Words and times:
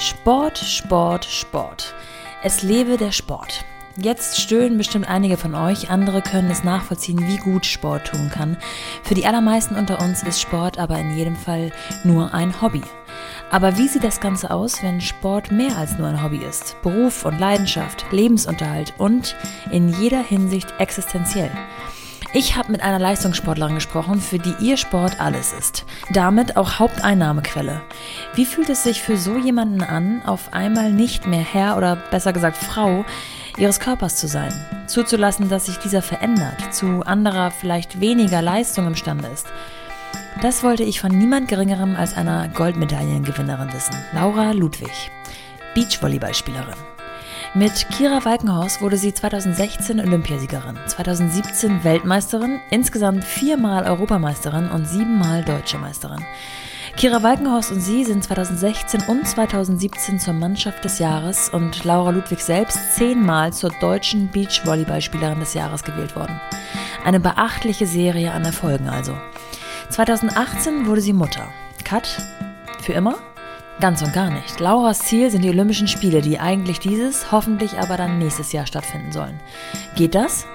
Sport, 0.00 0.56
Sport, 0.56 1.26
Sport. 1.26 1.94
Es 2.42 2.62
lebe 2.62 2.96
der 2.96 3.12
Sport. 3.12 3.66
Jetzt 3.98 4.40
stöhnen 4.40 4.78
bestimmt 4.78 5.06
einige 5.06 5.36
von 5.36 5.54
euch, 5.54 5.90
andere 5.90 6.22
können 6.22 6.50
es 6.50 6.64
nachvollziehen, 6.64 7.28
wie 7.28 7.36
gut 7.36 7.66
Sport 7.66 8.06
tun 8.06 8.30
kann. 8.32 8.56
Für 9.02 9.12
die 9.12 9.26
allermeisten 9.26 9.74
unter 9.74 10.00
uns 10.00 10.22
ist 10.22 10.40
Sport 10.40 10.78
aber 10.78 10.98
in 10.98 11.14
jedem 11.18 11.36
Fall 11.36 11.70
nur 12.02 12.32
ein 12.32 12.62
Hobby. 12.62 12.80
Aber 13.50 13.76
wie 13.76 13.88
sieht 13.88 14.02
das 14.02 14.20
Ganze 14.20 14.50
aus, 14.50 14.82
wenn 14.82 15.02
Sport 15.02 15.52
mehr 15.52 15.76
als 15.76 15.98
nur 15.98 16.08
ein 16.08 16.22
Hobby 16.22 16.38
ist? 16.48 16.80
Beruf 16.80 17.26
und 17.26 17.38
Leidenschaft, 17.38 18.06
Lebensunterhalt 18.10 18.94
und 18.96 19.36
in 19.70 19.90
jeder 20.00 20.22
Hinsicht 20.22 20.72
existenziell. 20.78 21.50
Ich 22.32 22.56
habe 22.56 22.70
mit 22.70 22.80
einer 22.80 23.00
Leistungssportlerin 23.00 23.74
gesprochen, 23.74 24.20
für 24.20 24.38
die 24.38 24.54
ihr 24.60 24.76
Sport 24.76 25.20
alles 25.20 25.52
ist. 25.52 25.84
Damit 26.12 26.56
auch 26.56 26.78
Haupteinnahmequelle. 26.78 27.80
Wie 28.34 28.44
fühlt 28.44 28.68
es 28.68 28.84
sich 28.84 29.02
für 29.02 29.16
so 29.16 29.36
jemanden 29.36 29.82
an, 29.82 30.22
auf 30.24 30.52
einmal 30.52 30.92
nicht 30.92 31.26
mehr 31.26 31.40
Herr 31.40 31.76
oder 31.76 31.96
besser 31.96 32.32
gesagt 32.32 32.56
Frau 32.56 33.04
ihres 33.58 33.80
Körpers 33.80 34.14
zu 34.14 34.28
sein? 34.28 34.52
Zuzulassen, 34.86 35.48
dass 35.48 35.66
sich 35.66 35.78
dieser 35.78 36.02
verändert, 36.02 36.72
zu 36.72 37.02
anderer, 37.04 37.50
vielleicht 37.50 38.00
weniger 38.00 38.42
Leistung 38.42 38.86
imstande 38.86 39.26
ist. 39.26 39.48
Das 40.40 40.62
wollte 40.62 40.84
ich 40.84 41.00
von 41.00 41.10
niemand 41.10 41.48
Geringerem 41.48 41.96
als 41.96 42.16
einer 42.16 42.46
Goldmedaillengewinnerin 42.48 43.72
wissen, 43.72 43.96
Laura 44.14 44.52
Ludwig, 44.52 45.10
Beachvolleyballspielerin. 45.74 46.89
Mit 47.52 47.88
Kira 47.90 48.24
Walkenhorst 48.24 48.80
wurde 48.80 48.96
sie 48.96 49.12
2016 49.12 49.98
Olympiasiegerin, 49.98 50.78
2017 50.86 51.82
Weltmeisterin, 51.82 52.60
insgesamt 52.70 53.24
viermal 53.24 53.86
Europameisterin 53.86 54.70
und 54.70 54.86
siebenmal 54.86 55.42
Deutsche 55.42 55.76
Meisterin. 55.76 56.24
Kira 56.96 57.24
Walkenhorst 57.24 57.72
und 57.72 57.80
sie 57.80 58.04
sind 58.04 58.22
2016 58.22 59.02
und 59.08 59.26
2017 59.26 60.20
zur 60.20 60.34
Mannschaft 60.34 60.84
des 60.84 61.00
Jahres 61.00 61.48
und 61.48 61.82
Laura 61.82 62.10
Ludwig 62.10 62.38
selbst 62.38 62.94
zehnmal 62.94 63.52
zur 63.52 63.70
deutschen 63.80 64.30
Beachvolleyballspielerin 64.30 65.40
des 65.40 65.54
Jahres 65.54 65.82
gewählt 65.82 66.14
worden. 66.14 66.40
Eine 67.04 67.18
beachtliche 67.18 67.88
Serie 67.88 68.30
an 68.30 68.44
Erfolgen 68.44 68.88
also. 68.88 69.18
2018 69.88 70.86
wurde 70.86 71.00
sie 71.00 71.12
Mutter. 71.12 71.48
Cut? 71.82 72.22
Für 72.80 72.92
immer? 72.92 73.16
Ganz 73.80 74.02
und 74.02 74.12
gar 74.12 74.28
nicht. 74.28 74.60
Lauras 74.60 74.98
Ziel 74.98 75.30
sind 75.30 75.42
die 75.42 75.48
Olympischen 75.48 75.88
Spiele, 75.88 76.20
die 76.20 76.38
eigentlich 76.38 76.80
dieses, 76.80 77.32
hoffentlich 77.32 77.78
aber 77.78 77.96
dann 77.96 78.18
nächstes 78.18 78.52
Jahr 78.52 78.66
stattfinden 78.66 79.10
sollen. 79.10 79.40
Geht 79.96 80.14
das? 80.14 80.46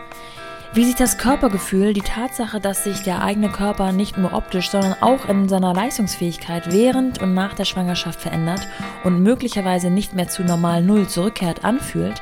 Wie 0.75 0.85
sich 0.85 0.93
das 0.93 1.17
Körpergefühl, 1.17 1.93
die 1.93 2.01
Tatsache, 2.01 2.59
dass 2.59 2.83
sich 2.83 3.01
der 3.01 3.23
eigene 3.23 3.49
Körper 3.49 3.93
nicht 3.93 4.17
nur 4.17 4.33
optisch, 4.33 4.69
sondern 4.69 4.95
auch 5.01 5.27
in 5.27 5.49
seiner 5.49 5.73
Leistungsfähigkeit 5.73 6.71
während 6.71 7.19
und 7.19 7.33
nach 7.33 7.55
der 7.55 7.65
Schwangerschaft 7.65 8.21
verändert 8.21 8.67
und 9.03 9.23
möglicherweise 9.23 9.89
nicht 9.89 10.13
mehr 10.13 10.27
zu 10.27 10.43
normal 10.43 10.83
Null 10.83 11.07
zurückkehrt, 11.07 11.63
anfühlt, 11.63 12.21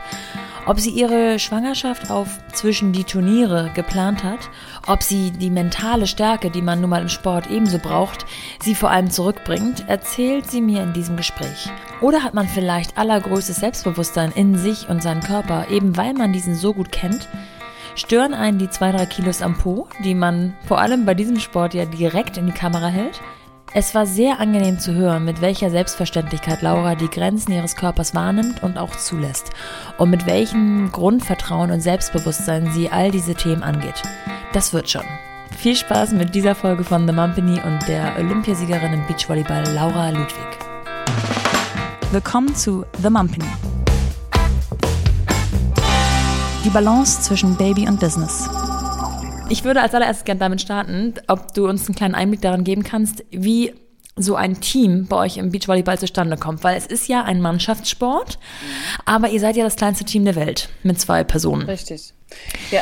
ob 0.66 0.80
sie 0.80 0.92
ihre 0.92 1.40
Schwangerschaft 1.40 2.10
auf 2.10 2.40
zwischen 2.54 2.94
die 2.94 3.04
Turniere 3.04 3.72
geplant 3.74 4.24
hat, 4.24 4.50
ob 4.88 5.04
sie 5.04 5.32
die 5.32 5.50
mentale 5.50 6.08
Stärke, 6.08 6.50
die 6.50 6.62
man 6.62 6.82
nun 6.82 6.90
mal 6.90 7.02
im 7.02 7.10
Sport 7.10 7.50
ebenso 7.50 7.80
braucht, 7.80 8.26
sie 8.62 8.76
vor 8.76 8.90
allem 8.90 9.10
zurückbringt, 9.10 9.88
erzählt 9.88 10.50
sie 10.50 10.62
mir 10.62 10.84
in 10.84 10.94
diesem 10.94 11.18
Gespräch. 11.18 11.70
Oder 12.02 12.24
hat 12.24 12.34
man 12.34 12.48
vielleicht 12.48 12.98
allergrößtes 12.98 13.58
Selbstbewusstsein 13.58 14.32
in 14.32 14.58
sich 14.58 14.90
und 14.90 15.04
seinen 15.04 15.22
Körper, 15.22 15.68
eben 15.70 15.98
weil 15.98 16.14
man 16.14 16.34
diesen 16.34 16.56
so 16.56 16.74
gut 16.74 16.92
kennt? 16.92 17.28
Stören 17.96 18.34
einen 18.34 18.58
die 18.58 18.70
zwei, 18.70 18.92
drei 18.92 19.06
Kilos 19.06 19.42
am 19.42 19.58
Po, 19.58 19.88
die 20.04 20.16
man 20.16 20.56
vor 20.66 20.80
allem 20.80 21.06
bei 21.06 21.14
diesem 21.14 21.40
Sport 21.40 21.74
ja 21.74 21.86
direkt 21.86 22.38
in 22.38 22.48
die 22.48 22.52
Kamera 22.52 22.88
hält? 22.88 23.22
Es 23.76 23.96
war 23.96 24.06
sehr 24.06 24.40
angenehm 24.40 24.78
zu 24.78 24.94
hören, 24.94 25.26
mit 25.26 25.42
welcher 25.42 25.72
Selbstverständlichkeit 25.72 26.62
Laura 26.62 26.94
die 26.94 27.10
Grenzen 27.10 27.54
ihres 27.54 27.76
Körpers 27.76 28.14
wahrnimmt 28.14 28.62
und 28.62 28.78
auch 28.78 28.96
zulässt 28.96 29.50
und 29.98 30.12
mit 30.12 30.28
welchem 30.28 30.92
Grundvertrauen 30.92 31.72
und 31.72 31.82
Selbstbewusstsein 31.82 32.72
sie 32.72 32.92
all 32.92 33.10
diese 33.10 33.34
Themen 33.34 33.64
angeht. 33.64 34.04
Das 34.54 34.74
wird 34.74 34.92
schon. 34.92 35.02
Viel 35.58 35.76
Spaß 35.76 36.12
mit 36.12 36.36
dieser 36.36 36.54
Folge 36.54 36.84
von 36.84 37.08
The 37.08 37.14
Mumpany 37.16 37.60
und 37.66 37.88
der 37.88 38.16
Olympiasiegerin 38.20 38.94
im 38.94 39.08
Beachvolleyball 39.08 39.64
Laura 39.74 40.12
Ludwig. 40.12 40.60
Willkommen 42.12 42.54
zu 42.56 42.86
The 43.02 43.10
Mumpany. 43.10 43.50
Die 46.64 46.70
Balance 46.70 47.22
zwischen 47.22 47.58
Baby 47.58 47.88
und 47.88 48.00
Business. 48.00 48.48
Ich 49.50 49.64
würde 49.64 49.82
als 49.82 49.94
allererstes 49.94 50.26
gerne 50.26 50.40
damit 50.40 50.62
starten, 50.62 51.14
ob 51.28 51.54
du 51.54 51.68
uns 51.68 51.88
einen 51.88 51.96
kleinen 51.96 52.16
Einblick 52.16 52.42
daran 52.42 52.64
geben 52.64 52.84
kannst, 52.84 53.24
wie 53.32 53.74
so 54.16 54.36
ein 54.36 54.62
Team 54.62 55.08
bei 55.08 55.18
euch 55.18 55.38
im 55.38 55.52
Beachvolleyball 55.52 56.00
zustande 56.00 56.38
kommt, 56.38 56.64
weil 56.64 56.78
es 56.78 56.86
ist 56.86 57.08
ja 57.08 57.24
ein 57.24 57.42
Mannschaftssport, 57.42 58.38
aber 59.06 59.30
ihr 59.30 59.40
seid 59.40 59.56
ja 59.56 59.64
das 59.64 59.76
kleinste 59.76 60.06
Team 60.06 60.26
der 60.26 60.36
Welt 60.36 60.70
mit 60.84 61.00
zwei 61.00 61.24
Personen. 61.24 61.64
Richtig. 61.64 62.14
Ja, 62.72 62.82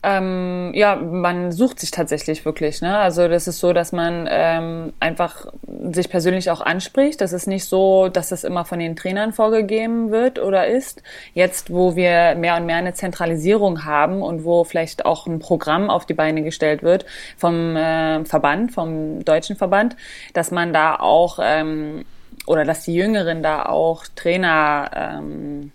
ähm, 0.00 0.70
ja, 0.74 0.94
man 0.94 1.50
sucht 1.50 1.80
sich 1.80 1.90
tatsächlich 1.90 2.44
wirklich. 2.44 2.80
Ne? 2.82 2.96
Also 2.96 3.26
das 3.26 3.48
ist 3.48 3.58
so, 3.58 3.72
dass 3.72 3.90
man 3.90 4.28
ähm, 4.30 4.92
einfach 5.00 5.46
sich 5.90 6.08
persönlich 6.08 6.50
auch 6.50 6.60
anspricht. 6.60 7.20
Das 7.20 7.32
ist 7.32 7.48
nicht 7.48 7.64
so, 7.64 8.08
dass 8.08 8.28
das 8.28 8.44
immer 8.44 8.64
von 8.64 8.78
den 8.78 8.94
Trainern 8.94 9.32
vorgegeben 9.32 10.12
wird 10.12 10.38
oder 10.38 10.68
ist. 10.68 11.02
Jetzt, 11.34 11.72
wo 11.72 11.96
wir 11.96 12.36
mehr 12.36 12.56
und 12.56 12.66
mehr 12.66 12.76
eine 12.76 12.94
Zentralisierung 12.94 13.84
haben 13.84 14.22
und 14.22 14.44
wo 14.44 14.62
vielleicht 14.62 15.04
auch 15.04 15.26
ein 15.26 15.40
Programm 15.40 15.90
auf 15.90 16.06
die 16.06 16.14
Beine 16.14 16.42
gestellt 16.42 16.84
wird 16.84 17.04
vom 17.36 17.74
äh, 17.74 18.24
Verband, 18.24 18.70
vom 18.70 19.24
deutschen 19.24 19.56
Verband, 19.56 19.96
dass 20.32 20.52
man 20.52 20.72
da 20.72 20.94
auch 20.94 21.40
ähm, 21.42 22.04
oder 22.46 22.64
dass 22.64 22.84
die 22.84 22.94
Jüngeren 22.94 23.42
da 23.42 23.66
auch 23.66 24.04
Trainer 24.14 24.90
ähm, 24.94 25.72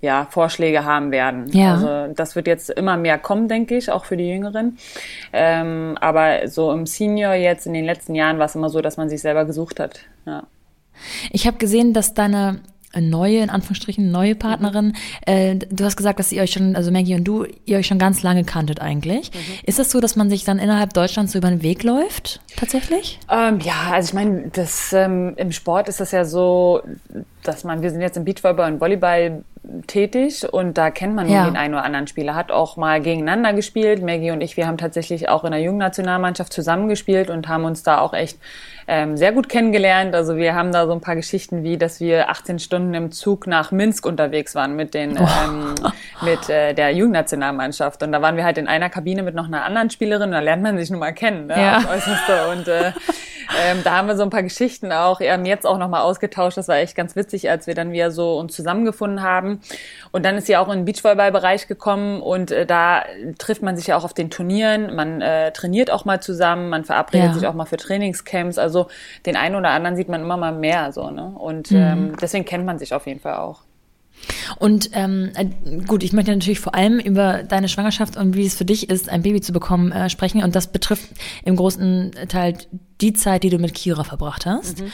ja, 0.00 0.26
Vorschläge 0.30 0.84
haben 0.84 1.10
werden. 1.10 1.50
Ja. 1.52 1.74
Also 1.74 2.14
das 2.14 2.36
wird 2.36 2.46
jetzt 2.46 2.70
immer 2.70 2.96
mehr 2.96 3.18
kommen, 3.18 3.48
denke 3.48 3.76
ich, 3.76 3.90
auch 3.90 4.04
für 4.04 4.16
die 4.16 4.28
Jüngeren. 4.28 4.78
Ähm, 5.32 5.96
aber 6.00 6.48
so 6.48 6.72
im 6.72 6.86
Senior 6.86 7.34
jetzt 7.34 7.66
in 7.66 7.74
den 7.74 7.84
letzten 7.84 8.14
Jahren 8.14 8.38
war 8.38 8.46
es 8.46 8.54
immer 8.54 8.70
so, 8.70 8.80
dass 8.80 8.96
man 8.96 9.08
sich 9.08 9.20
selber 9.20 9.44
gesucht 9.44 9.78
hat. 9.78 10.00
Ja. 10.26 10.44
Ich 11.30 11.46
habe 11.46 11.58
gesehen, 11.58 11.92
dass 11.92 12.14
deine 12.14 12.60
neue, 12.98 13.38
in 13.38 13.50
Anführungsstrichen, 13.50 14.10
neue 14.10 14.34
Partnerin. 14.34 14.86
Mhm. 14.86 14.94
Äh, 15.26 15.54
du 15.56 15.84
hast 15.84 15.96
gesagt, 15.96 16.18
dass 16.18 16.32
ihr 16.32 16.42
euch 16.42 16.52
schon, 16.52 16.74
also 16.74 16.90
Maggie 16.90 17.14
und 17.14 17.24
du, 17.24 17.46
ihr 17.64 17.78
euch 17.78 17.86
schon 17.86 18.00
ganz 18.00 18.22
lange 18.22 18.42
kanntet 18.44 18.80
eigentlich. 18.80 19.30
Mhm. 19.32 19.38
Ist 19.64 19.78
das 19.78 19.90
so, 19.90 20.00
dass 20.00 20.16
man 20.16 20.28
sich 20.28 20.44
dann 20.44 20.58
innerhalb 20.58 20.92
Deutschlands 20.92 21.32
so 21.32 21.38
über 21.38 21.48
den 21.48 21.62
Weg 21.62 21.84
läuft, 21.84 22.40
tatsächlich? 22.56 23.20
Ähm, 23.30 23.60
ja, 23.60 23.90
also 23.92 24.08
ich 24.08 24.14
meine, 24.14 24.48
das 24.52 24.92
ähm, 24.92 25.34
im 25.36 25.52
Sport 25.52 25.88
ist 25.88 26.00
das 26.00 26.10
ja 26.10 26.24
so, 26.24 26.82
dass 27.42 27.64
man, 27.64 27.82
wir 27.82 27.90
sind 27.90 28.00
jetzt 28.00 28.16
im 28.16 28.24
Beachvolleyball 28.24 28.72
und 28.72 28.80
Volleyball 28.80 29.44
tätig 29.86 30.50
und 30.50 30.78
da 30.78 30.90
kennt 30.90 31.14
man 31.14 31.28
ja. 31.28 31.44
den 31.44 31.56
einen 31.56 31.74
oder 31.74 31.84
anderen 31.84 32.06
Spieler, 32.06 32.34
hat 32.34 32.50
auch 32.50 32.76
mal 32.78 33.00
gegeneinander 33.00 33.52
gespielt. 33.52 34.02
Maggie 34.02 34.30
und 34.30 34.40
ich, 34.40 34.56
wir 34.56 34.66
haben 34.66 34.78
tatsächlich 34.78 35.28
auch 35.28 35.44
in 35.44 35.50
der 35.50 35.60
Jugendnationalmannschaft 35.60 36.52
zusammengespielt 36.52 37.28
und 37.28 37.46
haben 37.46 37.64
uns 37.64 37.82
da 37.82 38.00
auch 38.00 38.14
echt 38.14 38.38
ähm, 38.88 39.18
sehr 39.18 39.32
gut 39.32 39.50
kennengelernt. 39.50 40.14
Also 40.14 40.36
wir 40.36 40.54
haben 40.54 40.72
da 40.72 40.86
so 40.86 40.92
ein 40.92 41.02
paar 41.02 41.14
Geschichten 41.14 41.62
wie, 41.62 41.76
dass 41.76 42.00
wir 42.00 42.30
18 42.30 42.58
Stunden 42.58 42.94
im 42.94 43.12
Zug 43.12 43.46
nach 43.46 43.70
Minsk 43.70 44.06
unterwegs 44.06 44.54
waren 44.54 44.76
mit 44.76 44.94
den 44.94 45.18
oh. 45.18 45.28
ähm, 45.44 45.74
mit 46.22 46.48
äh, 46.48 46.72
der 46.72 46.92
Jugendnationalmannschaft 46.92 48.02
und 48.02 48.12
da 48.12 48.22
waren 48.22 48.36
wir 48.36 48.44
halt 48.44 48.56
in 48.56 48.66
einer 48.66 48.88
Kabine 48.88 49.22
mit 49.22 49.34
noch 49.34 49.46
einer 49.46 49.64
anderen 49.64 49.90
Spielerin 49.90 50.30
und 50.30 50.32
da 50.32 50.40
lernt 50.40 50.62
man 50.62 50.78
sich 50.78 50.90
nun 50.90 51.00
mal 51.00 51.12
kennen, 51.12 51.48
ne, 51.48 51.54
ja. 51.56 52.50
und 52.50 52.66
äh, 52.66 52.92
ähm, 53.58 53.82
da 53.84 53.96
haben 53.96 54.08
wir 54.08 54.16
so 54.16 54.22
ein 54.22 54.30
paar 54.30 54.42
Geschichten 54.42 54.90
auch 54.90 55.20
ähm, 55.20 55.44
jetzt 55.44 55.66
auch 55.66 55.78
noch 55.78 55.88
mal 55.88 56.02
ausgetauscht. 56.02 56.56
Das 56.56 56.66
war 56.66 56.76
echt 56.76 56.96
ganz 56.96 57.14
witzig, 57.14 57.48
als 57.48 57.66
wir 57.66 57.74
dann 57.74 57.92
wieder 57.92 58.10
so 58.10 58.38
uns 58.38 58.56
zusammengefunden 58.56 59.22
haben. 59.22 59.60
Und 60.10 60.24
dann 60.24 60.36
ist 60.36 60.46
sie 60.46 60.56
auch 60.56 60.68
in 60.68 60.80
den 60.80 60.84
Beachvolleyball-Bereich 60.84 61.68
gekommen 61.68 62.22
und 62.22 62.50
äh, 62.50 62.66
da 62.66 63.04
trifft 63.38 63.62
man 63.62 63.76
sich 63.76 63.86
ja 63.86 63.96
auch 63.96 64.04
auf 64.04 64.14
den 64.14 64.30
Turnieren. 64.30 64.96
Man 64.96 65.20
äh, 65.20 65.52
trainiert 65.52 65.90
auch 65.90 66.04
mal 66.04 66.20
zusammen, 66.20 66.70
man 66.70 66.84
verabredet 66.84 67.28
ja. 67.28 67.34
sich 67.34 67.46
auch 67.46 67.54
mal 67.54 67.66
für 67.66 67.76
Trainingscamps. 67.76 68.58
Also 68.58 68.80
so 68.80 68.86
den 69.26 69.36
einen 69.36 69.56
oder 69.56 69.70
anderen 69.70 69.96
sieht 69.96 70.08
man 70.08 70.22
immer 70.22 70.36
mal 70.36 70.52
mehr 70.52 70.92
so, 70.92 71.10
ne? 71.10 71.32
Und 71.36 71.70
mhm. 71.70 71.76
ähm, 71.76 72.16
deswegen 72.20 72.44
kennt 72.44 72.64
man 72.64 72.78
sich 72.78 72.94
auf 72.94 73.06
jeden 73.06 73.20
Fall 73.20 73.34
auch. 73.34 73.62
Und 74.58 74.90
ähm, 74.92 75.30
äh, 75.34 75.46
gut, 75.86 76.02
ich 76.02 76.12
möchte 76.12 76.32
natürlich 76.32 76.60
vor 76.60 76.74
allem 76.74 76.98
über 76.98 77.42
deine 77.42 77.68
Schwangerschaft 77.68 78.16
und 78.16 78.36
wie 78.36 78.46
es 78.46 78.56
für 78.56 78.64
dich 78.64 78.90
ist, 78.90 79.08
ein 79.08 79.22
Baby 79.22 79.40
zu 79.40 79.52
bekommen, 79.52 79.92
äh, 79.92 80.10
sprechen. 80.10 80.42
Und 80.42 80.54
das 80.54 80.68
betrifft 80.68 81.08
im 81.44 81.56
großen 81.56 82.12
Teil 82.28 82.56
die 83.00 83.12
Zeit, 83.12 83.42
die 83.42 83.50
du 83.50 83.58
mit 83.58 83.74
Kira 83.74 84.04
verbracht 84.04 84.46
hast. 84.46 84.80
Mhm. 84.80 84.92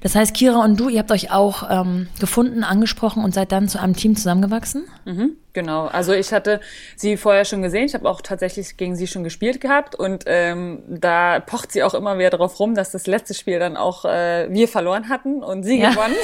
Das 0.00 0.14
heißt, 0.14 0.34
Kira 0.34 0.62
und 0.64 0.78
du, 0.78 0.88
ihr 0.88 1.00
habt 1.00 1.10
euch 1.10 1.30
auch 1.32 1.68
ähm, 1.70 2.08
gefunden, 2.20 2.64
angesprochen 2.64 3.24
und 3.24 3.34
seid 3.34 3.52
dann 3.52 3.68
zu 3.68 3.80
einem 3.80 3.94
Team 3.94 4.16
zusammengewachsen? 4.16 4.86
Mhm, 5.04 5.36
genau. 5.52 5.86
Also 5.86 6.12
ich 6.12 6.32
hatte 6.32 6.60
sie 6.96 7.16
vorher 7.16 7.44
schon 7.44 7.62
gesehen. 7.62 7.84
Ich 7.86 7.94
habe 7.94 8.08
auch 8.08 8.20
tatsächlich 8.20 8.76
gegen 8.76 8.96
sie 8.96 9.06
schon 9.06 9.24
gespielt 9.24 9.60
gehabt 9.60 9.94
und 9.94 10.24
ähm, 10.26 10.82
da 10.88 11.40
pocht 11.40 11.72
sie 11.72 11.82
auch 11.82 11.94
immer 11.94 12.18
wieder 12.18 12.30
drauf 12.30 12.58
rum, 12.60 12.74
dass 12.74 12.90
das 12.92 13.06
letzte 13.06 13.34
Spiel 13.34 13.58
dann 13.58 13.76
auch 13.76 14.04
äh, 14.04 14.48
wir 14.50 14.68
verloren 14.68 15.08
hatten 15.08 15.42
und 15.42 15.64
sie 15.64 15.80
ja. 15.80 15.90
gewonnen. 15.90 16.16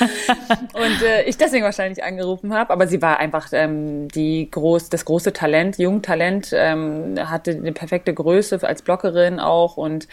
und 0.74 1.02
äh, 1.02 1.24
ich 1.24 1.36
deswegen 1.36 1.64
wahrscheinlich 1.64 2.02
angerufen 2.02 2.52
habe. 2.52 2.70
Aber 2.72 2.86
sie 2.86 3.00
war 3.00 3.18
einfach 3.18 3.48
ähm, 3.52 4.08
die 4.08 4.50
groß, 4.50 4.88
das 4.90 5.04
große 5.04 5.32
Talent, 5.32 5.78
Jungtalent, 5.78 6.50
ähm, 6.52 7.16
hatte 7.18 7.52
eine 7.52 7.72
perfekte 7.72 8.12
Größe 8.12 8.58
als 8.62 8.82
Blockerin 8.82 9.40
auch 9.40 9.76
und 9.76 10.08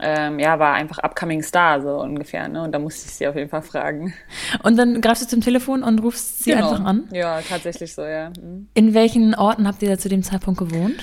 ähm, 0.00 0.38
ja, 0.38 0.58
war 0.58 0.74
einfach 0.74 0.98
upcoming 0.98 1.42
Star, 1.42 1.80
so 1.80 2.00
ungefähr. 2.00 2.48
Ne? 2.48 2.62
Und 2.62 2.72
da 2.72 2.78
musste 2.78 3.08
ich 3.08 3.14
sie 3.14 3.26
auf 3.26 3.36
jeden 3.36 3.48
Fall 3.48 3.62
fragen. 3.62 4.14
Und 4.62 4.76
dann 4.76 5.00
greifst 5.00 5.22
du 5.22 5.26
zum 5.26 5.40
Telefon 5.40 5.82
und 5.82 6.00
rufst 6.00 6.44
sie 6.44 6.50
genau. 6.50 6.70
einfach 6.70 6.84
an? 6.84 7.08
Ja, 7.12 7.40
tatsächlich 7.40 7.94
so, 7.94 8.02
ja. 8.02 8.30
Mhm. 8.30 8.68
In 8.74 8.94
welchen 8.94 9.34
Orten 9.34 9.66
habt 9.66 9.82
ihr 9.82 9.88
da 9.88 9.98
zu 9.98 10.08
dem 10.08 10.22
Zeitpunkt 10.22 10.58
gewohnt? 10.58 11.02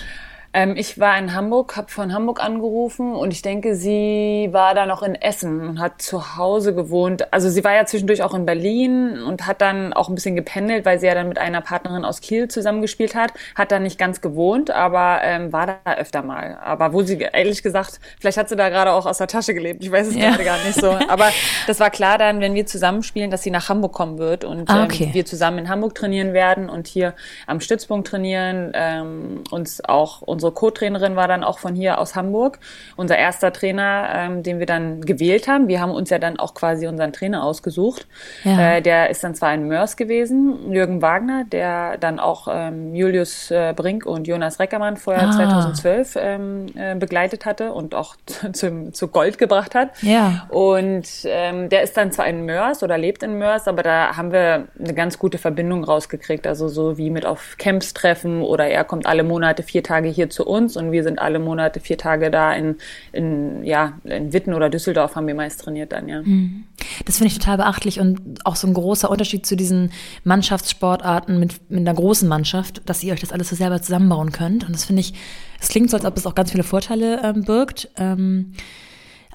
Ähm, 0.54 0.76
ich 0.78 1.00
war 1.00 1.18
in 1.18 1.34
Hamburg, 1.34 1.76
habe 1.76 1.90
von 1.90 2.14
Hamburg 2.14 2.44
angerufen 2.44 3.16
und 3.16 3.34
ich 3.34 3.42
denke, 3.42 3.76
sie 3.76 4.50
war 4.52 4.76
da 4.76 4.86
noch 4.86 5.02
in 5.02 5.16
Essen 5.16 5.68
und 5.68 5.80
hat 5.80 6.02
zu 6.02 6.38
Hause 6.38 6.76
gewohnt. 6.76 7.34
Also 7.34 7.50
sie 7.50 7.64
war 7.64 7.74
ja 7.74 7.86
zwischendurch 7.86 8.22
auch 8.22 8.36
in 8.36 8.46
Berlin 8.46 9.24
und 9.24 9.48
hat 9.48 9.62
dann 9.62 9.94
auch 9.94 10.10
ein 10.10 10.16
bisschen 10.16 10.36
gependelt, 10.36 10.86
weil 10.86 11.00
sie 11.00 11.08
ja 11.08 11.16
dann 11.16 11.28
mit 11.28 11.40
einer 11.40 11.62
Partnerin 11.62 12.06
aus 12.06 12.22
Kiel 12.22 12.50
zusammengespielt 12.50 13.16
hat. 13.16 13.34
Hat 13.56 13.72
da 13.72 13.80
nicht 13.80 13.98
ganz 13.98 14.22
gewohnt, 14.22 14.70
aber 14.70 15.22
ähm, 15.24 15.52
war 15.52 15.66
da 15.66 15.96
öfter 15.96 16.22
mal. 16.22 16.60
Aber 16.64 16.94
wo 16.94 17.02
sie, 17.02 17.18
ehrlich 17.18 17.64
gesagt, 17.64 18.00
vielleicht 18.20 18.38
hat 18.38 18.50
sie 18.50 18.56
da 18.56 18.70
gerade 18.70 18.92
auch 18.92 19.08
aus 19.08 19.18
der 19.18 19.28
Tasche 19.28 19.56
gelebt. 19.56 19.84
Ich 19.84 19.92
weiß 19.92 20.08
es 20.08 20.16
ja. 20.16 20.30
gerade 20.30 20.44
gar 20.44 20.64
nicht 20.64 20.80
so. 20.80 20.92
Aber 21.08 21.30
das 21.68 21.80
war 21.80 21.90
klar 21.90 22.20
dann, 22.20 22.42
wenn 22.42 22.54
wir 22.54 22.68
zusammenspielen, 22.68 23.32
dass 23.32 23.42
sie 23.42 23.52
nach 23.52 23.70
Hamburg 23.70 23.94
kommen 23.94 24.20
wird 24.20 24.46
und 24.46 24.70
ah, 24.70 24.84
okay. 24.84 25.06
ähm, 25.06 25.14
wir 25.16 25.26
zusammen 25.26 25.58
in 25.58 25.70
Hamburg 25.70 25.96
trainieren 25.96 26.34
werden 26.34 26.70
und 26.70 26.86
hier 26.86 27.16
am 27.48 27.60
Stützpunkt 27.60 28.08
trainieren, 28.08 28.72
ähm, 28.76 29.44
uns 29.50 29.84
auch 29.84 30.22
uns 30.22 30.43
unsere 30.44 30.54
Co-Trainerin 30.54 31.16
war 31.16 31.30
dann 31.30 31.44
auch 31.44 31.58
von 31.58 31.74
hier 31.74 32.00
aus 32.00 32.16
Hamburg, 32.16 32.60
unser 32.98 33.18
erster 33.18 33.54
Trainer, 33.54 34.10
ähm, 34.14 34.44
den 34.44 34.60
wir 34.60 34.66
dann 34.66 35.00
gewählt 35.00 35.48
haben. 35.48 35.70
Wir 35.70 35.80
haben 35.80 35.92
uns 35.92 36.10
ja 36.10 36.20
dann 36.20 36.38
auch 36.38 36.54
quasi 36.54 36.86
unseren 36.86 37.14
Trainer 37.14 37.46
ausgesucht. 37.46 38.08
Ja. 38.44 38.76
Äh, 38.76 38.82
der 38.82 39.10
ist 39.10 39.24
dann 39.24 39.36
zwar 39.36 39.54
in 39.54 39.70
Mörs 39.70 39.96
gewesen, 39.96 40.74
Jürgen 40.74 41.02
Wagner, 41.02 41.46
der 41.46 41.98
dann 41.98 42.20
auch 42.20 42.50
ähm, 42.52 42.94
Julius 42.94 43.52
äh, 43.52 43.74
Brink 43.74 44.06
und 44.06 44.28
Jonas 44.28 44.60
Reckermann 44.60 44.98
vorher 44.98 45.30
ah. 45.30 45.32
2012 45.32 46.18
ähm, 46.20 46.66
äh, 46.76 46.96
begleitet 46.96 47.46
hatte 47.46 47.72
und 47.72 47.96
auch 47.96 48.18
zu, 48.52 48.92
zu 48.92 49.08
Gold 49.08 49.38
gebracht 49.38 49.76
hat. 49.76 49.92
Ja. 50.02 50.48
Und 50.50 51.08
ähm, 51.24 51.70
der 51.70 51.84
ist 51.84 51.96
dann 51.96 52.12
zwar 52.12 52.28
in 52.28 52.46
Mörs 52.46 52.84
oder 52.84 52.98
lebt 52.98 53.24
in 53.24 53.38
Mörs, 53.38 53.70
aber 53.70 53.82
da 53.82 54.18
haben 54.18 54.34
wir 54.34 54.68
eine 54.78 54.94
ganz 54.94 55.18
gute 55.18 55.38
Verbindung 55.38 55.86
rausgekriegt. 55.86 56.46
Also 56.48 56.68
so 56.68 56.98
wie 56.98 57.10
mit 57.10 57.26
auf 57.26 57.56
Camps 57.58 57.94
treffen 57.94 58.42
oder 58.42 58.68
er 58.68 58.84
kommt 58.84 59.06
alle 59.06 59.24
Monate 59.24 59.64
vier 59.64 59.84
Tage 59.84 60.10
hier 60.10 60.30
zu 60.34 60.46
uns 60.46 60.76
und 60.76 60.92
wir 60.92 61.04
sind 61.04 61.20
alle 61.20 61.40
Monate 61.40 61.80
vier 61.80 61.98
Tage 61.98 62.32
da 62.32 62.54
in, 62.54 62.76
in, 63.12 63.64
ja, 63.64 63.94
in 64.04 64.34
Witten 64.34 64.54
oder 64.54 64.70
Düsseldorf 64.70 65.16
haben 65.16 65.28
wir 65.28 65.36
meist 65.36 65.62
trainiert 65.62 65.92
dann, 65.92 66.10
ja. 66.10 66.22
Mhm. 66.22 66.66
Das 67.06 67.18
finde 67.18 67.32
ich 67.32 67.40
total 67.40 67.58
beachtlich 67.58 68.00
und 68.00 68.46
auch 68.46 68.56
so 68.56 68.68
ein 68.68 68.74
großer 68.74 69.10
Unterschied 69.10 69.46
zu 69.46 69.56
diesen 69.56 69.92
Mannschaftssportarten 70.24 71.40
mit, 71.40 71.70
mit 71.70 71.82
einer 71.82 71.94
großen 71.94 72.28
Mannschaft, 72.28 72.82
dass 72.86 73.04
ihr 73.04 73.14
euch 73.14 73.22
das 73.22 73.32
alles 73.32 73.50
so 73.50 73.56
selber 73.56 73.82
zusammenbauen 73.82 74.32
könnt. 74.32 74.66
Und 74.66 74.74
das 74.74 74.86
finde 74.86 75.02
ich, 75.02 75.14
es 75.60 75.70
klingt 75.70 75.90
so, 75.90 75.98
als 75.98 76.06
ob 76.06 76.18
es 76.18 76.26
auch 76.26 76.36
ganz 76.36 76.52
viele 76.52 76.64
Vorteile 76.64 77.22
ähm, 77.24 77.44
birgt. 77.44 77.90
Ähm, 77.98 78.54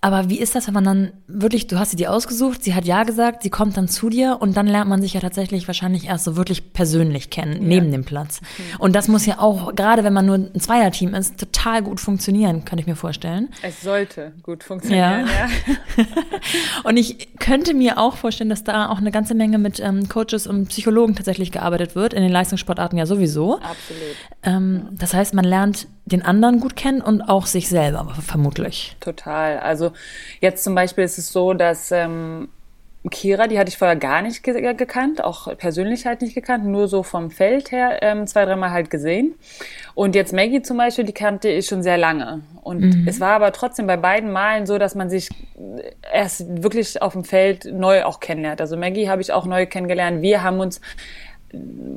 aber 0.01 0.29
wie 0.29 0.39
ist 0.39 0.55
das, 0.55 0.67
wenn 0.67 0.75
man 0.75 0.85
dann 0.85 1.13
wirklich, 1.27 1.67
du 1.67 1.79
hast 1.79 1.91
sie 1.91 1.97
dir 1.97 2.13
ausgesucht, 2.13 2.63
sie 2.63 2.75
hat 2.75 2.85
Ja 2.85 3.03
gesagt, 3.05 3.43
sie 3.43 3.51
kommt 3.51 3.77
dann 3.77 3.89
zu 3.89 4.09
dir 4.11 4.39
und 4.41 4.57
dann 4.57 4.67
lernt 4.67 4.89
man 4.89 5.03
sich 5.03 5.15
ja 5.15 5.21
tatsächlich 5.21 5.67
wahrscheinlich 5.67 6.07
erst 6.07 6.25
so 6.25 6.37
wirklich 6.37 6.73
persönlich 6.73 7.31
kennen, 7.31 7.55
ja. 7.55 7.69
neben 7.69 7.91
dem 7.91 8.05
Platz. 8.05 8.41
Mhm. 8.41 8.81
Und 8.81 8.95
das 8.95 9.09
muss 9.09 9.27
ja 9.27 9.39
auch, 9.41 9.75
gerade 9.75 10.05
wenn 10.05 10.13
man 10.13 10.27
nur 10.27 10.37
ein 10.37 10.61
Zweierteam 10.61 11.15
ist, 11.15 11.39
total 11.39 11.83
gut 11.83 12.01
funktionieren, 12.01 12.65
kann 12.65 12.79
ich 12.79 12.87
mir 12.87 12.97
vorstellen. 12.97 13.49
Es 13.63 13.83
sollte 13.83 14.33
gut 14.43 14.63
funktionieren, 14.63 15.27
ja. 15.27 15.49
ja. 15.97 16.05
und 16.85 16.97
ich 16.97 17.37
könnte 17.39 17.75
mir 17.75 17.99
auch 17.99 18.17
vorstellen, 18.17 18.51
dass 18.51 18.65
da 18.65 18.89
auch 18.91 18.99
eine 18.99 19.11
ganze 19.11 19.35
Menge 19.35 19.59
mit 19.59 19.81
ähm, 19.81 20.09
Coaches 20.09 20.47
und 20.47 20.69
Psychologen 20.69 21.15
tatsächlich 21.15 21.51
gearbeitet 21.51 21.97
wird, 21.97 22.15
in 22.15 22.23
den 22.23 22.33
Leistungssportarten 22.33 22.99
ja 22.99 23.07
sowieso. 23.07 23.57
Absolut. 23.57 24.17
Ähm, 24.43 24.89
das 24.93 25.15
heißt, 25.15 25.35
man 25.35 25.45
lernt 25.45 25.89
den 26.09 26.23
anderen 26.23 26.61
gut 26.61 26.77
kennen 26.77 27.01
und 27.01 27.23
auch 27.23 27.47
sich 27.47 27.69
selber 27.69 28.15
vermutlich. 28.21 28.97
Total. 29.01 29.59
Also 29.59 29.93
jetzt 30.41 30.65
zum 30.65 30.75
Beispiel 30.75 31.05
ist 31.05 31.19
es 31.19 31.31
so, 31.31 31.55
dass 31.55 31.93
ähm, 31.93 32.49
Kira, 33.11 33.47
die 33.47 33.59
hatte 33.59 33.69
ich 33.69 33.79
vorher 33.79 33.97
gar 33.97 34.23
nicht 34.23 34.43
ge 34.43 34.75
gekannt, 34.75 35.23
auch 35.23 35.57
persönlich 35.57 36.05
halt 36.05 36.21
nicht 36.21 36.35
gekannt, 36.35 36.67
nur 36.67 36.89
so 36.89 37.03
vom 37.03 37.31
Feld 37.31 37.71
her 37.71 38.03
ähm, 38.03 38.27
zwei, 38.27 38.45
dreimal 38.45 38.71
halt 38.71 38.91
gesehen. 38.91 39.35
Und 39.95 40.15
jetzt 40.15 40.33
Maggie 40.33 40.63
zum 40.63 40.77
Beispiel, 40.77 41.05
die 41.05 41.13
kannte 41.13 41.49
ich 41.49 41.67
schon 41.67 41.83
sehr 41.83 41.97
lange. 41.97 42.43
Und 42.63 42.81
mhm. 42.81 43.07
es 43.07 43.21
war 43.21 43.31
aber 43.31 43.53
trotzdem 43.53 43.87
bei 43.87 43.97
beiden 43.97 44.33
Malen 44.33 44.67
so, 44.67 44.79
dass 44.79 44.95
man 44.95 45.11
sich 45.11 45.29
erst 46.13 46.63
wirklich 46.63 47.01
auf 47.01 47.13
dem 47.13 47.25
Feld 47.25 47.67
neu 47.67 48.05
auch 48.05 48.21
kennenlernt. 48.21 48.61
Also 48.61 48.77
Maggie 48.77 49.09
habe 49.09 49.23
ich 49.23 49.33
auch 49.33 49.47
neu 49.47 49.67
kennengelernt. 49.67 50.21
Wir 50.21 50.43
haben 50.43 50.61
uns 50.61 50.81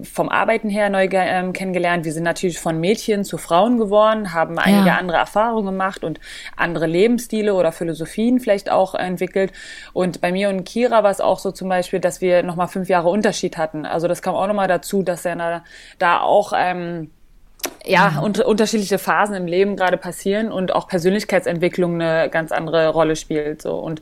vom 0.03 0.30
Arbeiten 0.30 0.69
her 0.69 0.89
neu 0.89 1.09
ähm, 1.12 1.51
kennengelernt. 1.51 2.06
Wir 2.06 2.13
sind 2.13 2.24
natürlich 2.24 2.59
von 2.59 2.80
Mädchen 2.80 3.25
zu 3.25 3.38
Frauen 3.38 3.77
geworden, 3.77 4.33
haben 4.33 4.57
einige 4.57 4.88
ja. 4.88 4.98
andere 4.98 5.18
Erfahrungen 5.18 5.65
gemacht 5.65 6.03
und 6.03 6.19
andere 6.56 6.88
Lebensstile 6.88 7.53
oder 7.53 7.71
Philosophien 7.71 8.39
vielleicht 8.39 8.71
auch 8.71 8.95
entwickelt. 8.95 9.51
Und 9.92 10.21
bei 10.21 10.31
mir 10.31 10.50
und 10.50 10.63
Kira 10.63 11.03
war 11.03 11.12
es 11.12 11.19
auch 11.19 11.39
so 11.39 11.51
zum 11.51 11.68
Beispiel, 11.68 12.00
dass 12.00 12.21
wir 12.21 12.44
nochmal 12.44 12.69
fünf 12.69 12.88
Jahre 12.88 13.09
Unterschied 13.09 13.57
hatten. 13.57 13.86
Also 13.86 14.07
das 14.07 14.21
kam 14.21 14.36
auch 14.36 14.48
nochmal 14.48 14.69
dazu, 14.69 15.03
dass 15.03 15.25
er 15.25 15.63
da 16.00 16.21
auch 16.21 16.53
ähm, 16.56 17.12
ja, 17.85 18.19
und, 18.19 18.39
unterschiedliche 18.39 18.99
Phasen 18.99 19.35
im 19.35 19.47
Leben 19.47 19.75
gerade 19.75 19.97
passieren 19.97 20.51
und 20.51 20.73
auch 20.73 20.87
Persönlichkeitsentwicklung 20.87 21.99
eine 21.99 22.29
ganz 22.29 22.51
andere 22.51 22.89
Rolle 22.89 23.15
spielt. 23.15 23.61
So. 23.61 23.75
Und 23.75 24.01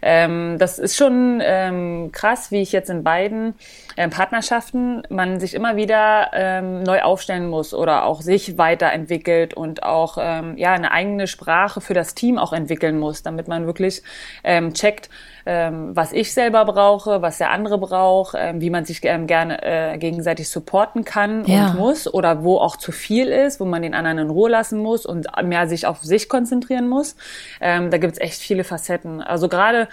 ähm, 0.00 0.56
das 0.58 0.78
ist 0.78 0.96
schon 0.96 1.40
ähm, 1.44 2.10
krass, 2.12 2.50
wie 2.50 2.62
ich 2.62 2.72
jetzt 2.72 2.88
in 2.88 3.04
beiden 3.04 3.54
ähm, 3.96 4.10
Partnerschaften 4.10 5.02
man 5.10 5.40
sich 5.40 5.54
immer 5.54 5.76
wieder 5.76 6.30
ähm, 6.32 6.82
neu 6.82 7.02
aufstellen 7.02 7.48
muss 7.48 7.74
oder 7.74 8.04
auch 8.04 8.22
sich 8.22 8.56
weiterentwickelt 8.56 9.54
und 9.54 9.82
auch 9.82 10.16
ähm, 10.20 10.56
ja 10.56 10.72
eine 10.72 10.92
eigene 10.92 11.26
Sprache 11.26 11.80
für 11.80 11.94
das 11.94 12.14
Team 12.14 12.38
auch 12.38 12.52
entwickeln 12.52 12.98
muss, 12.98 13.22
damit 13.22 13.48
man 13.48 13.66
wirklich 13.66 14.02
ähm, 14.44 14.72
checkt, 14.72 15.10
ähm, 15.50 15.96
was 15.96 16.12
ich 16.12 16.34
selber 16.34 16.66
brauche, 16.66 17.22
was 17.22 17.38
der 17.38 17.50
andere 17.50 17.78
braucht, 17.78 18.34
ähm, 18.36 18.60
wie 18.60 18.68
man 18.68 18.84
sich 18.84 19.00
ähm, 19.04 19.26
gerne 19.26 19.62
äh, 19.62 19.96
gegenseitig 19.96 20.50
supporten 20.50 21.06
kann 21.06 21.46
ja. 21.46 21.70
und 21.70 21.78
muss 21.78 22.12
oder 22.12 22.44
wo 22.44 22.58
auch 22.58 22.76
zu 22.76 22.92
viel 22.92 23.28
ist, 23.28 23.58
wo 23.58 23.64
man 23.64 23.80
den 23.80 23.94
anderen 23.94 24.18
in 24.18 24.28
Ruhe 24.28 24.50
lassen 24.50 24.78
muss 24.78 25.06
und 25.06 25.26
mehr 25.42 25.66
sich 25.66 25.86
auf 25.86 26.02
sich 26.02 26.28
konzentrieren 26.28 26.86
muss. 26.86 27.16
Ähm, 27.62 27.90
da 27.90 27.96
gibt's 27.96 28.20
echt 28.20 28.38
viele 28.40 28.62
Facetten. 28.62 29.22
Also 29.22 29.48
gerade 29.48 29.88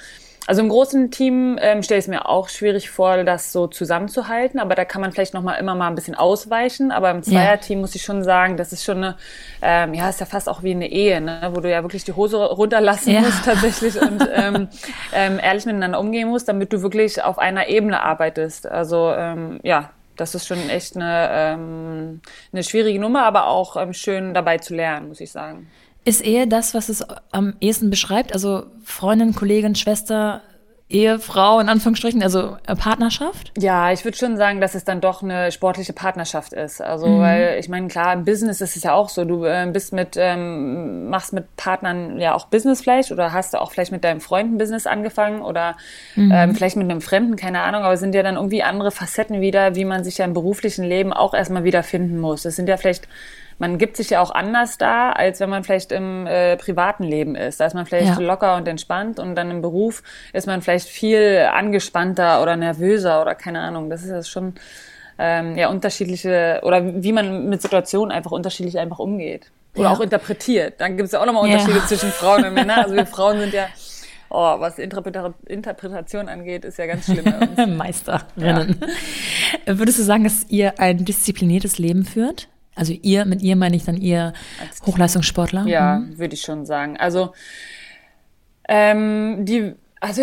also 0.47 0.61
im 0.61 0.69
großen 0.69 1.09
Team 1.09 1.57
ähm, 1.59 1.81
stelle 1.81 1.97
ich 1.99 2.05
es 2.05 2.09
mir 2.09 2.29
auch 2.29 2.49
schwierig 2.49 2.91
vor, 2.91 3.23
das 3.23 3.51
so 3.51 3.65
zusammenzuhalten, 3.65 4.59
aber 4.59 4.75
da 4.75 4.85
kann 4.85 5.01
man 5.01 5.11
vielleicht 5.11 5.33
noch 5.33 5.41
mal 5.41 5.55
immer 5.55 5.73
mal 5.73 5.87
ein 5.87 5.95
bisschen 5.95 6.13
ausweichen. 6.13 6.91
Aber 6.91 7.09
im 7.11 7.23
Zweierteam 7.23 7.79
ja. 7.79 7.81
muss 7.81 7.95
ich 7.95 8.03
schon 8.03 8.23
sagen, 8.23 8.55
das 8.55 8.71
ist 8.71 8.83
schon 8.83 8.97
eine, 8.97 9.17
ähm, 9.61 9.93
ja, 9.95 10.07
ist 10.07 10.19
ja 10.19 10.27
fast 10.27 10.47
auch 10.47 10.61
wie 10.61 10.71
eine 10.71 10.89
Ehe, 10.91 11.19
ne? 11.19 11.51
wo 11.53 11.61
du 11.61 11.69
ja 11.69 11.81
wirklich 11.83 12.03
die 12.03 12.13
Hose 12.13 12.37
runterlassen 12.37 13.13
ja. 13.13 13.21
musst 13.21 13.43
tatsächlich 13.43 13.99
und 13.99 14.27
ähm, 14.33 14.67
ähm, 15.13 15.39
ehrlich 15.41 15.65
miteinander 15.65 15.99
umgehen 15.99 16.29
musst, 16.29 16.47
damit 16.47 16.71
du 16.71 16.81
wirklich 16.83 17.23
auf 17.23 17.39
einer 17.39 17.67
Ebene 17.67 18.03
arbeitest. 18.03 18.67
Also 18.67 19.11
ähm, 19.11 19.59
ja, 19.63 19.89
das 20.15 20.35
ist 20.35 20.47
schon 20.47 20.69
echt 20.69 20.95
eine, 20.95 21.29
ähm, 21.31 22.21
eine 22.53 22.63
schwierige 22.63 22.99
Nummer, 22.99 23.25
aber 23.25 23.47
auch 23.47 23.75
ähm, 23.77 23.93
schön 23.93 24.33
dabei 24.33 24.59
zu 24.59 24.75
lernen, 24.75 25.07
muss 25.07 25.19
ich 25.19 25.31
sagen. 25.31 25.67
Ist 26.05 26.23
Ehe 26.23 26.47
das, 26.47 26.73
was 26.75 26.89
es 26.89 27.03
am 27.31 27.55
ehesten 27.59 27.89
beschreibt? 27.89 28.33
Also 28.33 28.67
Freundin, 28.83 29.33
Kollegin, 29.33 29.73
Schwester, 29.73 30.41
Ehefrau 30.87 31.59
in 31.59 31.67
Anführungsstrichen, 31.67 32.21
also 32.21 32.57
äh, 32.67 32.75
Partnerschaft? 32.75 33.51
Ja, 33.57 33.91
ich 33.91 34.05
würde 34.05 34.15
schon 34.15 34.37
sagen, 34.37 34.61
dass 34.61 34.75
es 34.75 34.83
dann 34.83 35.01
doch 35.01 35.23
eine 35.23 35.51
sportliche 35.51 35.93
Partnerschaft 35.93 36.53
ist. 36.53 36.79
Also, 36.79 37.07
mhm. 37.07 37.21
weil 37.21 37.57
ich 37.59 37.69
meine, 37.69 37.87
klar, 37.87 38.13
im 38.13 38.23
Business 38.23 38.61
ist 38.61 38.75
es 38.75 38.83
ja 38.83 38.93
auch 38.93 39.09
so. 39.09 39.25
Du 39.25 39.45
äh, 39.45 39.67
bist 39.73 39.93
mit, 39.93 40.15
ähm, 40.15 41.09
machst 41.09 41.33
mit 41.33 41.55
Partnern 41.55 42.19
ja 42.19 42.35
auch 42.35 42.45
Business 42.47 42.81
vielleicht 42.81 43.11
oder 43.11 43.33
hast 43.33 43.55
du 43.55 43.61
auch 43.61 43.71
vielleicht 43.71 43.91
mit 43.91 44.03
deinem 44.03 44.21
Freund 44.21 44.53
ein 44.53 44.57
Business 44.59 44.85
angefangen 44.85 45.41
oder 45.41 45.75
mhm. 46.15 46.31
ähm, 46.31 46.55
vielleicht 46.55 46.75
mit 46.75 46.89
einem 46.89 47.01
Fremden, 47.01 47.35
keine 47.35 47.61
Ahnung, 47.61 47.81
aber 47.81 47.95
es 47.95 47.99
sind 47.99 48.13
ja 48.13 48.21
dann 48.21 48.35
irgendwie 48.35 48.61
andere 48.61 48.91
Facetten 48.91 49.41
wieder, 49.41 49.75
wie 49.75 49.85
man 49.85 50.03
sich 50.03 50.19
ja 50.19 50.25
im 50.25 50.33
beruflichen 50.33 50.85
Leben 50.85 51.13
auch 51.13 51.33
erstmal 51.33 51.63
wiederfinden 51.63 52.19
muss. 52.19 52.45
Es 52.45 52.55
sind 52.55 52.69
ja 52.69 52.77
vielleicht 52.77 53.07
man 53.57 53.77
gibt 53.77 53.97
sich 53.97 54.09
ja 54.09 54.21
auch 54.21 54.31
anders 54.31 54.77
da, 54.77 55.11
als 55.11 55.39
wenn 55.39 55.49
man 55.49 55.63
vielleicht 55.63 55.91
im 55.91 56.27
äh, 56.27 56.57
privaten 56.57 57.03
Leben 57.03 57.35
ist. 57.35 57.59
Da 57.59 57.65
ist 57.65 57.73
man 57.73 57.85
vielleicht 57.85 58.19
ja. 58.19 58.19
locker 58.19 58.55
und 58.55 58.67
entspannt 58.67 59.19
und 59.19 59.35
dann 59.35 59.49
im 59.49 59.61
Beruf 59.61 60.03
ist 60.33 60.47
man 60.47 60.61
vielleicht 60.61 60.87
viel 60.87 61.47
angespannter 61.53 62.41
oder 62.41 62.55
nervöser 62.55 63.21
oder 63.21 63.35
keine 63.35 63.61
Ahnung. 63.61 63.89
Das 63.89 64.03
ist 64.03 64.09
ja 64.09 64.23
schon 64.23 64.55
ähm, 65.17 65.57
ja 65.57 65.69
unterschiedliche 65.69 66.59
oder 66.63 66.81
wie 67.03 67.13
man 67.13 67.47
mit 67.47 67.61
Situationen 67.61 68.11
einfach 68.11 68.31
unterschiedlich 68.31 68.77
einfach 68.77 68.99
umgeht 68.99 69.51
oder 69.75 69.85
ja. 69.85 69.91
auch 69.91 70.01
interpretiert. 70.01 70.75
Dann 70.79 70.97
gibt 70.97 71.07
es 71.07 71.13
ja 71.13 71.21
auch 71.21 71.25
nochmal 71.25 71.43
Unterschiede 71.43 71.77
ja. 71.77 71.85
zwischen 71.85 72.09
Frauen 72.09 72.43
und 72.43 72.53
Männern. 72.53 72.79
Also 72.79 72.95
wir 72.95 73.05
Frauen 73.05 73.39
sind 73.39 73.53
ja 73.53 73.67
Oh, 74.27 74.59
was 74.59 74.79
Interpreta 74.79 75.33
Interpretation 75.45 76.27
angeht, 76.27 76.65
ist 76.65 76.77
ja 76.77 76.87
ganz 76.87 77.05
schlimm. 77.05 77.25
Meisterinnen. 77.77 78.79
Ja. 79.65 79.77
Würdest 79.79 79.99
du 79.99 80.03
sagen, 80.03 80.23
dass 80.23 80.45
ihr 80.49 80.79
ein 80.79 81.05
diszipliniertes 81.05 81.77
Leben 81.77 82.03
führt? 82.03 82.49
Also 82.75 82.93
ihr, 83.01 83.25
mit 83.25 83.41
ihr 83.41 83.55
meine 83.55 83.75
ich 83.75 83.85
dann 83.85 83.97
ihr 83.97 84.33
Hochleistungssportler? 84.85 85.65
Ja, 85.65 85.99
mhm. 85.99 86.17
würde 86.17 86.35
ich 86.35 86.41
schon 86.41 86.65
sagen. 86.65 86.97
Also 86.97 87.33
ähm, 88.67 89.45
die, 89.45 89.73
also 90.01 90.21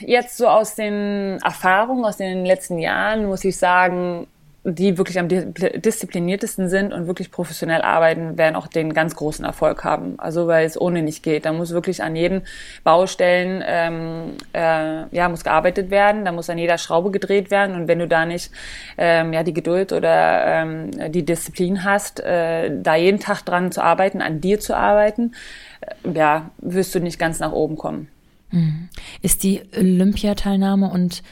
jetzt 0.00 0.36
so 0.36 0.46
aus 0.48 0.74
den 0.74 1.38
Erfahrungen 1.42 2.04
aus 2.04 2.18
den 2.18 2.44
letzten 2.44 2.78
Jahren 2.78 3.26
muss 3.26 3.44
ich 3.44 3.56
sagen, 3.56 4.26
die 4.62 4.98
wirklich 4.98 5.18
am 5.18 5.26
diszipliniertesten 5.28 6.68
sind 6.68 6.92
und 6.92 7.06
wirklich 7.06 7.30
professionell 7.30 7.80
arbeiten, 7.80 8.36
werden 8.36 8.56
auch 8.56 8.66
den 8.66 8.92
ganz 8.92 9.16
großen 9.16 9.42
Erfolg 9.42 9.84
haben. 9.84 10.18
Also 10.18 10.48
weil 10.48 10.66
es 10.66 10.78
ohne 10.78 11.02
nicht 11.02 11.22
geht. 11.22 11.46
Da 11.46 11.52
muss 11.54 11.70
wirklich 11.70 12.02
an 12.02 12.14
jeden 12.14 12.42
Baustellen 12.84 13.64
ähm, 13.66 14.34
äh, 14.52 15.16
ja 15.16 15.30
muss 15.30 15.44
gearbeitet 15.44 15.90
werden, 15.90 16.26
da 16.26 16.32
muss 16.32 16.50
an 16.50 16.58
jeder 16.58 16.76
Schraube 16.76 17.10
gedreht 17.10 17.50
werden 17.50 17.74
und 17.74 17.88
wenn 17.88 18.00
du 18.00 18.06
da 18.06 18.26
nicht 18.26 18.50
ähm, 18.98 19.32
ja 19.32 19.42
die 19.44 19.54
Geduld 19.54 19.94
oder 19.94 20.44
ähm, 20.44 20.90
die 21.10 21.24
Disziplin 21.24 21.82
hast, 21.82 22.20
äh, 22.20 22.70
da 22.82 22.96
jeden 22.96 23.18
Tag 23.18 23.42
dran 23.42 23.72
zu 23.72 23.82
arbeiten, 23.82 24.20
an 24.20 24.42
dir 24.42 24.60
zu 24.60 24.76
arbeiten, 24.76 25.32
äh, 25.80 26.12
ja 26.12 26.50
wirst 26.58 26.94
du 26.94 27.00
nicht 27.00 27.18
ganz 27.18 27.40
nach 27.40 27.52
oben 27.52 27.76
kommen. 27.76 28.08
Mhm. 28.50 28.90
Ist 29.22 29.42
die 29.42 29.62
Olympiateilnahme 29.74 30.90
und 30.90 31.22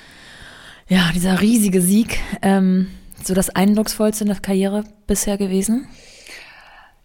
ja 0.88 1.10
dieser 1.14 1.42
riesige 1.42 1.82
Sieg 1.82 2.20
ähm 2.40 2.86
so 3.22 3.34
das 3.34 3.50
Eindrucksvollste 3.50 4.24
in 4.24 4.28
der 4.28 4.40
Karriere 4.40 4.84
bisher 5.06 5.36
gewesen? 5.36 5.88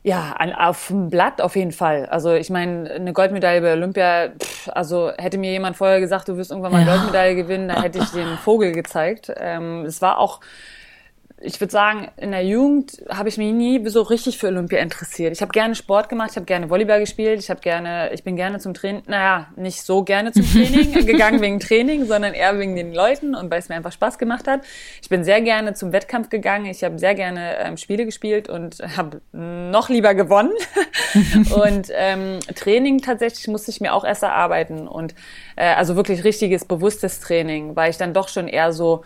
Ja, 0.05 0.35
auf 0.57 0.87
dem 0.87 1.09
Blatt 1.09 1.41
auf 1.41 1.55
jeden 1.55 1.71
Fall. 1.71 2.07
Also 2.07 2.33
ich 2.33 2.49
meine, 2.49 2.91
eine 2.91 3.13
Goldmedaille 3.13 3.61
bei 3.61 3.71
Olympia, 3.71 4.31
pff, 4.37 4.69
also 4.73 5.11
hätte 5.17 5.37
mir 5.37 5.51
jemand 5.51 5.77
vorher 5.77 6.01
gesagt, 6.01 6.27
du 6.27 6.35
wirst 6.35 6.51
irgendwann 6.51 6.73
mal 6.73 6.81
eine 6.81 6.89
ja. 6.89 6.95
Goldmedaille 6.95 7.35
gewinnen, 7.35 7.69
dann 7.69 7.81
hätte 7.81 7.99
ich 7.99 8.09
den 8.09 8.37
Vogel 8.37 8.73
gezeigt. 8.73 9.31
Ähm, 9.37 9.85
es 9.85 10.01
war 10.01 10.17
auch 10.17 10.41
ich 11.43 11.59
würde 11.59 11.71
sagen, 11.71 12.07
in 12.17 12.31
der 12.31 12.45
Jugend 12.45 13.03
habe 13.09 13.27
ich 13.27 13.37
mich 13.37 13.51
nie 13.51 13.85
so 13.89 14.01
richtig 14.01 14.37
für 14.37 14.47
Olympia 14.47 14.79
interessiert. 14.79 15.33
Ich 15.33 15.41
habe 15.41 15.51
gerne 15.51 15.75
Sport 15.75 16.07
gemacht, 16.07 16.29
ich 16.31 16.35
habe 16.37 16.45
gerne 16.45 16.69
Volleyball 16.69 17.01
gespielt, 17.01 17.39
ich 17.39 17.49
habe 17.49 17.59
gerne, 17.59 18.11
ich 18.13 18.23
bin 18.23 18.35
gerne 18.35 18.59
zum 18.59 18.73
Training, 18.73 19.03
naja, 19.07 19.47
nicht 19.55 19.83
so 19.83 20.03
gerne 20.03 20.31
zum 20.31 20.45
Training 20.51 21.05
gegangen 21.05 21.41
wegen 21.41 21.59
Training, 21.59 22.05
sondern 22.05 22.33
eher 22.33 22.57
wegen 22.59 22.75
den 22.75 22.93
Leuten 22.93 23.35
und 23.35 23.51
weil 23.51 23.59
es 23.59 23.69
mir 23.69 23.75
einfach 23.75 23.91
Spaß 23.91 24.17
gemacht 24.17 24.47
hat. 24.47 24.61
Ich 25.01 25.09
bin 25.09 25.23
sehr 25.23 25.41
gerne 25.41 25.73
zum 25.73 25.91
Wettkampf 25.91 26.29
gegangen, 26.29 26.65
ich 26.65 26.83
habe 26.83 26.97
sehr 26.97 27.13
gerne 27.13 27.57
ähm, 27.59 27.77
Spiele 27.77 28.05
gespielt 28.05 28.47
und 28.47 28.77
habe 28.95 29.21
noch 29.33 29.89
lieber 29.89 30.15
gewonnen. 30.15 30.53
und 31.55 31.89
ähm, 31.93 32.39
Training 32.55 33.01
tatsächlich 33.01 33.47
musste 33.47 33.71
ich 33.71 33.81
mir 33.81 33.93
auch 33.93 34.05
erst 34.05 34.23
erarbeiten 34.23 34.87
und 34.87 35.13
äh, 35.55 35.73
also 35.73 35.95
wirklich 35.95 36.23
richtiges, 36.23 36.65
bewusstes 36.65 37.19
Training, 37.19 37.75
weil 37.75 37.89
ich 37.89 37.97
dann 37.97 38.13
doch 38.13 38.29
schon 38.29 38.47
eher 38.47 38.71
so 38.71 39.03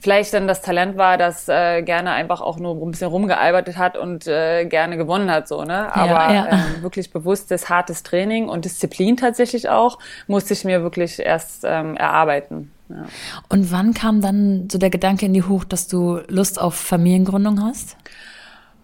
vielleicht 0.00 0.32
dann 0.34 0.48
das 0.48 0.62
Talent 0.62 0.96
war, 0.96 1.18
das 1.18 1.48
äh, 1.48 1.82
gerne 1.82 2.12
einfach 2.12 2.40
auch 2.40 2.58
nur 2.58 2.74
ein 2.74 2.90
bisschen 2.90 3.08
rumgearbeitet 3.08 3.76
hat 3.76 3.96
und 3.96 4.26
äh, 4.26 4.64
gerne 4.64 4.96
gewonnen 4.96 5.30
hat, 5.30 5.46
so, 5.46 5.64
ne? 5.64 5.94
Aber 5.94 6.10
ja, 6.10 6.32
ja. 6.32 6.48
Ähm, 6.50 6.82
wirklich 6.82 7.12
bewusstes, 7.12 7.68
hartes 7.68 8.02
Training 8.02 8.48
und 8.48 8.64
Disziplin 8.64 9.16
tatsächlich 9.16 9.68
auch, 9.68 9.98
musste 10.26 10.54
ich 10.54 10.64
mir 10.64 10.82
wirklich 10.82 11.20
erst 11.20 11.64
ähm, 11.64 11.96
erarbeiten. 11.96 12.72
Ja. 12.88 13.04
Und 13.48 13.70
wann 13.70 13.94
kam 13.94 14.20
dann 14.20 14.68
so 14.70 14.78
der 14.78 14.90
Gedanke 14.90 15.26
in 15.26 15.34
die 15.34 15.44
Hoch, 15.44 15.64
dass 15.64 15.86
du 15.86 16.20
Lust 16.28 16.60
auf 16.60 16.74
Familiengründung 16.74 17.62
hast? 17.62 17.96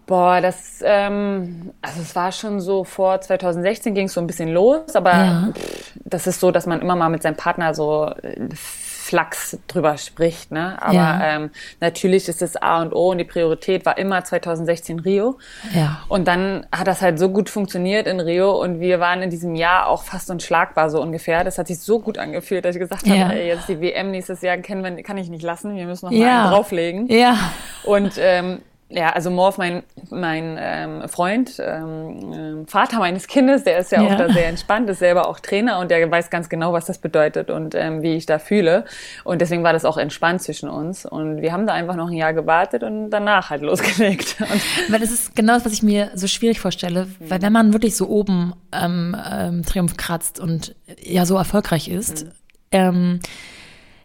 Boah, 0.05 0.39
das, 0.39 0.81
ähm, 0.85 1.73
also 1.81 2.01
es 2.01 2.15
war 2.15 2.31
schon 2.31 2.61
so 2.61 2.85
vor 2.85 3.19
2016 3.19 3.93
ging 3.93 4.05
es 4.05 4.13
so 4.13 4.21
ein 4.21 4.27
bisschen 4.27 4.53
los, 4.53 4.95
aber 4.95 5.11
ja. 5.11 5.49
pff, 5.53 5.93
das 6.05 6.27
ist 6.27 6.39
so, 6.39 6.51
dass 6.51 6.65
man 6.65 6.79
immer 6.79 6.95
mal 6.95 7.09
mit 7.09 7.23
seinem 7.23 7.35
Partner 7.35 7.73
so 7.73 8.05
äh, 8.21 8.47
Flachs 9.07 9.57
drüber 9.67 9.97
spricht. 9.97 10.51
Ne? 10.51 10.77
Aber 10.81 10.93
ja. 10.93 11.35
ähm, 11.35 11.49
natürlich 11.79 12.27
ist 12.27 12.41
das 12.41 12.57
A 12.57 12.81
und 12.81 12.93
O 12.93 13.11
und 13.11 13.19
die 13.19 13.23
Priorität 13.23 13.85
war 13.85 13.97
immer 13.97 14.21
2016 14.21 14.99
Rio. 14.99 15.37
Ja. 15.73 16.03
Und 16.09 16.27
dann 16.27 16.67
hat 16.75 16.87
das 16.87 17.01
halt 17.01 17.17
so 17.17 17.29
gut 17.29 17.49
funktioniert 17.49 18.05
in 18.05 18.19
Rio 18.19 18.51
und 18.61 18.81
wir 18.81 18.99
waren 18.99 19.21
in 19.21 19.29
diesem 19.29 19.55
Jahr 19.55 19.87
auch 19.87 20.03
fast 20.03 20.29
unschlagbar 20.29 20.89
so 20.89 21.01
ungefähr. 21.01 21.45
Das 21.45 21.57
hat 21.57 21.67
sich 21.67 21.79
so 21.79 21.99
gut 21.99 22.17
angefühlt, 22.17 22.65
dass 22.65 22.75
ich 22.75 22.81
gesagt 22.81 23.07
habe, 23.07 23.33
ey, 23.33 23.47
jetzt 23.47 23.69
die 23.69 23.79
WM 23.79 24.11
nächstes 24.11 24.41
Jahr 24.41 24.57
kennen 24.57 24.83
wir, 24.83 25.03
kann 25.03 25.17
ich 25.17 25.29
nicht 25.29 25.43
lassen, 25.43 25.75
wir 25.75 25.85
müssen 25.85 26.07
noch 26.07 26.11
mal 26.11 26.49
drauflegen. 26.49 27.07
Ja. 27.07 27.37
Und 27.83 28.13
ähm, 28.17 28.59
ja, 28.89 29.09
also 29.09 29.29
Morph, 29.29 29.57
mein, 29.57 29.83
mein 30.09 30.57
ähm, 30.57 31.09
Freund, 31.09 31.59
ähm, 31.59 32.33
ähm, 32.33 32.67
Vater 32.67 32.99
meines 32.99 33.27
Kindes, 33.27 33.65
der 33.65 33.79
ist 33.79 33.91
ja, 33.91 34.01
ja, 34.01 34.13
auch 34.13 34.17
da 34.17 34.29
sehr 34.31 34.47
entspannt, 34.47 34.89
ist 34.89 34.99
selber 34.99 35.27
auch 35.27 35.41
Trainer 35.41 35.79
und 35.79 35.91
der 35.91 36.09
weiß 36.09 36.29
ganz 36.29 36.47
genau, 36.47 36.71
was 36.71 36.85
das 36.85 36.97
bedeutet 36.97 37.49
und 37.49 37.75
ähm, 37.75 38.01
wie 38.01 38.15
ich 38.15 38.25
da 38.25 38.39
fühle. 38.39 38.85
Und 39.25 39.41
deswegen 39.41 39.63
war 39.63 39.73
das 39.73 39.83
auch 39.83 39.97
entspannt 39.97 40.41
zwischen 40.41 40.69
uns. 40.69 41.05
Und 41.05 41.41
wir 41.41 41.51
haben 41.51 41.67
da 41.67 41.73
einfach 41.73 41.97
noch 41.97 42.07
ein 42.07 42.13
Jahr 42.13 42.33
gewartet 42.33 42.83
und 42.83 43.09
danach 43.09 43.49
halt 43.49 43.61
losgelegt. 43.63 44.37
Und 44.39 44.91
weil 44.91 45.01
das 45.01 45.11
ist 45.11 45.35
genau 45.35 45.55
das, 45.55 45.65
was 45.65 45.73
ich 45.73 45.83
mir 45.83 46.11
so 46.15 46.27
schwierig 46.27 46.61
vorstelle. 46.61 47.05
Mhm. 47.05 47.29
Weil 47.29 47.41
wenn 47.41 47.53
man 47.53 47.73
wirklich 47.73 47.97
so 47.97 48.07
oben 48.07 48.53
ähm, 48.71 49.17
ähm, 49.29 49.65
Triumph 49.65 49.97
kratzt 49.97 50.39
und 50.39 50.75
ja 50.97 51.25
so 51.25 51.35
erfolgreich 51.35 51.89
ist, 51.89 52.23
mhm. 52.23 52.31
ähm, 52.71 53.19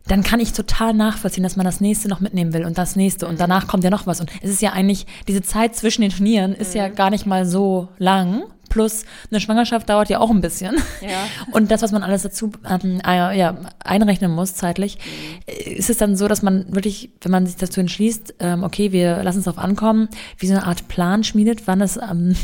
dann 0.07 0.23
kann 0.23 0.41
ich 0.41 0.53
total 0.53 0.95
nachvollziehen, 0.95 1.45
dass 1.45 1.57
man 1.57 1.65
das 1.65 1.81
nächste 1.81 2.09
noch 2.09 2.21
mitnehmen 2.21 2.53
will 2.53 2.65
und 2.65 2.79
das 2.79 2.97
nächste 2.97 3.27
und 3.27 3.41
danach 3.41 3.67
kommt 3.67 3.85
ja 3.85 3.91
noch 3.91 4.07
was. 4.07 4.21
Und 4.21 4.31
es 4.43 4.51
ist 4.51 4.63
ja 4.63 4.73
eigentlich, 4.73 5.07
diese 5.29 5.43
Zeit 5.43 5.77
zwischen 5.77 6.03
den 6.03 6.11
Turnieren 6.11 6.55
ist 6.55 6.75
mhm. 6.75 6.81
ja 6.81 6.89
gar 6.89 7.11
nicht 7.11 7.27
mal 7.27 7.47
so 7.47 7.89
lang. 7.99 8.45
Plus 8.69 9.05
eine 9.31 9.39
Schwangerschaft 9.39 9.91
dauert 9.91 10.09
ja 10.09 10.19
auch 10.19 10.31
ein 10.31 10.41
bisschen. 10.41 10.77
Ja. 11.03 11.27
Und 11.53 11.71
das, 11.71 11.83
was 11.83 11.93
man 11.93 12.03
alles 12.03 12.23
dazu 12.23 12.53
ähm, 12.67 13.03
äh, 13.07 13.39
ja, 13.39 13.59
einrechnen 13.85 14.31
muss 14.31 14.55
zeitlich, 14.55 14.97
mhm. 14.97 15.73
ist 15.77 15.91
es 15.91 15.99
dann 15.99 16.17
so, 16.17 16.27
dass 16.27 16.41
man 16.41 16.75
wirklich, 16.75 17.11
wenn 17.21 17.33
man 17.33 17.45
sich 17.47 17.57
dazu 17.57 17.81
entschließt, 17.81 18.37
ähm, 18.41 18.65
okay, 18.65 18.91
wir 18.91 19.23
lassen 19.23 19.41
es 19.41 19.45
drauf 19.45 19.59
ankommen, 19.59 20.09
wie 20.39 20.47
so 20.47 20.55
eine 20.55 20.65
Art 20.65 20.89
Plan 20.89 21.23
schmiedet, 21.23 21.67
wann 21.67 21.83
es 21.83 21.99
am 21.99 22.29
ähm, 22.31 22.37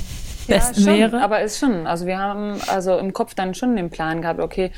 besten 0.48 0.80
ja, 0.80 0.86
schon, 0.86 0.98
wäre. 0.98 1.22
Aber 1.22 1.40
ist 1.40 1.58
schon. 1.58 1.86
Also 1.86 2.06
wir 2.06 2.18
haben 2.18 2.60
also 2.66 2.98
im 2.98 3.14
Kopf 3.14 3.34
dann 3.34 3.54
schon 3.54 3.76
den 3.76 3.88
Plan 3.88 4.20
gehabt, 4.20 4.40
okay, 4.40 4.70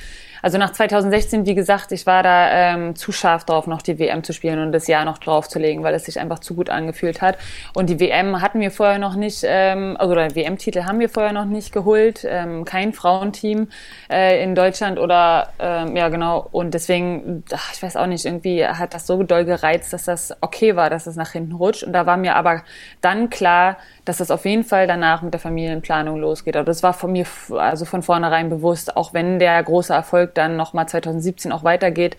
also 0.42 0.59
nach 0.59 0.73
2016, 0.73 1.47
wie 1.47 1.54
gesagt, 1.54 1.92
ich 1.92 2.06
war 2.06 2.23
da 2.23 2.50
ähm, 2.50 2.97
zu 2.97 3.12
scharf 3.12 3.44
drauf, 3.44 3.66
noch 3.66 3.82
die 3.82 3.99
WM 3.99 4.25
zu 4.25 4.32
spielen 4.32 4.61
und 4.61 4.73
das 4.73 4.87
Jahr 4.87 5.04
noch 5.04 5.18
draufzulegen, 5.18 5.82
weil 5.82 5.94
es 5.94 6.04
sich 6.04 6.18
einfach 6.18 6.38
zu 6.38 6.54
gut 6.54 6.70
angefühlt 6.70 7.23
hat. 7.23 7.38
Und 7.75 7.90
die 7.90 8.00
WM 8.00 8.40
hatten 8.40 8.61
wir 8.61 8.70
vorher 8.70 8.99
noch 8.99 9.14
nicht, 9.14 9.42
ähm, 9.44 9.97
also 9.99 10.12
oder 10.12 10.35
WM-Titel 10.35 10.85
haben 10.85 11.00
wir 11.00 11.09
vorher 11.09 11.32
noch 11.32 11.44
nicht 11.44 11.73
geholt, 11.73 12.26
ähm, 12.28 12.64
kein 12.64 12.92
Frauenteam 12.92 13.68
äh, 14.11 14.42
in 14.42 14.54
Deutschland 14.54 14.99
oder 14.99 15.52
ähm, 15.59 15.97
ja 15.97 16.09
genau. 16.09 16.49
Und 16.50 16.75
deswegen, 16.75 17.44
ach, 17.52 17.73
ich 17.73 17.82
weiß 17.82 17.97
auch 17.97 18.06
nicht, 18.06 18.25
irgendwie 18.25 18.66
hat 18.66 18.94
das 18.94 19.06
so 19.06 19.23
doll 19.23 19.44
gereizt, 19.44 19.92
dass 19.92 20.04
das 20.04 20.35
okay 20.40 20.76
war, 20.76 20.90
dass 20.90 21.06
es 21.06 21.16
nach 21.16 21.32
hinten 21.32 21.52
rutscht. 21.52 21.85
Und 21.85 21.92
da 21.92 22.06
war 22.06 22.16
mir 22.16 22.37
aber 22.37 22.62
dann 23.00 23.30
klar, 23.30 23.76
dass 24.04 24.18
das 24.18 24.30
auf 24.30 24.44
jeden 24.44 24.64
Fall 24.64 24.87
danach 24.87 25.23
mit 25.23 25.32
der 25.32 25.40
Familienplanung 25.40 26.18
losgeht. 26.18 26.56
Aber 26.56 26.64
das 26.64 26.82
war 26.82 26.92
von 26.92 27.12
mir 27.12 27.26
also 27.56 27.85
von 27.85 28.02
vornherein 28.02 28.49
bewusst, 28.49 28.97
auch 28.97 29.14
wenn 29.14 29.38
der 29.38 29.62
große 29.62 29.92
Erfolg 29.92 30.29
dann 30.38 30.56
nochmal 30.56 30.88
2017 30.88 31.52
auch 31.52 31.64
weitergeht. 31.64 32.16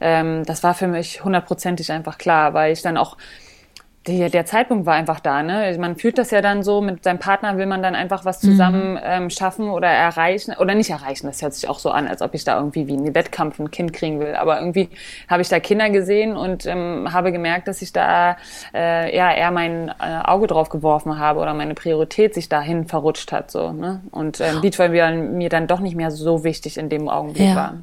Ähm, 0.00 0.44
das 0.44 0.62
war 0.62 0.74
für 0.74 0.88
mich 0.88 1.24
hundertprozentig 1.24 1.92
einfach 1.92 2.18
klar, 2.18 2.54
weil 2.54 2.72
ich 2.72 2.82
dann 2.82 2.96
auch 2.96 3.16
der, 4.06 4.28
der 4.28 4.44
Zeitpunkt 4.44 4.84
war 4.84 4.94
einfach 4.94 5.20
da. 5.20 5.42
Ne? 5.42 5.74
Man 5.78 5.96
fühlt 5.96 6.18
das 6.18 6.30
ja 6.30 6.42
dann 6.42 6.62
so, 6.62 6.82
mit 6.82 7.04
seinem 7.04 7.18
Partner 7.18 7.56
will 7.56 7.66
man 7.66 7.82
dann 7.82 7.94
einfach 7.94 8.24
was 8.24 8.38
zusammen 8.38 8.92
mhm. 8.92 9.00
ähm, 9.02 9.30
schaffen 9.30 9.70
oder 9.70 9.88
erreichen. 9.88 10.54
Oder 10.58 10.74
nicht 10.74 10.90
erreichen, 10.90 11.26
das 11.26 11.40
hört 11.40 11.54
sich 11.54 11.68
auch 11.68 11.78
so 11.78 11.90
an, 11.90 12.06
als 12.06 12.20
ob 12.20 12.34
ich 12.34 12.44
da 12.44 12.58
irgendwie 12.58 12.86
wie 12.86 12.96
ein 12.96 13.14
Wettkampf 13.14 13.58
ein 13.58 13.70
Kind 13.70 13.92
kriegen 13.92 14.20
will. 14.20 14.34
Aber 14.34 14.58
irgendwie 14.58 14.90
habe 15.28 15.40
ich 15.40 15.48
da 15.48 15.58
Kinder 15.58 15.88
gesehen 15.88 16.36
und 16.36 16.66
ähm, 16.66 17.12
habe 17.12 17.32
gemerkt, 17.32 17.66
dass 17.66 17.80
ich 17.80 17.92
da 17.92 18.36
äh, 18.74 19.16
ja 19.16 19.32
eher 19.32 19.50
mein 19.50 19.88
äh, 19.88 20.20
Auge 20.24 20.48
drauf 20.48 20.68
geworfen 20.68 21.18
habe 21.18 21.40
oder 21.40 21.54
meine 21.54 21.74
Priorität 21.74 22.34
sich 22.34 22.50
dahin 22.50 22.86
verrutscht 22.86 23.32
hat. 23.32 23.50
So, 23.50 23.72
ne? 23.72 24.02
Und 24.10 24.40
ähm, 24.40 24.60
Beachvolleyball 24.60 25.16
mir 25.16 25.48
dann 25.48 25.66
doch 25.66 25.80
nicht 25.80 25.96
mehr 25.96 26.10
so 26.10 26.44
wichtig 26.44 26.76
in 26.76 26.90
dem 26.90 27.08
Augenblick 27.08 27.48
ja. 27.48 27.56
war. 27.56 27.74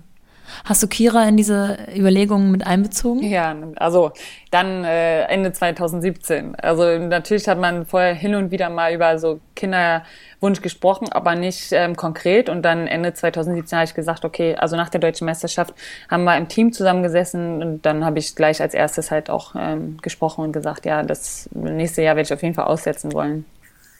Hast 0.65 0.83
du 0.83 0.87
Kira 0.87 1.27
in 1.27 1.37
diese 1.37 1.77
Überlegungen 1.95 2.51
mit 2.51 2.65
einbezogen? 2.65 3.23
Ja, 3.23 3.55
also 3.75 4.11
dann 4.51 4.83
äh, 4.83 5.23
Ende 5.23 5.51
2017. 5.51 6.55
Also 6.55 6.97
natürlich 6.99 7.47
hat 7.47 7.59
man 7.59 7.85
vorher 7.85 8.13
hin 8.13 8.35
und 8.35 8.51
wieder 8.51 8.69
mal 8.69 8.93
über 8.93 9.17
so 9.17 9.39
Kinderwunsch 9.55 10.61
gesprochen, 10.61 11.11
aber 11.11 11.35
nicht 11.35 11.71
ähm, 11.71 11.95
konkret. 11.95 12.49
Und 12.49 12.63
dann 12.63 12.87
Ende 12.87 13.13
2017 13.13 13.77
habe 13.77 13.85
ich 13.85 13.93
gesagt, 13.93 14.25
okay, 14.25 14.55
also 14.55 14.75
nach 14.75 14.89
der 14.89 14.99
deutschen 14.99 15.25
Meisterschaft 15.25 15.73
haben 16.09 16.23
wir 16.23 16.37
im 16.37 16.47
Team 16.47 16.73
zusammengesessen 16.73 17.61
und 17.61 17.85
dann 17.85 18.03
habe 18.05 18.19
ich 18.19 18.35
gleich 18.35 18.61
als 18.61 18.73
erstes 18.73 19.11
halt 19.11 19.29
auch 19.29 19.55
ähm, 19.57 19.97
gesprochen 20.01 20.43
und 20.43 20.51
gesagt, 20.51 20.85
ja, 20.85 21.03
das 21.03 21.49
nächste 21.53 22.01
Jahr 22.01 22.15
werde 22.15 22.27
ich 22.27 22.33
auf 22.33 22.43
jeden 22.43 22.55
Fall 22.55 22.65
aussetzen 22.65 23.13
wollen. 23.13 23.45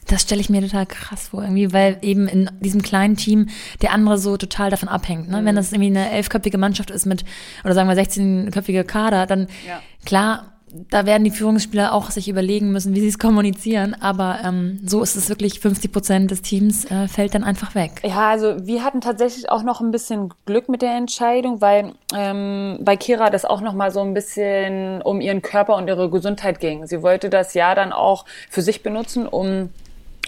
Das 0.07 0.23
stelle 0.23 0.41
ich 0.41 0.49
mir 0.49 0.61
total 0.61 0.85
krass 0.85 1.29
vor, 1.29 1.43
irgendwie, 1.43 1.73
weil 1.73 1.97
eben 2.01 2.27
in 2.27 2.49
diesem 2.59 2.81
kleinen 2.81 3.15
Team 3.15 3.49
der 3.81 3.93
andere 3.93 4.17
so 4.17 4.37
total 4.37 4.69
davon 4.69 4.89
abhängt. 4.89 5.29
Ne? 5.29 5.41
Mhm. 5.41 5.45
Wenn 5.45 5.55
das 5.55 5.71
irgendwie 5.71 5.89
eine 5.89 6.11
elfköpfige 6.11 6.57
Mannschaft 6.57 6.89
ist 6.89 7.05
mit, 7.05 7.23
oder 7.63 7.73
sagen 7.73 7.87
wir 7.87 7.95
16-köpfige 7.95 8.83
Kader, 8.83 9.25
dann 9.25 9.47
ja. 9.67 9.79
klar, 10.05 10.51
da 10.89 11.05
werden 11.05 11.23
die 11.23 11.31
Führungsspieler 11.31 11.93
auch 11.93 12.11
sich 12.11 12.29
überlegen 12.29 12.71
müssen, 12.71 12.95
wie 12.95 13.01
sie 13.01 13.07
es 13.07 13.19
kommunizieren. 13.19 13.95
Aber 13.99 14.39
ähm, 14.43 14.79
so 14.85 15.01
ist 15.01 15.15
es 15.15 15.29
wirklich, 15.29 15.59
50 15.59 15.91
Prozent 15.91 16.31
des 16.31 16.41
Teams 16.41 16.85
äh, 16.85 17.07
fällt 17.07 17.35
dann 17.35 17.43
einfach 17.43 17.75
weg. 17.75 18.01
Ja, 18.03 18.29
also 18.29 18.65
wir 18.65 18.83
hatten 18.83 19.01
tatsächlich 19.01 19.49
auch 19.49 19.63
noch 19.63 19.81
ein 19.81 19.91
bisschen 19.91 20.33
Glück 20.45 20.69
mit 20.69 20.81
der 20.81 20.95
Entscheidung, 20.95 21.61
weil 21.61 21.93
ähm, 22.15 22.79
bei 22.81 22.95
Kira 22.95 23.29
das 23.29 23.45
auch 23.45 23.61
noch 23.61 23.73
mal 23.73 23.91
so 23.91 24.01
ein 24.01 24.13
bisschen 24.13 25.01
um 25.01 25.21
ihren 25.21 25.41
Körper 25.41 25.75
und 25.75 25.87
ihre 25.87 26.09
Gesundheit 26.09 26.59
ging. 26.59 26.87
Sie 26.87 27.01
wollte 27.01 27.29
das 27.29 27.53
Jahr 27.53 27.75
dann 27.75 27.91
auch 27.91 28.25
für 28.49 28.61
sich 28.61 28.83
benutzen, 28.83 29.27
um 29.27 29.69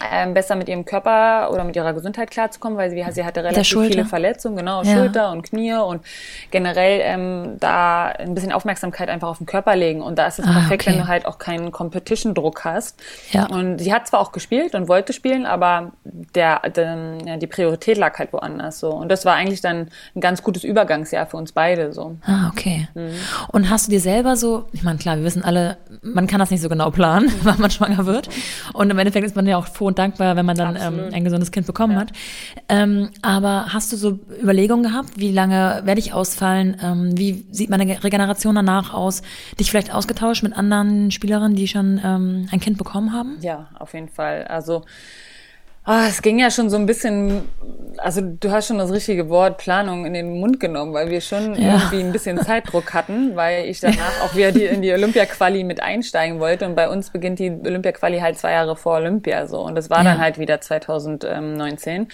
ähm, 0.02 0.34
besser 0.34 0.56
mit 0.56 0.68
ihrem 0.68 0.84
Körper 0.84 1.50
oder 1.52 1.62
mit 1.64 1.76
ihrer 1.76 1.92
Gesundheit 1.92 2.30
klarzukommen, 2.30 2.76
weil 2.76 2.90
sie, 2.90 3.04
sie 3.12 3.24
hatte 3.24 3.44
relativ 3.44 3.80
viele 3.80 4.04
Verletzungen, 4.04 4.56
genau, 4.56 4.82
ja. 4.82 4.94
Schulter 4.94 5.30
und 5.30 5.42
Knie 5.42 5.74
und 5.74 6.04
generell 6.50 7.00
ähm, 7.02 7.56
da 7.60 8.06
ein 8.06 8.34
bisschen 8.34 8.52
Aufmerksamkeit 8.52 9.08
einfach 9.08 9.28
auf 9.28 9.38
den 9.38 9.46
Körper 9.46 9.76
legen. 9.76 10.02
Und 10.02 10.18
da 10.18 10.26
ist 10.26 10.40
es 10.40 10.46
ah, 10.46 10.52
perfekt, 10.52 10.82
okay. 10.82 10.92
wenn 10.92 10.98
du 11.02 11.08
halt 11.08 11.26
auch 11.26 11.38
keinen 11.38 11.70
Competition-Druck 11.70 12.64
hast. 12.64 13.00
Ja. 13.30 13.46
Und 13.46 13.78
sie 13.78 13.92
hat 13.92 14.08
zwar 14.08 14.20
auch 14.20 14.32
gespielt 14.32 14.74
und 14.74 14.88
wollte 14.88 15.12
spielen, 15.12 15.46
aber 15.46 15.92
der, 16.04 16.60
der, 16.70 17.18
ja, 17.24 17.36
die 17.36 17.46
Priorität 17.46 17.96
lag 17.96 18.18
halt 18.18 18.32
woanders 18.32 18.80
so. 18.80 18.90
Und 18.90 19.08
das 19.08 19.24
war 19.24 19.34
eigentlich 19.34 19.60
dann 19.60 19.88
ein 20.16 20.20
ganz 20.20 20.42
gutes 20.42 20.64
Übergangsjahr 20.64 21.26
für 21.26 21.36
uns 21.36 21.52
beide 21.52 21.92
so. 21.92 22.16
Ah, 22.26 22.48
okay. 22.50 22.88
Mhm. 22.94 23.14
Und 23.48 23.70
hast 23.70 23.86
du 23.86 23.90
dir 23.90 24.00
selber 24.00 24.36
so, 24.36 24.64
ich 24.72 24.82
meine, 24.82 24.98
klar, 24.98 25.16
wir 25.16 25.24
wissen 25.24 25.44
alle, 25.44 25.76
man 26.02 26.26
kann 26.26 26.40
das 26.40 26.50
nicht 26.50 26.62
so 26.62 26.68
genau 26.68 26.90
planen, 26.90 27.32
wann 27.42 27.60
man 27.60 27.70
schwanger 27.70 28.06
wird. 28.06 28.28
Und 28.72 28.90
im 28.90 28.98
Endeffekt 28.98 29.24
ist 29.24 29.36
man 29.36 29.46
ja 29.46 29.56
auch 29.56 29.66
froh 29.66 29.83
und 29.86 29.98
dankbar, 29.98 30.36
wenn 30.36 30.46
man 30.46 30.56
dann 30.56 30.76
ähm, 30.76 31.12
ein 31.12 31.24
gesundes 31.24 31.50
Kind 31.50 31.66
bekommen 31.66 31.94
ja. 31.94 32.00
hat. 32.00 32.12
Ähm, 32.68 33.10
aber 33.22 33.66
hast 33.72 33.92
du 33.92 33.96
so 33.96 34.18
Überlegungen 34.42 34.84
gehabt, 34.84 35.10
wie 35.16 35.32
lange 35.32 35.82
werde 35.84 36.00
ich 36.00 36.12
ausfallen? 36.12 36.76
Ähm, 36.82 37.18
wie 37.18 37.44
sieht 37.50 37.70
meine 37.70 38.02
Regeneration 38.02 38.54
danach 38.54 38.92
aus? 38.94 39.22
Dich 39.58 39.70
vielleicht 39.70 39.92
ausgetauscht 39.94 40.42
mit 40.42 40.56
anderen 40.56 41.10
Spielerinnen, 41.10 41.56
die 41.56 41.68
schon 41.68 42.00
ähm, 42.04 42.48
ein 42.50 42.60
Kind 42.60 42.78
bekommen 42.78 43.12
haben? 43.12 43.36
Ja, 43.40 43.68
auf 43.78 43.94
jeden 43.94 44.08
Fall. 44.08 44.44
Also 44.44 44.84
Ah, 45.86 46.06
es 46.08 46.22
ging 46.22 46.38
ja 46.38 46.50
schon 46.50 46.70
so 46.70 46.78
ein 46.78 46.86
bisschen, 46.86 47.46
also 47.98 48.22
du 48.22 48.50
hast 48.50 48.68
schon 48.68 48.78
das 48.78 48.90
richtige 48.90 49.28
Wort 49.28 49.58
Planung 49.58 50.06
in 50.06 50.14
den 50.14 50.40
Mund 50.40 50.58
genommen, 50.58 50.94
weil 50.94 51.10
wir 51.10 51.20
schon 51.20 51.54
ja. 51.56 51.74
irgendwie 51.74 52.00
ein 52.00 52.10
bisschen 52.10 52.40
Zeitdruck 52.40 52.94
hatten, 52.94 53.36
weil 53.36 53.66
ich 53.66 53.80
danach 53.80 54.22
auch 54.24 54.34
wieder 54.34 54.50
die, 54.50 54.64
in 54.64 54.80
die 54.80 54.90
Olympia-Quali 54.94 55.62
mit 55.62 55.82
einsteigen 55.82 56.40
wollte 56.40 56.64
und 56.64 56.74
bei 56.74 56.88
uns 56.88 57.10
beginnt 57.10 57.38
die 57.38 57.50
Olympia-Quali 57.50 58.20
halt 58.20 58.38
zwei 58.38 58.52
Jahre 58.52 58.76
vor 58.76 58.94
Olympia 58.94 59.46
so 59.46 59.60
und 59.60 59.74
das 59.74 59.90
war 59.90 59.98
ja. 59.98 60.04
dann 60.04 60.20
halt 60.20 60.38
wieder 60.38 60.58
2019 60.58 62.08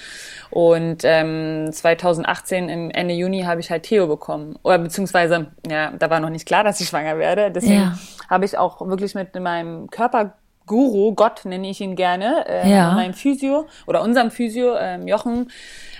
und 0.51 1.03
ähm, 1.05 1.69
2018 1.71 2.69
im 2.69 2.91
Ende 2.91 3.15
Juni 3.15 3.43
habe 3.43 3.61
ich 3.61 3.71
halt 3.71 3.85
Theo 3.85 4.09
bekommen 4.09 4.59
oder 4.65 4.79
beziehungsweise, 4.79 5.47
ja, 5.71 5.93
da 5.97 6.11
war 6.11 6.19
noch 6.19 6.31
nicht 6.31 6.45
klar, 6.45 6.65
dass 6.65 6.81
ich 6.81 6.89
schwanger 6.89 7.19
werde, 7.19 7.53
deswegen 7.53 7.83
ja. 7.83 7.99
habe 8.29 8.45
ich 8.45 8.59
auch 8.59 8.81
wirklich 8.81 9.15
mit 9.15 9.33
meinem 9.37 9.89
Körper 9.91 10.35
Guru, 10.71 11.15
Gott 11.15 11.45
nenne 11.47 11.69
ich 11.69 11.81
ihn 11.81 11.97
gerne, 11.97 12.45
äh, 12.47 12.71
ja. 12.71 12.93
meinem 12.93 13.13
Physio 13.13 13.67
oder 13.89 14.03
unserem 14.03 14.31
Physio, 14.31 14.77
ähm, 14.79 15.09
Jochen 15.09 15.51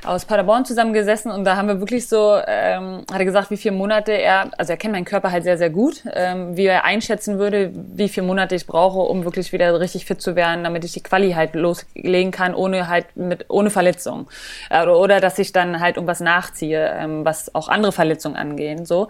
aus 0.05 0.27
Paderborn 0.27 0.65
zusammengesessen 0.65 1.33
und 1.33 1.45
da 1.45 1.57
haben 1.57 1.67
wir 1.67 1.81
wirklich 1.81 2.09
so, 2.09 2.39
ähm, 2.47 3.05
hat 3.11 3.19
er 3.19 3.25
gesagt, 3.25 3.51
wie 3.51 3.57
viele 3.57 3.75
Monate 3.75 4.13
er, 4.13 4.53
also 4.57 4.73
er 4.73 4.77
kennt 4.77 4.93
meinen 4.93 5.05
Körper 5.05 5.33
halt 5.33 5.43
sehr, 5.43 5.59
sehr 5.59 5.71
gut, 5.71 6.05
ähm, 6.15 6.57
wie 6.57 6.67
er 6.67 6.85
einschätzen 6.85 7.41
würde, 7.41 7.73
wie 7.75 8.09
viele 8.09 8.25
Monate 8.29 8.55
ich 8.55 8.65
brauche, 8.69 9.01
um 9.01 9.25
wirklich 9.25 9.53
wieder 9.53 9.81
richtig 9.81 10.05
fit 10.05 10.23
zu 10.23 10.37
werden, 10.37 10.63
damit 10.63 10.85
ich 10.85 10.93
die 10.93 11.03
Quali 11.03 11.33
halt 11.33 11.57
loslegen 11.57 12.31
kann, 12.31 12.55
ohne 12.55 12.87
halt 12.87 13.17
mit, 13.17 13.47
ohne 13.49 13.71
Verletzung. 13.71 14.29
Äh, 14.71 14.87
oder 14.87 15.21
dass 15.21 15.37
ich 15.41 15.51
dann 15.51 15.81
halt 15.81 15.97
irgendwas 15.97 16.21
nachziehe, 16.21 16.95
ähm, 16.97 17.25
was 17.25 17.53
auch 17.57 17.69
andere 17.69 17.91
Verletzungen 17.91 18.37
angehen, 18.37 18.87
so. 18.87 19.09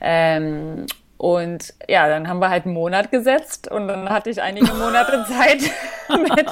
Ähm, 0.00 0.86
und 1.20 1.74
ja, 1.86 2.08
dann 2.08 2.28
haben 2.28 2.38
wir 2.38 2.48
halt 2.48 2.64
einen 2.64 2.72
Monat 2.72 3.10
gesetzt 3.10 3.70
und 3.70 3.88
dann 3.88 4.08
hatte 4.08 4.30
ich 4.30 4.40
einige 4.40 4.72
Monate 4.72 5.22
Zeit 5.28 5.60
mit. 6.08 6.46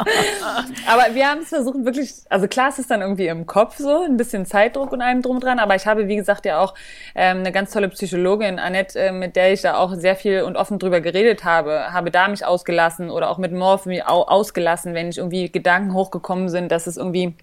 Aber 0.86 1.14
wir 1.14 1.26
haben 1.26 1.40
es 1.40 1.48
versucht 1.48 1.86
wirklich, 1.86 2.12
also 2.28 2.48
klar 2.48 2.68
ist 2.68 2.78
es 2.78 2.86
dann 2.86 3.00
irgendwie 3.00 3.28
im 3.28 3.46
Kopf 3.46 3.78
so, 3.78 4.02
ein 4.02 4.18
bisschen 4.18 4.44
Zeitdruck 4.44 4.92
und 4.92 5.00
allem 5.00 5.22
drum 5.22 5.40
dran, 5.40 5.58
aber 5.58 5.74
ich 5.74 5.86
habe, 5.86 6.06
wie 6.06 6.16
gesagt, 6.16 6.44
ja 6.44 6.60
auch 6.60 6.74
ähm, 7.14 7.38
eine 7.38 7.50
ganz 7.50 7.70
tolle 7.70 7.88
Psychologin, 7.88 8.58
Annette, 8.58 8.98
äh, 8.98 9.10
mit 9.10 9.36
der 9.36 9.54
ich 9.54 9.62
da 9.62 9.78
auch 9.78 9.94
sehr 9.94 10.16
viel 10.16 10.42
und 10.42 10.56
offen 10.56 10.78
drüber 10.78 11.00
geredet 11.00 11.44
habe, 11.44 11.94
habe 11.94 12.10
da 12.10 12.28
mich 12.28 12.44
ausgelassen 12.44 13.08
oder 13.08 13.30
auch 13.30 13.38
mit 13.38 13.52
Morph 13.52 13.86
mich 13.86 14.04
ausgelassen, 14.06 14.92
wenn 14.92 15.08
ich 15.08 15.16
irgendwie 15.16 15.50
Gedanken 15.50 15.94
hochgekommen 15.94 16.50
sind, 16.50 16.70
dass 16.70 16.86
es 16.86 16.98
irgendwie 16.98 17.34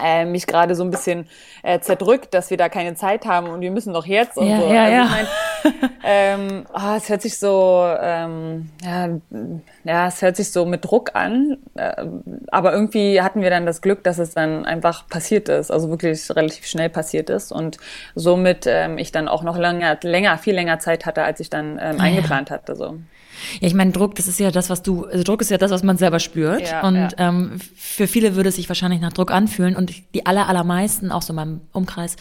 äh, 0.00 0.24
mich 0.24 0.46
gerade 0.46 0.74
so 0.74 0.84
ein 0.84 0.90
bisschen 0.90 1.26
äh, 1.62 1.80
zerdrückt, 1.80 2.34
dass 2.34 2.50
wir 2.50 2.56
da 2.56 2.68
keine 2.68 2.94
Zeit 2.94 3.26
haben 3.26 3.48
und 3.48 3.60
wir 3.60 3.70
müssen 3.70 3.92
noch 3.92 4.06
jetzt 4.06 4.38
und 4.38 4.48
ja, 4.48 4.60
so. 4.60 4.72
Ja, 4.72 4.82
also 4.84 4.94
ja. 4.94 5.04
Ich 5.04 5.10
mein, 5.10 5.90
ähm, 6.04 6.66
oh, 6.72 6.96
es 6.96 7.08
hört 7.08 7.22
sich 7.22 7.38
so, 7.38 7.84
ähm, 8.00 8.70
ja, 8.82 9.08
ja, 9.84 10.08
es 10.08 10.22
hört 10.22 10.36
sich 10.36 10.50
so 10.50 10.64
mit 10.64 10.84
Druck 10.84 11.14
an, 11.14 11.58
äh, 11.74 12.04
aber 12.50 12.72
irgendwie 12.72 13.20
hatten 13.20 13.42
wir 13.42 13.50
dann 13.50 13.66
das 13.66 13.82
Glück, 13.82 14.02
dass 14.02 14.18
es 14.18 14.34
dann 14.34 14.64
einfach 14.64 15.08
passiert 15.08 15.48
ist, 15.48 15.70
also 15.70 15.90
wirklich 15.90 16.34
relativ 16.34 16.66
schnell 16.66 16.88
passiert 16.88 17.30
ist 17.30 17.52
und 17.52 17.76
somit 18.14 18.66
ähm, 18.66 18.98
ich 18.98 19.12
dann 19.12 19.28
auch 19.28 19.42
noch 19.42 19.58
länger, 19.58 19.98
länger, 20.02 20.38
viel 20.38 20.54
länger 20.54 20.78
Zeit 20.78 21.06
hatte, 21.06 21.22
als 21.22 21.40
ich 21.40 21.50
dann 21.50 21.78
ähm, 21.80 21.96
ah, 21.98 22.04
eingeplant 22.04 22.50
hatte. 22.50 22.76
So. 22.76 22.96
Ja, 23.60 23.68
ich 23.68 23.74
meine, 23.74 23.92
Druck, 23.92 24.14
das 24.14 24.28
ist 24.28 24.38
ja 24.38 24.50
das, 24.50 24.70
was 24.70 24.82
du, 24.82 25.04
also 25.04 25.22
Druck 25.24 25.40
ist 25.40 25.50
ja 25.50 25.58
das, 25.58 25.70
was 25.70 25.82
man 25.82 25.96
selber 25.96 26.18
spürt. 26.20 26.68
Ja, 26.68 26.86
und 26.86 26.96
ja. 26.96 27.08
Ähm, 27.18 27.58
für 27.76 28.06
viele 28.06 28.36
würde 28.36 28.48
es 28.48 28.56
sich 28.56 28.68
wahrscheinlich 28.68 29.00
nach 29.00 29.12
Druck 29.12 29.30
anfühlen. 29.30 29.76
Und 29.76 29.92
die 30.14 30.26
aller, 30.26 30.48
allermeisten, 30.48 31.12
auch 31.12 31.22
so 31.22 31.32
in 31.32 31.36
meinem 31.36 31.60
Umkreis, 31.72 32.16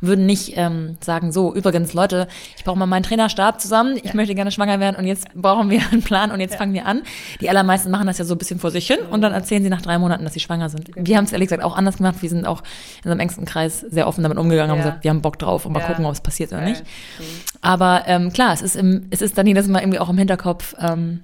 würden 0.00 0.26
nicht 0.26 0.56
ähm, 0.56 0.96
sagen, 1.00 1.32
so, 1.32 1.54
übrigens, 1.54 1.92
Leute, 1.92 2.28
ich 2.56 2.64
brauche 2.64 2.78
mal 2.78 2.86
meinen 2.86 3.02
Trainerstab 3.02 3.60
zusammen, 3.60 3.98
ich 4.02 4.14
möchte 4.14 4.34
gerne 4.34 4.50
schwanger 4.50 4.80
werden 4.80 4.96
und 4.96 5.06
jetzt 5.06 5.28
brauchen 5.34 5.70
wir 5.70 5.80
einen 5.90 6.02
Plan 6.02 6.30
und 6.30 6.40
jetzt 6.40 6.56
fangen 6.56 6.72
wir 6.72 6.86
an. 6.86 7.02
Die 7.40 7.50
allermeisten 7.50 7.90
machen 7.90 8.06
das 8.06 8.18
ja 8.18 8.24
so 8.24 8.34
ein 8.34 8.38
bisschen 8.38 8.60
vor 8.60 8.70
sich 8.70 8.86
hin 8.86 8.98
und 9.10 9.22
dann 9.22 9.32
erzählen 9.32 9.62
sie 9.62 9.70
nach 9.70 9.82
drei 9.82 9.98
Monaten, 9.98 10.24
dass 10.24 10.34
sie 10.34 10.40
schwanger 10.40 10.68
sind. 10.68 10.90
Wir 10.94 11.16
haben 11.16 11.24
es 11.24 11.32
ehrlich 11.32 11.48
gesagt 11.48 11.64
auch 11.64 11.76
anders 11.76 11.96
gemacht. 11.96 12.16
Wir 12.20 12.28
sind 12.28 12.46
auch 12.46 12.62
in 12.98 13.04
unserem 13.04 13.20
engsten 13.20 13.44
Kreis 13.44 13.80
sehr 13.80 14.06
offen 14.06 14.22
damit 14.22 14.38
umgegangen, 14.38 14.70
haben 14.70 14.78
gesagt, 14.78 15.04
wir 15.04 15.10
haben 15.10 15.22
Bock 15.22 15.38
drauf 15.38 15.66
und 15.66 15.72
mal 15.72 15.80
gucken, 15.80 16.06
ob 16.06 16.12
es 16.12 16.20
passiert 16.20 16.52
oder 16.52 16.62
nicht. 16.62 16.82
Aber 17.60 18.04
ähm, 18.06 18.32
klar, 18.32 18.52
es 18.52 18.62
ist, 18.62 18.76
im, 18.76 19.06
es 19.10 19.22
ist 19.22 19.36
dann 19.36 19.46
jedes 19.46 19.66
Mal 19.68 19.80
irgendwie 19.80 19.98
auch 19.98 20.08
im 20.08 20.18
Hinterkopf, 20.18 20.74
ähm, 20.80 21.20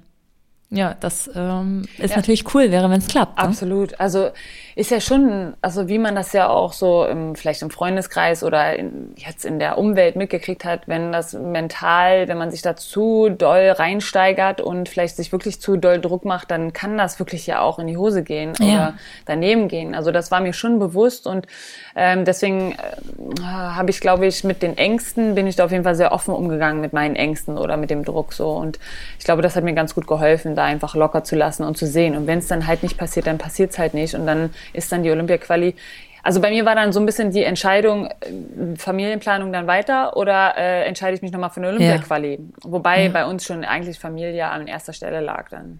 ja, 0.71 0.95
das 0.99 1.29
ähm, 1.33 1.83
ist 1.97 2.11
ja. 2.11 2.17
natürlich 2.17 2.53
cool, 2.53 2.71
wäre, 2.71 2.89
wenn 2.89 2.99
es 2.99 3.07
klappt. 3.07 3.37
Ne? 3.37 3.43
Absolut. 3.43 3.99
Also 3.99 4.31
ist 4.75 4.91
ja 4.91 4.99
schon, 4.99 5.53
also 5.61 5.87
wie 5.87 5.97
man 5.97 6.15
das 6.15 6.33
ja 6.33 6.49
auch 6.49 6.73
so 6.73 7.05
im, 7.05 7.35
vielleicht 7.35 7.61
im 7.61 7.69
Freundeskreis 7.69 8.43
oder 8.43 8.75
in, 8.75 9.13
jetzt 9.15 9.45
in 9.45 9.57
der 9.57 9.77
Umwelt 9.77 10.17
mitgekriegt 10.17 10.65
hat, 10.65 10.81
wenn 10.87 11.13
das 11.13 11.31
mental, 11.31 12.27
wenn 12.27 12.37
man 12.37 12.51
sich 12.51 12.61
da 12.61 12.75
zu 12.75 13.29
doll 13.29 13.69
reinsteigert 13.69 14.59
und 14.59 14.89
vielleicht 14.89 15.15
sich 15.15 15.31
wirklich 15.31 15.61
zu 15.61 15.77
doll 15.77 16.01
Druck 16.01 16.25
macht, 16.25 16.51
dann 16.51 16.73
kann 16.73 16.97
das 16.97 17.19
wirklich 17.19 17.47
ja 17.47 17.61
auch 17.61 17.79
in 17.79 17.87
die 17.87 17.95
Hose 17.95 18.21
gehen 18.21 18.51
ja. 18.59 18.65
oder 18.65 18.93
daneben 19.25 19.69
gehen. 19.69 19.95
Also 19.95 20.11
das 20.11 20.29
war 20.29 20.41
mir 20.41 20.51
schon 20.51 20.77
bewusst 20.77 21.25
und 21.25 21.47
ähm, 21.95 22.25
deswegen 22.25 22.73
äh, 22.73 23.41
habe 23.43 23.91
ich, 23.91 24.01
glaube 24.01 24.25
ich, 24.25 24.43
mit 24.43 24.61
den 24.61 24.77
Ängsten 24.77 25.35
bin 25.35 25.47
ich 25.47 25.55
da 25.55 25.63
auf 25.63 25.71
jeden 25.71 25.85
Fall 25.85 25.95
sehr 25.95 26.11
offen 26.11 26.33
umgegangen 26.33 26.81
mit 26.81 26.91
meinen 26.91 27.15
Ängsten 27.15 27.57
oder 27.57 27.77
mit 27.77 27.91
dem 27.91 28.03
Druck 28.03 28.33
so 28.33 28.51
und 28.51 28.77
ich 29.19 29.23
glaube, 29.23 29.41
das 29.41 29.55
hat 29.55 29.63
mir 29.63 29.73
ganz 29.73 29.95
gut 29.95 30.05
geholfen, 30.05 30.53
da 30.53 30.65
einfach 30.65 30.95
locker 30.95 31.23
zu 31.23 31.37
lassen 31.37 31.63
und 31.63 31.77
zu 31.77 31.87
sehen. 31.87 32.17
Und 32.17 32.27
wenn 32.27 32.39
es 32.39 32.47
dann 32.47 32.67
halt 32.67 32.83
nicht 32.83 32.97
passiert, 32.97 33.27
dann 33.27 33.37
passiert 33.37 33.71
es 33.71 33.79
halt 33.79 33.93
nicht 33.93 34.15
und 34.15 34.27
dann 34.27 34.49
ist 34.73 34.91
dann 34.91 35.03
die 35.03 35.11
Olympia-Quali. 35.11 35.75
Also 36.23 36.41
bei 36.41 36.49
mir 36.49 36.65
war 36.65 36.73
dann 36.73 36.91
so 36.91 36.99
ein 36.99 37.05
bisschen 37.05 37.31
die 37.31 37.43
Entscheidung, 37.43 38.07
äh, 38.07 38.75
Familienplanung 38.77 39.53
dann 39.53 39.67
weiter 39.67 40.17
oder 40.17 40.57
äh, 40.57 40.85
entscheide 40.85 41.15
ich 41.15 41.21
mich 41.21 41.31
nochmal 41.31 41.51
für 41.51 41.57
eine 41.59 41.67
Olympia-Quali? 41.69 42.33
Ja. 42.33 42.39
Wobei 42.63 43.03
ja. 43.03 43.09
bei 43.11 43.25
uns 43.25 43.45
schon 43.45 43.63
eigentlich 43.63 43.99
Familie 43.99 44.47
an 44.47 44.67
erster 44.67 44.93
Stelle 44.93 45.21
lag 45.21 45.49
dann. 45.49 45.79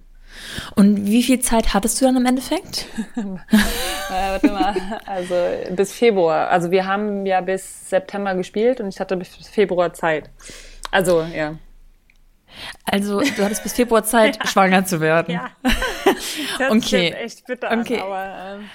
Und 0.76 1.06
wie 1.06 1.24
viel 1.24 1.39
Zeit 1.39 1.74
hattest 1.74 2.00
du 2.00 2.06
dann 2.06 2.17
im 2.17 2.26
Endeffekt? 2.26 2.86
naja, 3.15 3.39
warte 4.10 4.52
mal, 4.52 4.76
also 5.06 5.36
bis 5.71 5.93
Februar. 5.93 6.50
Also 6.50 6.71
wir 6.71 6.86
haben 6.86 7.26
ja 7.26 7.41
bis 7.41 7.89
September 7.89 8.36
gespielt 8.36 8.82
und 8.82 8.89
ich 8.89 9.00
hatte 9.00 9.17
bis 9.17 9.30
Februar 9.30 9.93
Zeit. 9.93 10.30
Also, 10.91 11.24
ja. 11.36 11.56
Also, 12.89 13.19
du 13.19 13.43
hattest 13.43 13.63
bis 13.63 13.74
Februar 13.74 14.04
Zeit, 14.04 14.38
ja. 14.41 14.48
schwanger 14.48 14.86
zu 14.86 15.02
werden. 15.02 15.34
Ja. 15.34 15.50
Das 16.60 16.71
okay. 16.71 17.10
ist 17.10 17.17
echt 17.17 17.47
bitter 17.47 17.67
okay. 17.71 17.99
An, 17.99 18.04
aber, 18.04 18.58
ähm. 18.58 18.69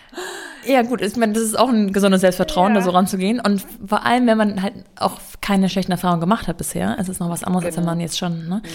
Ja, 0.66 0.82
gut, 0.82 1.00
ich 1.00 1.16
meine, 1.16 1.32
das 1.32 1.42
ist 1.42 1.58
auch 1.58 1.68
ein 1.68 1.92
gesundes 1.92 2.20
Selbstvertrauen, 2.20 2.74
ja. 2.74 2.80
da 2.80 2.84
so 2.84 2.90
ranzugehen. 2.90 3.40
Und 3.40 3.64
vor 3.86 4.04
allem, 4.04 4.26
wenn 4.26 4.36
man 4.36 4.62
halt 4.62 4.74
auch 4.96 5.18
keine 5.40 5.68
schlechten 5.68 5.92
Erfahrungen 5.92 6.20
gemacht 6.20 6.48
hat 6.48 6.58
bisher. 6.58 6.96
Es 6.98 7.08
ist 7.08 7.20
noch 7.20 7.30
was 7.30 7.44
anderes, 7.44 7.64
genau. 7.64 7.68
als 7.68 7.76
wenn 7.76 7.82
genau. 7.84 7.92
man 7.92 8.00
jetzt 8.00 8.18
schon, 8.18 8.48
ne? 8.48 8.62
Mhm. 8.64 8.68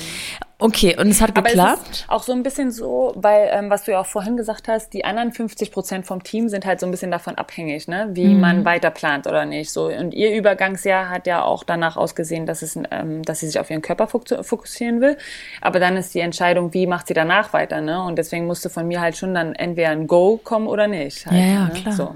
Okay, 0.58 0.96
und 0.98 1.10
es 1.10 1.22
hat 1.22 1.38
Aber 1.38 1.50
geklappt. 1.50 1.82
Es 1.92 2.00
ist 2.00 2.10
auch 2.10 2.24
so 2.24 2.32
ein 2.32 2.42
bisschen 2.42 2.72
so, 2.72 3.12
weil, 3.16 3.50
ähm, 3.52 3.70
was 3.70 3.84
du 3.84 3.92
ja 3.92 4.00
auch 4.00 4.06
vorhin 4.06 4.38
gesagt 4.38 4.70
hast, 4.70 4.94
die 4.94 5.04
anderen 5.04 5.34
50 5.34 5.70
Prozent 5.70 6.06
vom 6.06 6.24
Team 6.24 6.48
sind 6.48 6.66
halt 6.66 6.80
so 6.80 6.86
ein 6.86 6.92
bisschen 6.92 7.12
davon 7.12 7.36
abhängig, 7.36 7.90
ne? 7.90 8.08
wie 8.14 8.28
mhm. 8.28 8.40
man 8.40 8.66
weiter 8.66 8.90
plant 8.90 9.28
oder 9.28 9.46
nicht. 9.46 9.72
So 9.72 9.88
Und 9.88 10.14
ihr 10.14 10.34
Übergangsjahr 10.34 11.10
hat 11.10 11.28
ja 11.28 11.44
auch 11.44 11.66
danach 11.66 11.98
ausgesehen, 11.98 12.46
dass, 12.46 12.62
es, 12.62 12.80
ähm, 12.90 13.24
dass 13.24 13.42
sie 13.42 13.48
sich 13.48 13.60
auf 13.60 13.70
ihren 13.70 13.82
Körper 13.82 14.08
fokussieren 14.08 15.02
will. 15.02 15.18
Aber 15.60 15.82
dann 15.82 15.98
ist 15.98 16.16
die 16.16 16.22
Entscheidung, 16.22 16.74
wie 16.74 16.88
macht 16.88 17.08
sie 17.08 17.14
danach 17.14 17.52
weiter. 17.52 17.82
Ne? 17.82 18.02
Und 18.02 18.18
deswegen 18.18 18.46
musste 18.46 18.70
von 18.70 18.88
mir 18.88 19.02
halt 19.02 19.18
schon 19.18 19.34
dann 19.34 19.56
entweder 19.56 19.90
ein 19.90 20.08
Go 20.08 20.40
kommen 20.42 20.68
oder 20.68 20.88
nicht. 20.88 21.26
Halt, 21.26 21.38
ja, 21.38 21.46
ja, 21.46 21.66
ne? 21.66 21.74
klar. 21.74 21.94
So. 21.94 22.16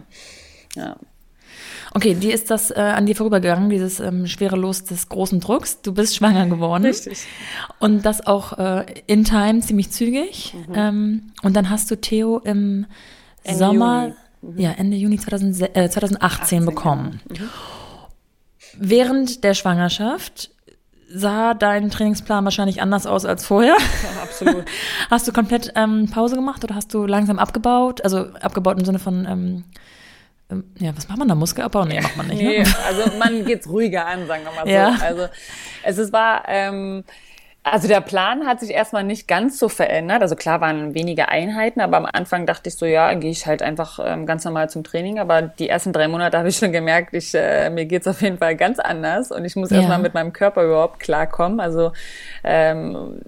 Ja. 0.75 0.95
Okay, 1.93 2.13
dir 2.13 2.34
ist 2.34 2.52
das 2.52 2.71
äh, 2.71 2.75
an 2.75 3.06
dir 3.06 3.15
vorübergegangen, 3.15 3.69
dieses 3.69 3.99
ähm, 3.99 4.28
schwere 4.28 4.56
Los 4.56 4.84
des 4.84 5.10
großen 5.10 5.39
Drucks. 5.39 5.82
Du 5.82 5.93
bist 5.93 6.15
schwanger 6.15 6.45
geworden. 6.47 6.86
Richtig. 6.86 7.25
Und 7.80 8.06
das 8.06 8.25
auch 8.25 8.58
äh, 8.58 8.86
in 9.08 9.23
time, 9.23 9.62
ziemlich 9.62 9.91
zügig. 9.91 10.54
Mhm. 10.67 10.73
Ähm, 10.75 11.32
und 11.41 11.56
dann 11.56 11.69
hast 11.69 11.89
du 11.89 11.95
Theo 11.95 12.39
im 12.39 12.86
Ende 13.43 13.58
Sommer, 13.58 14.12
mhm. 14.41 14.60
ja, 14.60 14.71
Ende 14.71 14.97
Juni 14.97 15.17
2000, 15.17 15.75
äh, 15.75 15.89
2018 15.89 16.19
18, 16.21 16.65
bekommen. 16.65 17.21
Genau. 17.28 17.45
Mhm. 17.45 17.49
Während 18.82 19.43
der 19.43 19.56
Schwangerschaft 19.56 20.52
sah 21.12 21.56
dein 21.56 21.89
Trainingsplan 21.89 22.43
wahrscheinlich 22.43 22.84
anders 22.84 23.08
aus 23.08 23.25
als 23.25 23.43
vorher. 23.43 23.75
Ja, 23.75 24.21
absolut. 24.21 24.65
Hast 25.10 25.28
du 25.28 25.34
komplett 25.34 25.73
ähm, 25.75 26.08
Pause 26.12 26.36
gemacht 26.36 26.63
oder 26.63 26.75
hast 26.75 26.93
du 26.93 27.08
langsam 27.08 27.39
abgebaut? 27.39 28.04
Also 28.04 28.28
abgebaut 28.41 28.78
im 28.78 28.86
Sinne 28.86 28.99
von, 28.99 29.25
ähm 29.25 29.63
ja, 30.79 30.95
was 30.95 31.07
macht 31.07 31.19
man 31.19 31.27
da? 31.27 31.35
Muskelabbau? 31.35 31.85
Nee, 31.85 32.01
macht 32.01 32.17
man 32.17 32.27
nicht. 32.27 32.41
Ne? 32.41 32.49
nee, 32.49 32.63
also 32.88 33.17
man 33.17 33.45
geht's 33.45 33.67
ruhiger 33.67 34.05
an, 34.07 34.25
sagen 34.25 34.43
wir 34.43 34.51
mal 34.51 34.65
so. 34.65 34.71
Ja. 34.71 34.97
Also 35.05 35.27
es, 35.83 35.97
es 35.97 36.12
war, 36.12 36.43
ähm, 36.47 37.03
also 37.62 37.88
der 37.88 38.01
Plan 38.01 38.47
hat 38.47 38.59
sich 38.59 38.71
erstmal 38.71 39.03
nicht 39.03 39.27
ganz 39.27 39.59
so 39.59 39.69
verändert. 39.69 40.21
Also 40.23 40.35
klar 40.35 40.59
waren 40.59 40.95
weniger 40.95 41.29
Einheiten, 41.29 41.81
aber 41.81 41.97
am 41.97 42.05
Anfang 42.05 42.45
dachte 42.45 42.69
ich 42.69 42.77
so, 42.77 42.85
ja, 42.85 43.13
gehe 43.13 43.29
ich 43.29 43.45
halt 43.45 43.62
einfach 43.62 43.99
ähm, 44.03 44.25
ganz 44.25 44.43
normal 44.43 44.69
zum 44.69 44.83
Training. 44.83 45.19
Aber 45.19 45.43
die 45.43 45.69
ersten 45.69 45.93
drei 45.93 46.07
Monate 46.07 46.38
habe 46.38 46.49
ich 46.49 46.57
schon 46.57 46.71
gemerkt, 46.71 47.13
ich, 47.13 47.35
äh, 47.35 47.69
mir 47.69 47.85
geht's 47.85 48.07
auf 48.07 48.21
jeden 48.21 48.39
Fall 48.39 48.55
ganz 48.55 48.79
anders 48.79 49.31
und 49.31 49.45
ich 49.45 49.55
muss 49.55 49.69
ja. 49.69 49.77
erstmal 49.77 49.99
mit 49.99 50.13
meinem 50.15 50.33
Körper 50.33 50.63
überhaupt 50.63 50.99
klarkommen. 50.99 51.59
Also 51.59 51.91
ähm, 52.43 53.21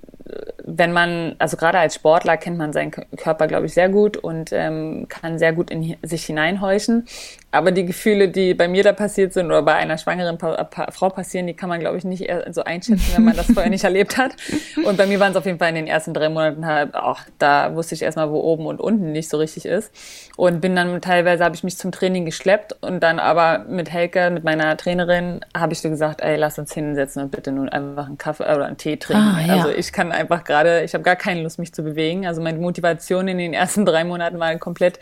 wenn 0.78 0.94
man, 0.94 1.36
also 1.40 1.58
gerade 1.58 1.80
als 1.80 1.96
Sportler 1.96 2.38
kennt 2.38 2.58
man 2.58 2.74
seinen 2.74 2.92
Körper, 2.92 3.48
glaube 3.48 3.66
ich, 3.66 3.74
sehr 3.74 3.90
gut 3.90 4.18
und 4.18 4.52
ähm, 4.52 5.08
kann 5.10 5.40
sehr 5.40 5.54
gut 5.54 5.70
in 5.70 5.98
sich 6.02 6.26
hineinhorchen. 6.26 7.08
Aber 7.52 7.72
die 7.72 7.86
Gefühle, 7.86 8.30
die 8.30 8.54
bei 8.54 8.68
mir 8.68 8.84
da 8.84 8.94
passiert 8.94 9.34
sind 9.34 9.48
oder 9.48 9.62
bei 9.62 9.76
einer 9.76 9.98
schwangeren 9.98 10.38
pa 10.38 10.64
pa 10.64 10.90
Frau 10.92 11.10
passieren, 11.10 11.48
die 11.48 11.54
kann 11.54 11.68
man, 11.68 11.80
glaube 11.80 11.98
ich, 11.98 12.06
nicht 12.06 12.32
so 12.52 12.64
einschätzen, 12.64 13.12
wenn 13.16 13.26
man 13.26 13.36
das 13.36 13.48
vorher 13.52 13.70
nicht 13.70 13.84
erlebt 13.84 14.18
hat. 14.18 14.32
Und 14.86 14.98
bei 14.98 15.06
mir 15.06 15.20
waren 15.20 15.32
es 15.32 15.38
auf 15.38 15.46
jeden 15.46 15.60
Fall 15.60 15.70
in 15.70 15.76
den 15.76 15.88
ersten 15.88 16.14
drei 16.14 16.30
Monaten 16.30 16.66
halt, 16.66 16.96
auch 16.96 17.20
da 17.40 17.76
wusste 17.76 17.96
ich 17.96 18.02
erstmal, 18.02 18.32
wo 18.32 18.40
oben 18.40 18.66
und 18.66 18.80
unten 18.80 19.12
nicht 19.12 19.30
so 19.30 19.38
richtig 19.38 19.66
ist. 19.66 19.92
Und 20.38 20.62
bin 20.62 20.76
dann 20.76 21.02
teilweise, 21.02 21.44
habe 21.44 21.56
ich 21.56 21.64
mich 21.64 21.78
zum 21.78 21.92
Training 21.92 22.26
geschleppt 22.26 22.76
und 22.82 23.02
dann 23.02 23.20
aber 23.20 23.66
mit 23.68 23.92
Helke, 23.92 24.30
mit 24.30 24.44
meiner 24.44 24.78
Trainerin, 24.78 25.42
habe 25.56 25.74
ich 25.74 25.82
so 25.82 25.90
gesagt, 25.90 26.22
ey, 26.22 26.38
lass 26.38 26.58
uns 26.58 26.74
hinsetzen 26.74 27.22
und 27.22 27.32
bitte 27.32 27.52
nun 27.52 27.68
einfach 27.68 28.08
einen 28.08 28.18
Kaffee 28.18 28.44
oder 28.44 28.66
einen 28.66 28.78
Tee 28.78 28.96
trinken. 28.96 29.36
Ah, 29.38 29.42
ja. 29.46 29.54
Also 29.56 29.70
ich 29.70 29.92
kann 29.92 30.14
einfach 30.14 30.46
gerade, 30.46 30.84
ich 30.84 30.94
habe 30.94 31.04
gar 31.04 31.18
keine 31.18 31.42
Lust, 31.44 31.60
mich 31.60 31.74
zu 31.74 31.84
bewegen. 31.84 32.26
Also 32.26 32.42
meine 32.42 32.60
Motivation 32.60 33.28
in 33.28 33.38
den 33.38 33.54
ersten 33.54 33.86
drei 33.86 34.06
Monaten 34.06 34.40
war 34.40 34.56
komplett 34.58 35.00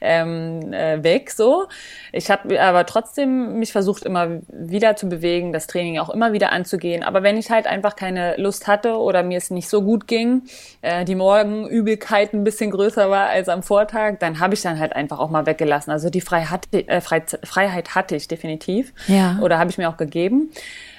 ähm, 0.00 0.72
äh, 0.72 1.02
weg 1.02 1.30
so. 1.30 1.68
Ich 2.12 2.30
habe 2.30 2.60
aber 2.60 2.86
trotzdem 2.86 3.58
mich 3.58 3.72
versucht, 3.72 4.04
immer 4.04 4.40
wieder 4.48 4.96
zu 4.96 5.08
bewegen, 5.08 5.52
das 5.52 5.66
Training 5.66 5.98
auch 5.98 6.10
immer 6.10 6.32
wieder 6.32 6.52
anzugehen. 6.52 7.02
Aber 7.02 7.22
wenn 7.22 7.36
ich 7.36 7.50
halt 7.50 7.66
einfach 7.66 7.96
keine 7.96 8.36
Lust 8.36 8.66
hatte 8.66 8.96
oder 8.96 9.22
mir 9.22 9.38
es 9.38 9.50
nicht 9.50 9.68
so 9.68 9.82
gut 9.82 10.06
ging, 10.06 10.42
äh, 10.82 11.04
die 11.04 11.14
Morgenübelkeit 11.14 12.34
ein 12.34 12.44
bisschen 12.44 12.70
größer 12.70 13.10
war 13.10 13.28
als 13.28 13.48
am 13.48 13.62
Vortag, 13.62 14.18
dann 14.18 14.40
habe 14.40 14.54
ich 14.54 14.62
dann 14.62 14.78
halt 14.78 14.94
einfach 14.94 15.18
auch 15.18 15.30
mal 15.30 15.46
weggelassen. 15.46 15.90
Also 15.90 16.10
die 16.10 16.20
Freiheit, 16.20 16.68
äh, 16.72 17.00
Freiheit 17.00 17.94
hatte 17.94 18.16
ich 18.16 18.28
definitiv. 18.28 18.92
Ja. 19.06 19.38
Oder 19.40 19.58
habe 19.58 19.70
ich 19.70 19.78
mir 19.78 19.88
auch 19.88 19.96
gegeben. 19.96 20.50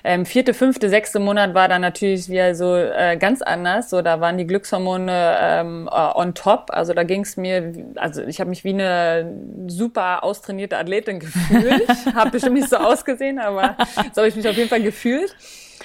Ähm, 0.06 0.26
vierte, 0.26 0.54
fünfte, 0.54 0.89
sechste 0.89 1.20
Monat 1.20 1.54
war 1.54 1.70
dann 1.70 1.82
natürlich 1.82 2.28
wieder 2.28 2.56
so 2.56 2.76
äh, 2.76 3.16
ganz 3.18 3.42
anders. 3.42 3.89
So, 3.89 4.02
da 4.02 4.20
waren 4.20 4.38
die 4.38 4.46
Glückshormone 4.46 5.38
ähm, 5.39 5.89
äh, 5.89 5.96
on 5.96 6.34
top. 6.34 6.66
Also 6.70 6.94
da 6.94 7.04
ging 7.04 7.22
es 7.22 7.38
mir, 7.38 7.74
also 7.96 8.22
ich 8.24 8.42
habe 8.42 8.50
mich 8.50 8.66
wie 8.66 8.74
eine 8.74 9.34
super 9.68 10.24
austrainierte 10.24 10.78
Athletin 10.78 11.20
gefühlt. 11.22 11.88
habe 12.16 12.32
bestimmt 12.32 12.56
nicht 12.56 12.70
so 12.70 12.78
ausgesehen, 12.78 13.39
aber 13.39 13.78
so 14.13 14.22
habe 14.22 14.28
ich 14.28 14.36
mich 14.36 14.48
auf 14.48 14.58
jeden 14.58 14.70
Fall 14.70 14.82
gefühlt. 14.82 15.34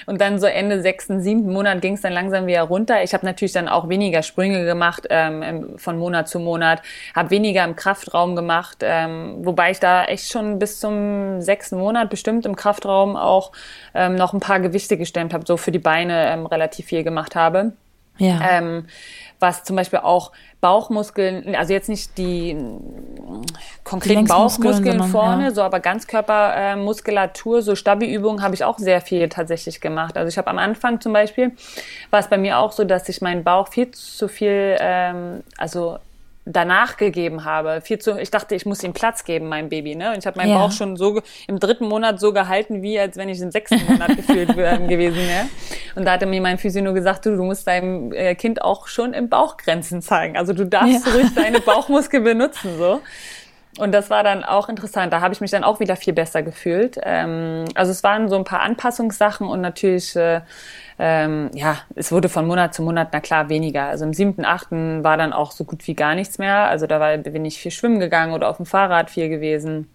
Und 0.07 0.21
dann 0.21 0.39
so 0.39 0.47
Ende 0.47 0.81
sechsten, 0.83 1.21
siebten 1.21 1.53
Monat 1.53 1.81
ging 1.81 1.95
es 1.95 2.01
dann 2.01 2.13
langsam 2.13 2.47
wieder 2.47 2.63
runter. 2.63 3.03
Ich 3.03 3.15
habe 3.15 3.25
natürlich 3.27 3.53
dann 3.53 3.69
auch 3.69 3.89
weniger 3.89 4.23
Sprünge 4.23 4.65
gemacht 4.65 5.07
ähm, 5.11 5.79
von 5.79 5.99
Monat 5.99 6.29
zu 6.29 6.39
Monat, 6.39 6.83
habe 7.15 7.31
weniger 7.31 7.65
im 7.65 7.77
Kraftraum 7.77 8.37
gemacht, 8.37 8.79
ähm, 8.83 9.37
wobei 9.41 9.71
ich 9.71 9.81
da 9.81 10.05
echt 10.05 10.31
schon 10.31 10.59
bis 10.59 10.81
zum 10.81 11.41
sechsten 11.41 11.79
Monat 11.79 12.11
bestimmt 12.11 12.47
im 12.47 12.57
Kraftraum 12.57 13.17
auch 13.17 13.53
ähm, 13.95 14.15
noch 14.15 14.33
ein 14.33 14.41
paar 14.41 14.61
Gewichte 14.61 14.97
gestemmt 14.97 15.35
habe, 15.35 15.45
so 15.47 15.57
für 15.57 15.73
die 15.73 15.79
Beine 15.79 16.33
ähm, 16.33 16.47
relativ 16.47 16.87
viel 16.87 17.05
gemacht 17.05 17.35
habe. 17.35 17.73
Ja. 18.19 18.41
Ähm, 18.51 18.87
was 19.41 19.65
zum 19.65 19.77
Beispiel 19.77 20.01
auch 20.01 20.33
Bauchmuskeln, 20.61 21.55
also 21.55 21.73
jetzt 21.73 21.89
nicht 21.89 22.19
die 22.19 22.57
konkreten 23.85 24.25
Bauchmuskeln 24.25 25.05
vorne, 25.05 25.45
ja. 25.45 25.51
so 25.53 25.63
aber 25.63 25.79
Ganzkörpermuskulatur, 25.79 27.59
äh, 27.59 27.63
so 27.63 27.77
Stabi-Übungen 27.77 28.43
habe 28.43 28.55
ich 28.55 28.65
auch 28.65 28.79
sehr 28.79 29.01
viel 29.01 29.29
tatsächlich 29.29 29.81
gemacht. 29.81 30.17
Also 30.17 30.29
ich 30.29 30.39
habe 30.39 30.49
am 30.49 30.59
Anfang 30.59 31.01
zum 31.01 31.13
Beispiel, 31.13 31.53
war 32.11 32.19
es 32.21 32.29
bei 32.29 32.39
mir 32.39 32.59
auch 32.59 32.73
so, 32.73 32.85
dass 32.85 33.09
ich 33.09 33.21
meinen 33.21 33.45
Bauch 33.45 33.69
viel 33.69 33.91
zu 33.93 34.27
viel, 34.29 34.77
ähm, 34.81 35.45
also 35.57 35.99
danach 36.49 36.97
gegeben 36.97 37.45
habe. 37.45 37.81
Viel 37.83 37.99
zu, 37.99 38.19
ich 38.19 38.31
dachte, 38.31 38.55
ich 38.55 38.67
muss 38.67 38.83
ihm 38.83 38.93
Platz 38.93 39.25
geben, 39.25 39.49
meinem 39.49 39.69
Baby. 39.69 39.95
Ne? 39.95 40.13
Und 40.13 40.19
ich 40.19 40.27
habe 40.27 40.39
meinen 40.39 40.51
ja. 40.51 40.59
Bauch 40.59 40.73
schon 40.73 40.97
so 40.97 41.21
im 41.47 41.61
dritten 41.61 41.87
Monat 41.87 42.19
so 42.19 42.33
gehalten, 42.33 42.83
wie 42.83 42.99
als 42.99 43.17
wenn 43.17 43.29
ich 43.29 43.41
im 43.41 43.51
sechsten 43.51 43.85
Monat 43.87 44.17
gefühlt 44.17 44.49
gewesen 44.57 45.17
wäre. 45.17 45.47
Und 45.95 46.07
da 46.07 46.13
hatte 46.13 46.27
mir 46.27 46.41
mein 46.41 46.59
Physio 46.59 46.83
nur 46.83 46.95
gesagt, 46.95 47.27
du, 47.27 47.37
du 47.37 47.45
musst 47.45 47.67
deinem 47.67 48.13
äh, 48.13 48.35
Kind 48.35 48.63
auch 48.63 48.87
schon 48.89 49.13
im 49.13 49.29
Bauch 49.29 49.57
Grenzen 49.59 50.01
zeigen. 50.01 50.37
Also 50.37 50.53
du 50.53 50.65
darfst 50.65 51.07
ja. 51.07 51.13
ruhig 51.13 51.35
deine 51.35 51.61
Bauchmuskel 51.61 52.21
benutzen. 52.21 52.79
so. 52.79 53.01
Und 53.79 53.93
das 53.93 54.11
war 54.11 54.25
dann 54.25 54.45
auch 54.45 54.69
interessant. 54.69 55.13
Da 55.13 55.21
habe 55.21 55.33
ich 55.33 55.41
mich 55.41 55.51
dann 55.51 55.65
auch 55.65 55.81
wieder 55.81 55.97
viel 55.97 56.13
besser 56.13 56.43
gefühlt. 56.43 56.99
Ähm, 57.03 57.65
also 57.75 57.93
es 57.93 58.03
waren 58.03 58.29
so 58.29 58.37
ein 58.37 58.45
paar 58.45 58.61
Anpassungssachen 58.61 59.47
und 59.49 59.61
natürlich 59.61 60.17
äh, 60.17 60.41
ähm, 60.99 61.51
ja, 61.55 61.79
es 61.95 62.11
wurde 62.11 62.29
von 62.29 62.47
Monat 62.47 62.75
zu 62.75 62.83
Monat, 62.83 63.09
na 63.13 63.21
klar, 63.21 63.49
weniger. 63.49 63.85
Also 63.85 64.05
im 64.05 64.13
siebten, 64.13 64.45
achten 64.45 65.05
war 65.05 65.17
dann 65.17 65.33
auch 65.33 65.53
so 65.53 65.65
gut 65.65 65.87
wie 65.87 65.95
gar 65.95 66.15
nichts 66.15 66.39
mehr. 66.39 66.69
Also 66.69 66.87
da 66.87 66.99
war, 66.99 67.17
bin 67.17 67.45
ich 67.45 67.59
viel 67.59 67.71
schwimmen 67.71 68.01
gegangen 68.01 68.33
oder 68.33 68.49
auf 68.49 68.57
dem 68.57 68.67
Fahrrad 68.67 69.11
viel 69.11 69.29
gewesen. 69.29 69.89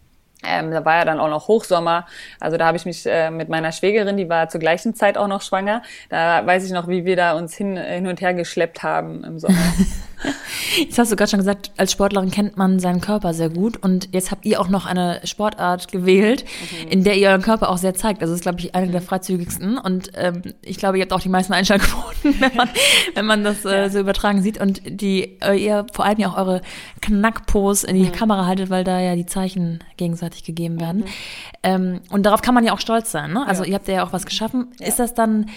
Ähm, 0.45 0.71
da 0.71 0.83
war 0.85 0.97
ja 0.97 1.05
dann 1.05 1.19
auch 1.19 1.29
noch 1.29 1.47
Hochsommer. 1.47 2.05
Also 2.39 2.57
da 2.57 2.65
habe 2.65 2.77
ich 2.77 2.85
mich 2.85 3.05
äh, 3.05 3.31
mit 3.31 3.49
meiner 3.49 3.71
Schwägerin, 3.71 4.17
die 4.17 4.29
war 4.29 4.49
zur 4.49 4.59
gleichen 4.59 4.93
Zeit 4.93 5.17
auch 5.17 5.27
noch 5.27 5.41
schwanger. 5.41 5.81
Da 6.09 6.45
weiß 6.45 6.65
ich 6.65 6.71
noch, 6.71 6.87
wie 6.87 7.05
wir 7.05 7.15
da 7.15 7.33
uns 7.33 7.55
hin, 7.55 7.77
hin 7.77 8.07
und 8.07 8.21
her 8.21 8.33
geschleppt 8.33 8.83
haben 8.83 9.23
im 9.23 9.39
Sommer. 9.39 9.57
Jetzt 10.77 10.97
hast 10.97 11.11
du 11.11 11.15
gerade 11.15 11.29
schon 11.29 11.39
gesagt, 11.39 11.71
als 11.77 11.91
Sportlerin 11.91 12.31
kennt 12.31 12.57
man 12.57 12.79
seinen 12.79 13.01
Körper 13.01 13.33
sehr 13.33 13.49
gut 13.49 13.77
und 13.77 14.09
jetzt 14.11 14.31
habt 14.31 14.45
ihr 14.45 14.59
auch 14.59 14.69
noch 14.69 14.85
eine 14.85 15.21
Sportart 15.23 15.91
gewählt, 15.91 16.45
mhm. 16.45 16.87
in 16.89 17.03
der 17.03 17.17
ihr 17.17 17.29
euren 17.29 17.41
Körper 17.41 17.69
auch 17.69 17.77
sehr 17.77 17.93
zeigt. 17.93 18.21
Also 18.21 18.33
das 18.33 18.39
ist, 18.39 18.43
glaube 18.43 18.59
ich, 18.59 18.75
eine 18.75 18.91
der 18.91 19.01
freizügigsten 19.01 19.77
und 19.77 20.11
ähm, 20.15 20.41
ich 20.61 20.77
glaube, 20.77 20.97
ihr 20.97 21.03
habt 21.03 21.13
auch 21.13 21.21
die 21.21 21.29
meisten 21.29 21.53
Einschaltquoten, 21.53 22.35
wenn 22.39 22.55
man, 22.55 22.69
wenn 23.13 23.25
man 23.25 23.43
das 23.43 23.65
äh, 23.65 23.89
so 23.89 23.99
übertragen 23.99 24.41
sieht 24.41 24.59
und 24.59 24.81
die 24.85 25.39
äh, 25.41 25.55
ihr 25.55 25.85
vor 25.93 26.05
allem 26.05 26.19
ja 26.19 26.29
auch 26.29 26.37
eure 26.37 26.61
Knackpos 27.01 27.83
in 27.83 27.95
die 27.95 28.03
mhm. 28.03 28.11
Kamera 28.11 28.45
haltet, 28.45 28.69
weil 28.69 28.83
da 28.83 28.99
ja 28.99 29.15
die 29.15 29.25
Zeichen 29.25 29.79
gegenseitig 29.97 30.43
gegeben 30.43 30.79
werden. 30.79 31.01
Mhm. 31.01 31.07
Ähm, 31.63 32.01
und 32.09 32.25
darauf 32.25 32.41
kann 32.41 32.53
man 32.53 32.63
ja 32.63 32.73
auch 32.73 32.79
stolz 32.79 33.11
sein. 33.11 33.33
Ne? 33.33 33.45
Also 33.47 33.63
ja. 33.63 33.69
ihr 33.69 33.75
habt 33.75 33.87
ja 33.87 34.03
auch 34.03 34.13
was 34.13 34.25
geschaffen. 34.25 34.67
Ja. 34.79 34.87
Ist 34.87 34.99
das 34.99 35.13
dann 35.13 35.47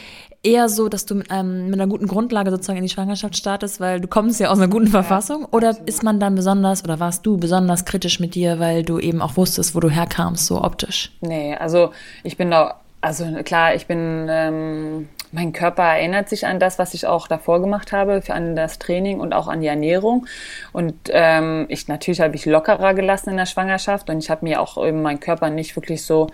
eher 0.47 0.69
so, 0.69 0.89
dass 0.89 1.05
du 1.07 1.17
mit, 1.17 1.31
einem, 1.31 1.67
mit 1.67 1.75
einer 1.75 1.89
guten 1.89 2.07
Grundlage 2.07 2.51
sozusagen 2.51 2.79
in 2.79 2.85
die 2.85 2.91
Schwangerschaft 2.91 3.37
startest, 3.37 3.81
weil 3.81 4.01
du 4.01 4.09
kommst 4.09 4.41
ja 4.41 4.51
aus 4.51 4.59
einer 4.59 4.69
guten 4.69 4.87
Verfassung? 4.87 5.43
Ja, 5.43 5.49
oder 5.51 5.77
ist 5.87 6.03
man 6.03 6.21
dann 6.21 6.35
besonders, 6.35 6.85
oder 6.85 7.01
warst 7.01 7.27
du 7.27 7.37
besonders 7.37 7.85
kritisch 7.85 8.21
mit 8.21 8.35
dir, 8.35 8.61
weil 8.61 8.83
du 8.83 8.99
eben 8.99 9.21
auch 9.21 9.37
wusstest, 9.37 9.75
wo 9.75 9.81
du 9.81 9.91
herkamst, 9.91 10.47
so 10.47 10.63
optisch? 10.63 11.13
Nee, 11.21 11.55
also 11.57 11.91
ich 12.23 12.37
bin 12.37 12.51
da, 12.51 12.77
also 13.01 13.25
klar, 13.45 13.75
ich 13.75 13.87
bin, 13.87 14.27
ähm, 14.31 15.09
mein 15.33 15.53
Körper 15.53 15.83
erinnert 15.83 16.29
sich 16.29 16.47
an 16.47 16.61
das, 16.61 16.79
was 16.79 16.95
ich 16.95 17.07
auch 17.07 17.27
davor 17.29 17.61
gemacht 17.61 17.93
habe, 17.93 18.23
für 18.23 18.35
an 18.35 18.57
das 18.57 18.79
Training 18.79 19.21
und 19.21 19.35
auch 19.35 19.49
an 19.49 19.61
die 19.61 19.67
Ernährung. 19.67 20.27
Und 20.73 20.95
ähm, 21.11 21.67
ich 21.69 21.89
natürlich 21.89 22.21
habe 22.21 22.37
ich 22.37 22.47
lockerer 22.47 22.95
gelassen 22.95 23.31
in 23.31 23.37
der 23.37 23.47
Schwangerschaft 23.47 24.09
und 24.09 24.19
ich 24.19 24.31
habe 24.31 24.45
mir 24.45 24.61
auch 24.61 24.83
eben 24.85 25.03
meinen 25.03 25.21
Körper 25.21 25.51
nicht 25.51 25.75
wirklich 25.77 26.05
so 26.05 26.29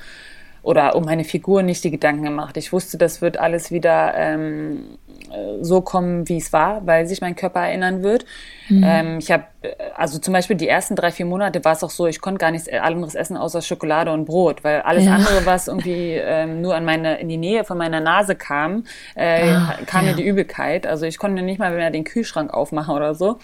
oder 0.62 0.94
um 0.94 1.04
meine 1.04 1.24
Figur 1.24 1.62
nicht 1.62 1.82
die 1.84 1.90
Gedanken 1.90 2.22
gemacht. 2.22 2.56
Ich 2.56 2.72
wusste, 2.72 2.96
das 2.98 3.20
wird 3.20 3.38
alles 3.38 3.70
wieder 3.70 4.14
ähm, 4.16 4.98
so 5.60 5.80
kommen, 5.80 6.28
wie 6.28 6.38
es 6.38 6.52
war, 6.52 6.86
weil 6.86 7.06
sich 7.06 7.20
mein 7.20 7.36
Körper 7.36 7.60
erinnern 7.60 8.02
wird. 8.02 8.24
Mhm. 8.68 8.84
Ähm, 8.86 9.18
ich 9.18 9.30
habe, 9.30 9.44
also 9.94 10.18
zum 10.18 10.32
Beispiel 10.32 10.56
die 10.56 10.68
ersten 10.68 10.96
drei, 10.96 11.10
vier 11.10 11.26
Monate 11.26 11.64
war 11.64 11.72
es 11.72 11.82
auch 11.82 11.90
so, 11.90 12.06
ich 12.06 12.20
konnte 12.20 12.38
gar 12.38 12.50
nichts 12.50 12.68
anderes 12.68 13.14
essen 13.14 13.36
außer 13.36 13.62
Schokolade 13.62 14.12
und 14.12 14.24
Brot, 14.24 14.64
weil 14.64 14.82
alles 14.82 15.04
ja. 15.04 15.14
andere, 15.14 15.44
was 15.44 15.68
irgendwie 15.68 16.14
ähm, 16.14 16.60
nur 16.60 16.74
an 16.74 16.84
meine, 16.84 17.18
in 17.18 17.28
die 17.28 17.36
Nähe 17.36 17.64
von 17.64 17.78
meiner 17.78 18.00
Nase 18.00 18.34
kam, 18.34 18.84
äh, 19.14 19.50
ah, 19.50 19.78
kam 19.86 20.04
ja. 20.04 20.12
mir 20.12 20.16
die 20.16 20.26
Übelkeit. 20.26 20.86
Also 20.86 21.06
ich 21.06 21.18
konnte 21.18 21.42
nicht 21.42 21.58
mal 21.58 21.72
mehr 21.72 21.90
den 21.90 22.04
Kühlschrank 22.04 22.52
aufmachen 22.52 22.94
oder 22.94 23.14
so. 23.14 23.38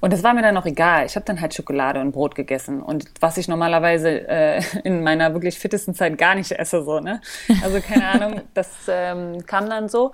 Und 0.00 0.12
das 0.12 0.22
war 0.22 0.34
mir 0.34 0.42
dann 0.42 0.56
auch 0.56 0.66
egal. 0.66 1.06
Ich 1.06 1.16
habe 1.16 1.24
dann 1.24 1.40
halt 1.40 1.54
Schokolade 1.54 2.00
und 2.00 2.12
Brot 2.12 2.34
gegessen. 2.34 2.82
Und 2.82 3.06
was 3.20 3.36
ich 3.36 3.48
normalerweise 3.48 4.28
äh, 4.28 4.62
in 4.84 5.02
meiner 5.02 5.32
wirklich 5.34 5.58
fittesten 5.58 5.94
Zeit 5.94 6.18
gar 6.18 6.34
nicht 6.34 6.52
esse, 6.52 6.82
so, 6.82 7.00
ne? 7.00 7.20
Also 7.62 7.80
keine 7.80 8.06
Ahnung, 8.06 8.40
das 8.54 8.68
ähm, 8.88 9.46
kam 9.46 9.68
dann 9.68 9.88
so. 9.88 10.12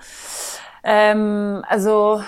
Ähm, 0.84 1.64
also 1.68 2.22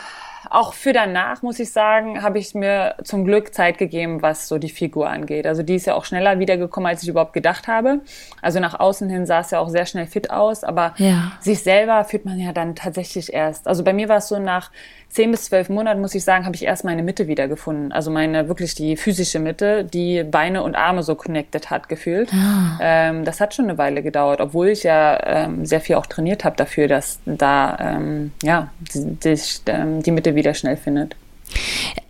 auch 0.52 0.74
für 0.74 0.92
danach, 0.92 1.40
muss 1.42 1.58
ich 1.58 1.72
sagen, 1.72 2.22
habe 2.22 2.38
ich 2.38 2.54
mir 2.54 2.96
zum 3.04 3.24
Glück 3.24 3.54
Zeit 3.54 3.78
gegeben, 3.78 4.20
was 4.20 4.48
so 4.48 4.58
die 4.58 4.68
Figur 4.68 5.08
angeht. 5.08 5.46
Also 5.46 5.62
die 5.62 5.76
ist 5.76 5.86
ja 5.86 5.94
auch 5.94 6.04
schneller 6.04 6.38
wiedergekommen, 6.40 6.88
als 6.88 7.02
ich 7.02 7.08
überhaupt 7.08 7.32
gedacht 7.32 7.68
habe. 7.68 8.00
Also 8.42 8.60
nach 8.60 8.78
außen 8.78 9.08
hin 9.08 9.24
sah 9.24 9.40
es 9.40 9.50
ja 9.50 9.60
auch 9.60 9.70
sehr 9.70 9.86
schnell 9.86 10.06
fit 10.06 10.30
aus, 10.30 10.62
aber 10.62 10.92
ja. 10.98 11.32
sich 11.40 11.62
selber 11.62 12.04
fühlt 12.04 12.26
man 12.26 12.38
ja 12.38 12.52
dann 12.52 12.74
tatsächlich 12.74 13.32
erst. 13.32 13.66
Also 13.66 13.82
bei 13.82 13.94
mir 13.94 14.10
war 14.10 14.18
es 14.18 14.28
so 14.28 14.38
nach 14.38 14.70
zehn 15.12 15.30
bis 15.30 15.44
zwölf 15.44 15.68
Monaten, 15.68 16.00
muss 16.00 16.14
ich 16.14 16.24
sagen, 16.24 16.46
habe 16.46 16.56
ich 16.56 16.64
erst 16.64 16.84
meine 16.84 17.02
Mitte 17.02 17.28
wiedergefunden. 17.28 17.92
Also 17.92 18.10
meine 18.10 18.48
wirklich 18.48 18.74
die 18.74 18.96
physische 18.96 19.38
Mitte, 19.38 19.84
die 19.84 20.24
Beine 20.24 20.62
und 20.62 20.74
Arme 20.74 21.02
so 21.02 21.14
connected 21.14 21.70
hat 21.70 21.88
gefühlt. 21.90 22.32
Ah. 22.32 22.78
Ähm, 22.80 23.24
das 23.24 23.38
hat 23.38 23.54
schon 23.54 23.66
eine 23.66 23.76
Weile 23.76 24.02
gedauert, 24.02 24.40
obwohl 24.40 24.68
ich 24.68 24.84
ja 24.84 25.20
ähm, 25.24 25.66
sehr 25.66 25.82
viel 25.82 25.96
auch 25.96 26.06
trainiert 26.06 26.44
habe 26.44 26.56
dafür, 26.56 26.88
dass 26.88 27.18
da 27.26 27.76
ähm, 27.78 28.32
ja 28.42 28.70
die, 28.94 29.16
die, 29.16 29.40
ähm, 29.66 30.02
die 30.02 30.10
Mitte 30.10 30.34
wieder 30.34 30.54
schnell 30.54 30.78
findet. 30.78 31.14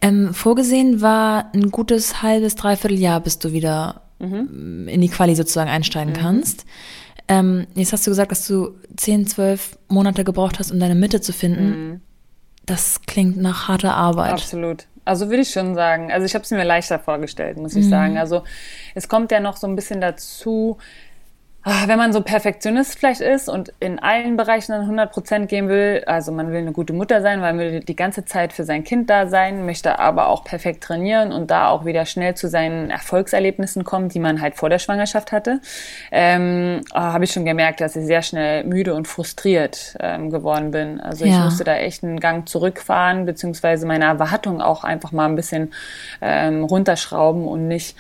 Ähm, 0.01 0.33
vorgesehen 0.33 1.01
war 1.01 1.51
ein 1.55 1.73
gutes 1.73 2.23
halbes, 2.23 2.55
dreiviertel 2.55 3.01
Jahr, 3.01 3.21
bis 3.21 3.41
du 3.41 3.53
wieder 3.53 4.03
mhm. 4.21 4.87
in 4.87 5.01
die 5.01 5.09
Quali 5.09 5.35
sozusagen 5.35 5.71
einsteigen 5.71 6.12
mhm. 6.12 6.19
kannst. 6.19 6.67
Ähm, 7.27 7.67
jetzt 7.75 7.93
hast 7.93 8.07
du 8.07 8.12
gesagt, 8.12 8.31
dass 8.31 8.47
du 8.47 8.77
zehn, 8.97 9.27
zwölf 9.27 9.77
Monate 9.88 10.23
gebraucht 10.23 10.61
hast, 10.61 10.71
um 10.71 10.79
deine 10.79 10.95
Mitte 10.95 11.21
zu 11.21 11.33
finden. 11.33 11.88
Mhm. 11.91 12.01
Das 12.66 13.01
klingt 13.07 13.37
nach 13.37 13.68
harter 13.68 13.94
Arbeit. 13.94 14.33
Absolut. 14.33 14.87
Also 15.05 15.29
würde 15.29 15.42
ich 15.42 15.51
schon 15.51 15.75
sagen. 15.75 16.12
Also 16.12 16.27
ich 16.27 16.35
habe 16.35 16.44
es 16.44 16.51
mir 16.51 16.64
leichter 16.64 16.98
vorgestellt, 16.98 17.57
muss 17.57 17.75
ich 17.75 17.87
mhm. 17.87 17.90
sagen. 17.90 18.18
Also 18.18 18.44
es 18.94 19.09
kommt 19.09 19.33
ja 19.33 19.40
noch 19.40 19.57
so 19.57 19.66
ein 19.66 19.75
bisschen 19.75 20.01
dazu, 20.01 20.79
wenn 21.64 21.96
man 21.96 22.12
so 22.12 22.22
Perfektionist 22.22 22.98
vielleicht 22.98 23.20
ist 23.20 23.48
und 23.48 23.72
in 23.79 24.01
allen 24.01 24.37
Bereichen 24.37 24.72
dann 24.72 24.81
100 24.83 25.12
Prozent 25.12 25.48
gehen 25.48 25.68
will, 25.68 26.03
also 26.07 26.33
man 26.33 26.51
will 26.51 26.59
eine 26.59 26.72
gute 26.72 26.92
Mutter 26.92 27.22
sein, 27.22 27.40
weil 27.40 27.53
man 27.53 27.72
will 27.72 27.81
die 27.81 27.94
ganze 27.94 28.25
Zeit 28.25 28.53
für 28.53 28.64
sein 28.64 28.83
Kind 28.83 29.09
da 29.09 29.29
sein, 29.29 29.64
möchte 29.64 30.01
aber 30.01 30.27
auch 30.27 30.42
perfekt 30.42 30.83
trainieren 30.83 31.31
und 31.31 31.53
da 31.53 31.68
auch 31.68 31.85
wieder 31.85 32.05
schnell 32.05 32.35
zu 32.35 32.48
seinen 32.48 32.90
Erfolgserlebnissen 32.90 33.85
kommen, 33.85 34.09
die 34.09 34.18
man 34.18 34.40
halt 34.40 34.57
vor 34.57 34.70
der 34.70 34.81
Schwangerschaft 34.81 35.31
hatte, 35.31 35.61
ähm, 36.11 36.81
oh, 36.92 36.98
habe 36.98 37.25
ich 37.25 37.33
schon 37.33 37.44
gemerkt, 37.44 37.81
dass 37.81 37.94
ich 37.94 38.07
sehr 38.07 38.22
schnell 38.22 38.64
müde 38.64 38.94
und 38.94 39.07
frustriert 39.07 39.96
ähm, 40.01 40.31
geworden 40.31 40.72
bin. 40.72 41.01
Also 41.01 41.25
ja. 41.25 41.33
ich 41.33 41.44
musste 41.44 41.62
da 41.62 41.77
echt 41.77 42.03
einen 42.03 42.18
Gang 42.18 42.48
zurückfahren, 42.48 43.25
beziehungsweise 43.25 43.87
meine 43.87 44.07
Erwartung 44.07 44.61
auch 44.61 44.83
einfach 44.83 45.12
mal 45.12 45.27
ein 45.27 45.37
bisschen 45.37 45.72
ähm, 46.20 46.64
runterschrauben 46.64 47.46
und 47.46 47.68
nicht 47.68 47.96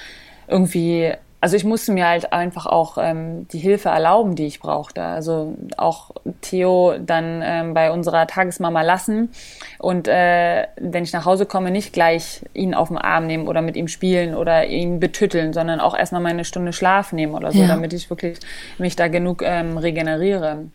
irgendwie 0.48 1.12
also 1.42 1.56
ich 1.56 1.64
musste 1.64 1.90
mir 1.90 2.06
halt 2.06 2.32
einfach 2.32 2.66
auch 2.66 2.98
ähm, 3.00 3.48
die 3.48 3.58
Hilfe 3.58 3.88
erlauben, 3.88 4.36
die 4.36 4.46
ich 4.46 4.60
brauchte. 4.60 5.02
Also 5.02 5.56
auch 5.76 6.12
Theo 6.40 6.94
dann 7.00 7.42
ähm, 7.44 7.74
bei 7.74 7.90
unserer 7.90 8.28
Tagesmama 8.28 8.82
lassen 8.82 9.30
und 9.78 10.06
äh, 10.06 10.68
wenn 10.80 11.02
ich 11.02 11.12
nach 11.12 11.24
Hause 11.24 11.44
komme, 11.44 11.72
nicht 11.72 11.92
gleich 11.92 12.42
ihn 12.54 12.74
auf 12.74 12.88
den 12.88 12.98
Arm 12.98 13.26
nehmen 13.26 13.48
oder 13.48 13.60
mit 13.60 13.74
ihm 13.74 13.88
spielen 13.88 14.36
oder 14.36 14.66
ihn 14.66 15.00
betütteln, 15.00 15.52
sondern 15.52 15.80
auch 15.80 15.98
erstmal 15.98 16.22
meine 16.22 16.44
Stunde 16.44 16.72
Schlaf 16.72 17.12
nehmen 17.12 17.34
oder 17.34 17.50
so, 17.50 17.58
ja. 17.58 17.66
damit 17.66 17.92
ich 17.92 18.08
wirklich 18.08 18.38
mich 18.78 18.94
da 18.94 19.08
genug 19.08 19.42
ähm, 19.42 19.78
regeneriere. 19.78 20.66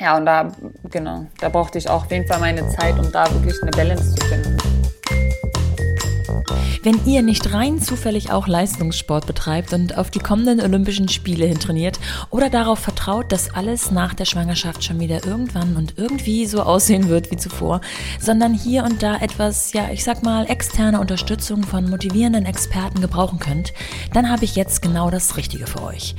Ja, 0.00 0.16
und 0.16 0.24
da, 0.24 0.52
genau, 0.90 1.26
da 1.38 1.50
brauchte 1.50 1.76
ich 1.76 1.90
auch 1.90 2.06
auf 2.06 2.10
jeden 2.10 2.26
Fall 2.26 2.40
meine 2.40 2.66
Zeit, 2.68 2.98
um 2.98 3.12
da 3.12 3.30
wirklich 3.30 3.60
eine 3.60 3.72
Balance 3.72 4.14
zu 4.14 4.26
finden. 4.26 4.67
Wenn 6.82 7.04
ihr 7.06 7.22
nicht 7.22 7.52
rein 7.52 7.80
zufällig 7.80 8.30
auch 8.30 8.46
Leistungssport 8.46 9.26
betreibt 9.26 9.72
und 9.72 9.98
auf 9.98 10.10
die 10.10 10.20
kommenden 10.20 10.60
Olympischen 10.60 11.08
Spiele 11.08 11.46
hin 11.46 11.58
trainiert 11.58 11.98
oder 12.30 12.50
darauf 12.50 12.78
vertraut, 12.78 13.32
dass 13.32 13.54
alles 13.54 13.90
nach 13.90 14.14
der 14.14 14.24
Schwangerschaft 14.24 14.84
schon 14.84 15.00
wieder 15.00 15.26
irgendwann 15.26 15.76
und 15.76 15.94
irgendwie 15.96 16.46
so 16.46 16.62
aussehen 16.62 17.08
wird 17.08 17.30
wie 17.30 17.36
zuvor, 17.36 17.80
sondern 18.20 18.54
hier 18.54 18.84
und 18.84 19.02
da 19.02 19.16
etwas, 19.16 19.72
ja, 19.72 19.90
ich 19.92 20.04
sag 20.04 20.22
mal, 20.22 20.48
externe 20.48 21.00
Unterstützung 21.00 21.64
von 21.64 21.90
motivierenden 21.90 22.46
Experten 22.46 23.00
gebrauchen 23.00 23.38
könnt, 23.38 23.72
dann 24.12 24.30
habe 24.30 24.44
ich 24.44 24.54
jetzt 24.54 24.82
genau 24.82 25.10
das 25.10 25.36
Richtige 25.36 25.66
für 25.66 25.82
euch. 25.82 26.14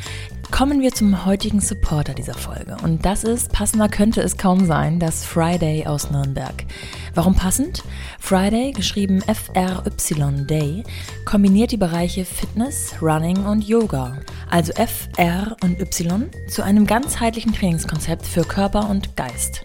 Kommen 0.51 0.81
wir 0.81 0.91
zum 0.91 1.25
heutigen 1.25 1.61
Supporter 1.61 2.13
dieser 2.13 2.33
Folge. 2.33 2.75
Und 2.83 3.05
das 3.05 3.23
ist, 3.23 3.51
passender 3.53 3.87
könnte 3.87 4.21
es 4.21 4.35
kaum 4.35 4.65
sein, 4.65 4.99
das 4.99 5.23
Friday 5.23 5.85
aus 5.85 6.11
Nürnberg. 6.11 6.65
Warum 7.13 7.35
passend? 7.35 7.83
Friday, 8.19 8.71
geschrieben 8.73 9.21
F-R-Y 9.21 10.47
Day, 10.47 10.83
kombiniert 11.23 11.71
die 11.71 11.77
Bereiche 11.77 12.25
Fitness, 12.25 12.93
Running 13.01 13.45
und 13.45 13.67
Yoga. 13.67 14.17
Also 14.49 14.73
F, 14.73 15.07
R 15.17 15.55
und 15.63 15.79
Y 15.79 16.29
zu 16.47 16.63
einem 16.63 16.85
ganzheitlichen 16.85 17.53
Trainingskonzept 17.53 18.25
für 18.25 18.43
Körper 18.43 18.89
und 18.89 19.15
Geist. 19.15 19.63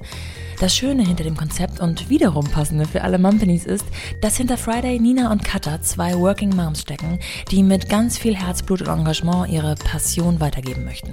Das 0.60 0.76
Schöne 0.76 1.04
hinter 1.04 1.24
dem 1.24 1.36
Konzept 1.36 1.80
und 1.80 2.08
wiederum 2.08 2.44
passende 2.46 2.86
für 2.86 3.02
alle 3.02 3.18
Mumpanies 3.18 3.66
ist, 3.66 3.84
dass 4.20 4.36
hinter 4.36 4.56
Friday 4.56 4.98
Nina 4.98 5.32
und 5.32 5.44
Katha 5.44 5.82
zwei 5.82 6.14
Working 6.14 6.54
Moms 6.54 6.82
stecken, 6.82 7.18
die 7.50 7.62
mit 7.62 7.88
ganz 7.88 8.16
viel 8.16 8.36
Herzblut 8.36 8.82
und 8.82 8.88
Engagement 8.88 9.50
ihre 9.50 9.74
Passion 9.74 10.40
weitergeben 10.40 10.84
möchten. 10.84 11.12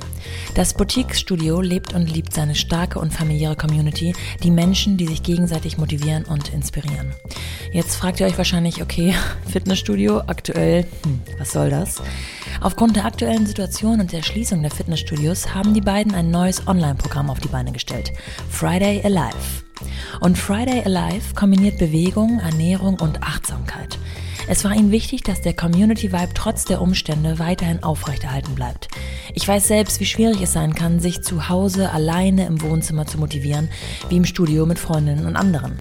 Das 0.53 0.73
Boutique-Studio 0.73 1.61
lebt 1.61 1.93
und 1.93 2.11
liebt 2.13 2.33
seine 2.33 2.55
starke 2.55 2.99
und 2.99 3.13
familiäre 3.13 3.55
Community, 3.55 4.13
die 4.43 4.51
Menschen, 4.51 4.97
die 4.97 5.07
sich 5.07 5.23
gegenseitig 5.23 5.77
motivieren 5.77 6.23
und 6.25 6.53
inspirieren. 6.53 7.13
Jetzt 7.71 7.95
fragt 7.95 8.19
ihr 8.19 8.27
euch 8.27 8.37
wahrscheinlich, 8.37 8.81
okay, 8.81 9.15
Fitnessstudio 9.47 10.21
aktuell, 10.27 10.85
hm, 11.03 11.21
was 11.37 11.51
soll 11.51 11.69
das? 11.69 12.01
Aufgrund 12.59 12.95
der 12.95 13.05
aktuellen 13.05 13.47
Situation 13.47 13.99
und 13.99 14.11
der 14.11 14.21
Schließung 14.21 14.61
der 14.61 14.71
Fitnessstudios 14.71 15.55
haben 15.55 15.73
die 15.73 15.81
beiden 15.81 16.13
ein 16.13 16.29
neues 16.29 16.67
Online-Programm 16.67 17.29
auf 17.29 17.39
die 17.39 17.47
Beine 17.47 17.71
gestellt. 17.71 18.11
Friday 18.49 19.01
Alive. 19.03 19.30
Und 20.19 20.37
Friday 20.37 20.83
Alive 20.83 21.33
kombiniert 21.35 21.79
Bewegung, 21.79 22.39
Ernährung 22.39 22.99
und 22.99 23.23
Achtsamkeit. 23.23 23.97
Es 24.47 24.63
war 24.63 24.73
ihnen 24.73 24.91
wichtig, 24.91 25.23
dass 25.23 25.41
der 25.41 25.53
Community-Vibe 25.53 26.33
trotz 26.33 26.65
der 26.65 26.81
Umstände 26.81 27.39
weiterhin 27.39 27.83
aufrechterhalten 27.83 28.55
bleibt. 28.55 28.89
Ich 29.33 29.47
weiß 29.47 29.67
selbst, 29.67 29.99
wie 29.99 30.05
schwierig 30.05 30.41
es 30.41 30.53
sein 30.53 30.75
kann, 30.75 30.99
sich 30.99 31.21
zu 31.21 31.47
Hause 31.47 31.91
alleine 31.91 32.47
im 32.47 32.61
Wohnzimmer 32.61 33.05
zu 33.05 33.17
motivieren, 33.17 33.69
wie 34.09 34.17
im 34.17 34.25
Studio 34.25 34.65
mit 34.65 34.77
Freundinnen 34.77 35.25
und 35.25 35.35
anderen. 35.35 35.77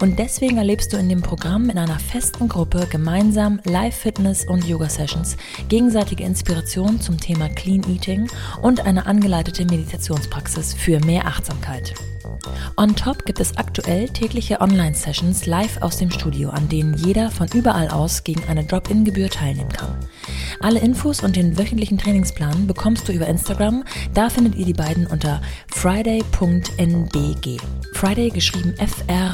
Und 0.00 0.18
deswegen 0.18 0.56
erlebst 0.56 0.92
du 0.92 0.96
in 0.96 1.08
dem 1.08 1.22
Programm 1.22 1.68
in 1.68 1.76
einer 1.76 1.98
festen 1.98 2.48
Gruppe 2.48 2.86
gemeinsam 2.90 3.60
Live-Fitness 3.64 4.46
und 4.46 4.64
Yoga-Sessions, 4.64 5.36
gegenseitige 5.68 6.24
Inspiration 6.24 7.00
zum 7.00 7.20
Thema 7.20 7.48
Clean 7.48 7.82
Eating 7.88 8.28
und 8.62 8.86
eine 8.86 9.06
angeleitete 9.06 9.64
Meditationspraxis 9.66 10.72
für 10.72 10.98
mehr 11.00 11.26
Achtsamkeit. 11.26 11.94
On 12.76 12.94
top 12.94 13.24
gibt 13.24 13.40
es 13.40 13.56
aktuell 13.56 14.08
tägliche 14.08 14.60
Online-Sessions 14.60 15.46
live 15.46 15.80
aus 15.82 15.98
dem 15.98 16.10
Studio, 16.10 16.50
an 16.50 16.68
denen 16.68 16.94
jeder 16.94 17.30
von 17.30 17.48
überall 17.54 17.88
aus 17.88 18.24
gegen 18.24 18.42
eine 18.48 18.64
Drop-in-Gebühr 18.64 19.30
teilnehmen 19.30 19.70
kann. 19.70 19.96
Alle 20.60 20.80
Infos 20.80 21.22
und 21.22 21.36
den 21.36 21.58
wöchentlichen 21.58 21.98
Trainingsplan 21.98 22.66
bekommst 22.66 23.08
du 23.08 23.12
über 23.12 23.26
Instagram. 23.26 23.84
Da 24.14 24.28
findet 24.30 24.54
ihr 24.56 24.66
die 24.66 24.72
beiden 24.72 25.06
unter 25.06 25.40
friday.nbg. 25.68 27.58
Friday 27.92 28.30
geschrieben 28.30 28.74
F-R-Y-D-A-Y.nbg. 28.78 29.24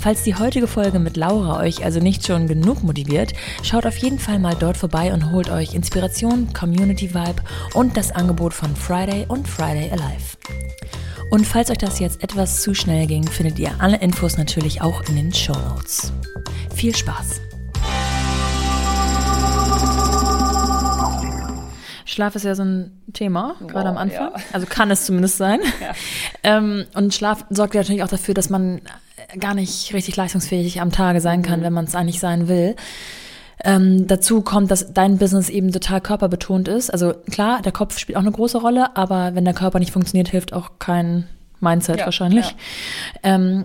Falls 0.00 0.22
die 0.22 0.34
heutige 0.34 0.66
Folge 0.66 0.98
mit 0.98 1.16
Laura 1.16 1.60
euch 1.60 1.84
also 1.84 2.00
nicht 2.00 2.26
schon 2.26 2.46
genug 2.46 2.82
motiviert, 2.82 3.32
schaut 3.62 3.86
auf 3.86 3.96
jeden 3.98 4.18
Fall 4.18 4.38
mal 4.38 4.54
dort 4.58 4.76
vorbei 4.76 5.12
und 5.12 5.30
holt 5.30 5.50
euch 5.50 5.74
Inspiration, 5.74 6.52
Community 6.52 7.14
Vibe 7.14 7.42
und 7.74 7.96
das 7.96 8.12
Angebot 8.12 8.54
von 8.54 8.74
Friday 8.74 9.26
und 9.28 9.46
Friday 9.46 9.90
Alive. 9.90 10.36
Und 11.30 11.46
falls 11.46 11.70
euch 11.70 11.78
das 11.78 12.00
jetzt 12.00 12.24
etwas 12.24 12.62
zu 12.62 12.74
schnell 12.74 13.06
ging, 13.06 13.26
findet 13.28 13.58
ihr 13.58 13.72
alle 13.78 13.98
Infos 13.98 14.36
natürlich 14.36 14.82
auch 14.82 15.02
in 15.08 15.16
den 15.16 15.32
Show 15.32 15.52
Notes. 15.52 16.12
Viel 16.74 16.94
Spaß! 16.94 17.40
Schlaf 22.10 22.34
ist 22.34 22.44
ja 22.44 22.56
so 22.56 22.64
ein 22.64 23.00
Thema, 23.12 23.54
gerade 23.68 23.88
am 23.88 23.96
Anfang. 23.96 24.32
Ja. 24.32 24.42
Also 24.52 24.66
kann 24.66 24.90
es 24.90 25.06
zumindest 25.06 25.36
sein. 25.36 25.60
Ja. 25.80 25.94
Ähm, 26.42 26.86
und 26.94 27.14
Schlaf 27.14 27.44
sorgt 27.50 27.74
ja 27.74 27.80
natürlich 27.80 28.02
auch 28.02 28.08
dafür, 28.08 28.34
dass 28.34 28.50
man 28.50 28.80
gar 29.38 29.54
nicht 29.54 29.92
richtig 29.94 30.16
leistungsfähig 30.16 30.80
am 30.80 30.92
Tage 30.92 31.20
sein 31.20 31.42
kann, 31.42 31.60
mhm. 31.60 31.64
wenn 31.64 31.72
man 31.72 31.84
es 31.84 31.94
eigentlich 31.94 32.20
sein 32.20 32.48
will. 32.48 32.76
Ähm, 33.62 34.06
dazu 34.06 34.40
kommt, 34.40 34.70
dass 34.70 34.92
dein 34.94 35.18
Business 35.18 35.50
eben 35.50 35.70
total 35.70 36.00
körperbetont 36.00 36.68
ist. 36.68 36.90
Also 36.90 37.12
klar, 37.30 37.60
der 37.62 37.72
Kopf 37.72 37.98
spielt 37.98 38.16
auch 38.16 38.22
eine 38.22 38.32
große 38.32 38.58
Rolle, 38.58 38.96
aber 38.96 39.34
wenn 39.34 39.44
der 39.44 39.54
Körper 39.54 39.78
nicht 39.78 39.92
funktioniert, 39.92 40.28
hilft 40.28 40.52
auch 40.52 40.72
kein 40.78 41.26
Mindset 41.60 41.98
ja, 41.98 42.04
wahrscheinlich. 42.06 42.46
Ja. 43.22 43.34
Ähm, 43.34 43.64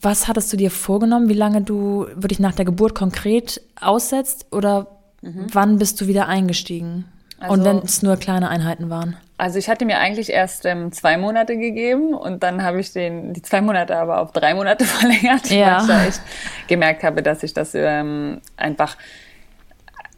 was 0.00 0.28
hattest 0.28 0.52
du 0.52 0.56
dir 0.56 0.70
vorgenommen, 0.70 1.28
wie 1.28 1.34
lange 1.34 1.62
du 1.62 2.06
wirklich 2.14 2.40
nach 2.40 2.54
der 2.54 2.64
Geburt 2.64 2.94
konkret 2.94 3.60
aussetzt 3.80 4.46
oder 4.50 4.88
mhm. 5.22 5.46
wann 5.52 5.78
bist 5.78 6.00
du 6.00 6.08
wieder 6.08 6.26
eingestiegen? 6.26 7.04
Also, 7.40 7.52
und 7.54 7.64
wenn 7.64 7.78
es 7.78 8.02
nur 8.02 8.16
kleine 8.16 8.48
Einheiten 8.48 8.90
waren? 8.90 9.16
Also 9.36 9.58
ich 9.58 9.68
hatte 9.68 9.84
mir 9.84 9.98
eigentlich 9.98 10.30
erst 10.30 10.66
ähm, 10.66 10.90
zwei 10.90 11.16
Monate 11.16 11.56
gegeben 11.56 12.12
und 12.12 12.42
dann 12.42 12.64
habe 12.64 12.80
ich 12.80 12.92
den, 12.92 13.32
die 13.32 13.42
zwei 13.42 13.60
Monate 13.60 13.96
aber 13.96 14.20
auf 14.20 14.32
drei 14.32 14.54
Monate 14.54 14.84
verlängert, 14.84 15.48
ja. 15.48 15.86
weil 15.86 16.08
ich 16.08 16.16
da 16.16 16.22
gemerkt 16.66 17.04
habe, 17.04 17.22
dass 17.22 17.44
ich 17.44 17.54
das 17.54 17.74
ähm, 17.74 18.40
einfach 18.56 18.96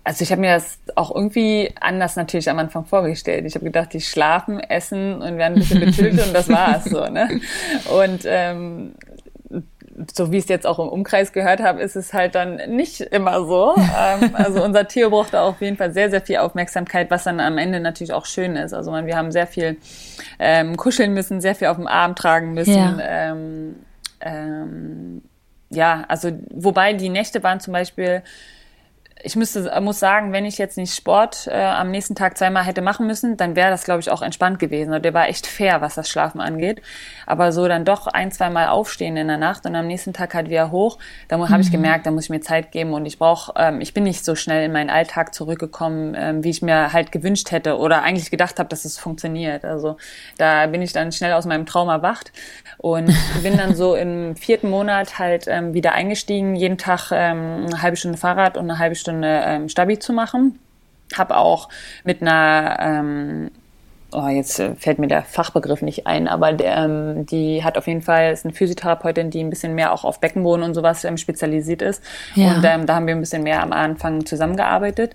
also 0.03 0.23
ich 0.23 0.33
habe 0.33 0.41
mir 0.41 0.55
das 0.55 0.79
auch 0.97 1.15
irgendwie 1.15 1.73
anders 1.79 2.17
natürlich 2.17 2.49
am 2.49 2.59
Anfang 2.59 2.87
vorgestellt. 2.87 3.45
Ich 3.45 3.55
habe 3.55 3.67
gedacht, 3.67 3.93
die 3.93 4.01
schlafen, 4.01 4.59
essen 4.59 5.21
und 5.21 5.37
werden 5.37 5.55
ein 5.55 5.61
bisschen 5.61 5.81
betüttelt 5.85 6.27
und 6.27 6.35
das 6.35 6.49
war's 6.49 6.85
so. 6.85 7.07
Ne? 7.07 7.41
Und 7.95 8.23
ähm, 8.25 8.95
so 10.17 10.33
wie 10.33 10.39
ich 10.39 10.45
es 10.45 10.49
jetzt 10.49 10.67
auch 10.67 10.79
im 10.79 10.89
Umkreis 10.89 11.33
gehört 11.33 11.61
habe, 11.61 11.81
ist 11.81 11.97
es 11.97 12.13
halt 12.13 12.35
dann 12.35 12.57
nicht 12.69 13.01
immer 13.01 13.45
so. 13.45 13.75
ähm, 13.77 14.31
also 14.35 14.63
unser 14.63 14.87
Theo 14.89 15.11
brauchte 15.11 15.41
auf 15.41 15.61
jeden 15.61 15.77
Fall 15.77 15.93
sehr, 15.93 16.11
sehr 16.11 16.21
viel 16.21 16.39
Aufmerksamkeit, 16.39 17.11
was 17.11 17.25
dann 17.25 17.41
am 17.41 17.59
Ende 17.59 17.81
natürlich 17.81 18.13
auch 18.13 18.27
schön 18.27 18.57
ist. 18.57 18.73
Also 18.73 18.93
wir 18.93 19.17
haben 19.17 19.33
sehr 19.33 19.47
viel 19.47 19.77
ähm, 20.39 20.77
kuscheln 20.77 21.15
müssen, 21.15 21.41
sehr 21.41 21.55
viel 21.55 21.69
auf 21.69 21.77
dem 21.77 21.87
Arm 21.87 22.15
tragen 22.15 22.55
müssen. 22.55 22.75
Ja. 22.75 22.99
Ähm, 23.01 23.77
ähm, 24.21 25.23
ja, 25.71 26.05
also 26.09 26.31
wobei 26.53 26.93
die 26.93 27.09
Nächte 27.09 27.43
waren 27.43 27.61
zum 27.61 27.73
Beispiel 27.73 28.23
ich 29.23 29.37
müsste, 29.37 29.71
muss 29.81 30.01
sagen, 30.01 30.33
wenn 30.33 30.45
ich 30.45 30.59
jetzt 30.59 30.77
nicht 30.77 30.95
Sport 30.95 31.47
äh, 31.47 31.63
am 31.63 31.91
nächsten 31.91 32.15
Tag 32.15 32.39
zweimal 32.39 32.65
hätte 32.65 32.83
machen 32.83 33.07
müssen, 33.07 33.37
dann 33.37 33.57
wäre 33.57 33.71
das, 33.71 33.85
glaube 33.85 34.01
ich, 34.01 34.11
auch 34.11 34.23
entspannt 34.23 34.59
gewesen. 34.59 34.95
Und 34.95 35.05
der 35.05 35.15
war 35.15 35.29
echt 35.29 35.47
fair, 35.47 35.81
was 35.81 35.95
das 35.95 36.09
Schlafen 36.09 36.41
angeht. 36.41 36.81
Aber 37.27 37.53
so 37.53 37.69
dann 37.69 37.85
doch 37.85 38.07
ein, 38.07 38.33
zweimal 38.33 38.69
aufstehen 38.69 39.17
in 39.17 39.29
der 39.29 39.37
Nacht 39.37 39.67
und 39.67 39.75
am 39.77 39.87
nächsten 39.87 40.13
Tag 40.13 40.35
halt 40.35 40.49
wieder 40.49 40.71
hoch, 40.71 40.99
da 41.29 41.37
mhm. 41.37 41.49
habe 41.49 41.63
ich 41.63 41.71
gemerkt, 41.71 42.07
da 42.07 42.11
muss 42.11 42.25
ich 42.25 42.31
mir 42.31 42.41
Zeit 42.41 42.73
geben 42.73 42.95
und 42.95 43.07
ich 43.07 43.19
brauche, 43.19 43.53
ähm, 43.57 43.81
ich 43.81 43.95
bin 43.95 44.05
nicht 44.05 44.25
so 44.25 44.35
schnell 44.35 44.65
in 44.65 44.73
meinen 44.73 44.91
Alltag 44.91 45.35
zurückgekommen, 45.35 46.15
ähm, 46.19 46.45
wie 46.45 46.51
ich 46.51 46.63
mir 46.63 46.93
halt 46.93 47.13
gewünscht 47.13 47.51
hätte 47.51 47.79
oder 47.79 48.03
eigentlich 48.03 48.31
gedacht 48.31 48.59
habe, 48.59 48.69
dass 48.69 48.85
es 48.85 48.99
funktioniert. 48.99 49.65
Also 49.65 49.97
da 50.39 50.67
bin 50.67 50.83
ich 50.83 50.93
dann 50.93 51.13
schnell 51.13 51.35
aus 51.35 51.45
meinem 51.45 51.67
Traum 51.67 51.89
erwacht 51.89 52.33
und 52.79 53.13
bin 53.43 53.57
dann 53.57 53.75
so 53.75 53.95
im 53.95 54.35
vierten 54.37 54.71
Monat 54.71 55.19
halt 55.19 55.47
ähm, 55.47 55.75
wieder 55.75 55.93
eingestiegen, 55.93 56.57
jeden 56.57 56.79
Tag 56.79 57.11
ähm, 57.13 57.67
eine 57.67 57.83
halbe 57.83 57.97
Stunde 57.97 58.17
Fahrrad 58.17 58.57
und 58.57 58.71
eine 58.71 58.79
halbe 58.79 58.95
Stunde 58.95 59.10
Stunde 59.11 59.43
ähm, 59.45 59.69
Stabi 59.69 59.99
zu 59.99 60.13
machen. 60.13 60.59
Habe 61.17 61.37
auch 61.37 61.69
mit 62.05 62.23
einer 62.23 62.77
ähm, 62.81 63.51
oh, 64.13 64.29
jetzt 64.29 64.59
äh, 64.59 64.75
fällt 64.77 64.99
mir 64.99 65.09
der 65.09 65.23
Fachbegriff 65.23 65.83
nicht 65.83 66.07
ein, 66.07 66.29
aber 66.29 66.53
der, 66.53 66.77
ähm, 66.77 67.27
die 67.27 67.65
hat 67.65 67.79
auf 67.79 67.87
jeden 67.87 68.03
Fall, 68.03 68.33
ist 68.33 68.45
eine 68.45 68.55
Physiotherapeutin, 68.55 69.31
die 69.31 69.43
ein 69.43 69.51
bisschen 69.51 69.75
mehr 69.75 69.93
auch 69.93 70.05
auf 70.05 70.21
Beckenboden 70.21 70.65
und 70.65 70.75
sowas 70.75 71.05
ähm, 71.05 71.17
spezialisiert 71.17 71.83
ist. 71.83 72.03
Ja. 72.35 72.55
Und 72.55 72.65
ähm, 72.65 72.87
da 72.87 72.95
haben 72.95 73.07
wir 73.07 73.15
ein 73.15 73.21
bisschen 73.21 73.43
mehr 73.43 73.63
am 73.63 73.73
Anfang 73.73 74.27
zusammengearbeitet. 74.27 75.15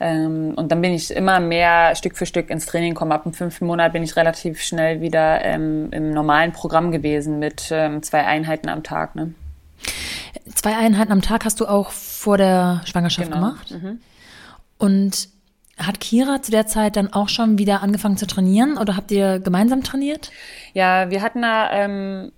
Ähm, 0.00 0.54
und 0.56 0.72
dann 0.72 0.80
bin 0.80 0.92
ich 0.92 1.14
immer 1.14 1.40
mehr 1.40 1.94
Stück 1.94 2.16
für 2.16 2.26
Stück 2.26 2.50
ins 2.50 2.66
Training 2.66 2.94
gekommen. 2.94 3.12
Ab 3.12 3.24
dem 3.24 3.32
fünften 3.32 3.66
Monat 3.66 3.92
bin 3.92 4.02
ich 4.02 4.16
relativ 4.16 4.60
schnell 4.60 5.00
wieder 5.00 5.44
ähm, 5.44 5.88
im 5.92 6.10
normalen 6.10 6.52
Programm 6.52 6.90
gewesen 6.90 7.38
mit 7.38 7.68
ähm, 7.70 8.02
zwei 8.02 8.24
Einheiten 8.24 8.68
am 8.68 8.82
Tag. 8.82 9.14
Ne? 9.14 9.34
Zwei 10.54 10.76
Einheiten 10.76 11.12
am 11.12 11.22
Tag 11.22 11.44
hast 11.44 11.60
du 11.60 11.66
auch 11.66 11.90
vor 11.90 12.38
der 12.38 12.82
Schwangerschaft 12.84 13.30
genau. 13.30 13.48
gemacht. 13.48 13.70
Mhm. 13.70 14.00
Und 14.78 15.28
hat 15.78 16.00
Kira 16.00 16.40
zu 16.42 16.50
der 16.50 16.66
Zeit 16.66 16.96
dann 16.96 17.12
auch 17.12 17.28
schon 17.28 17.58
wieder 17.58 17.82
angefangen 17.82 18.16
zu 18.16 18.26
trainieren 18.26 18.78
oder 18.78 18.96
habt 18.96 19.10
ihr 19.10 19.40
gemeinsam 19.40 19.82
trainiert? 19.82 20.30
Ja, 20.72 21.10
wir 21.10 21.20
hatten 21.22 21.42
da 21.42 21.72
ähm, 21.72 22.32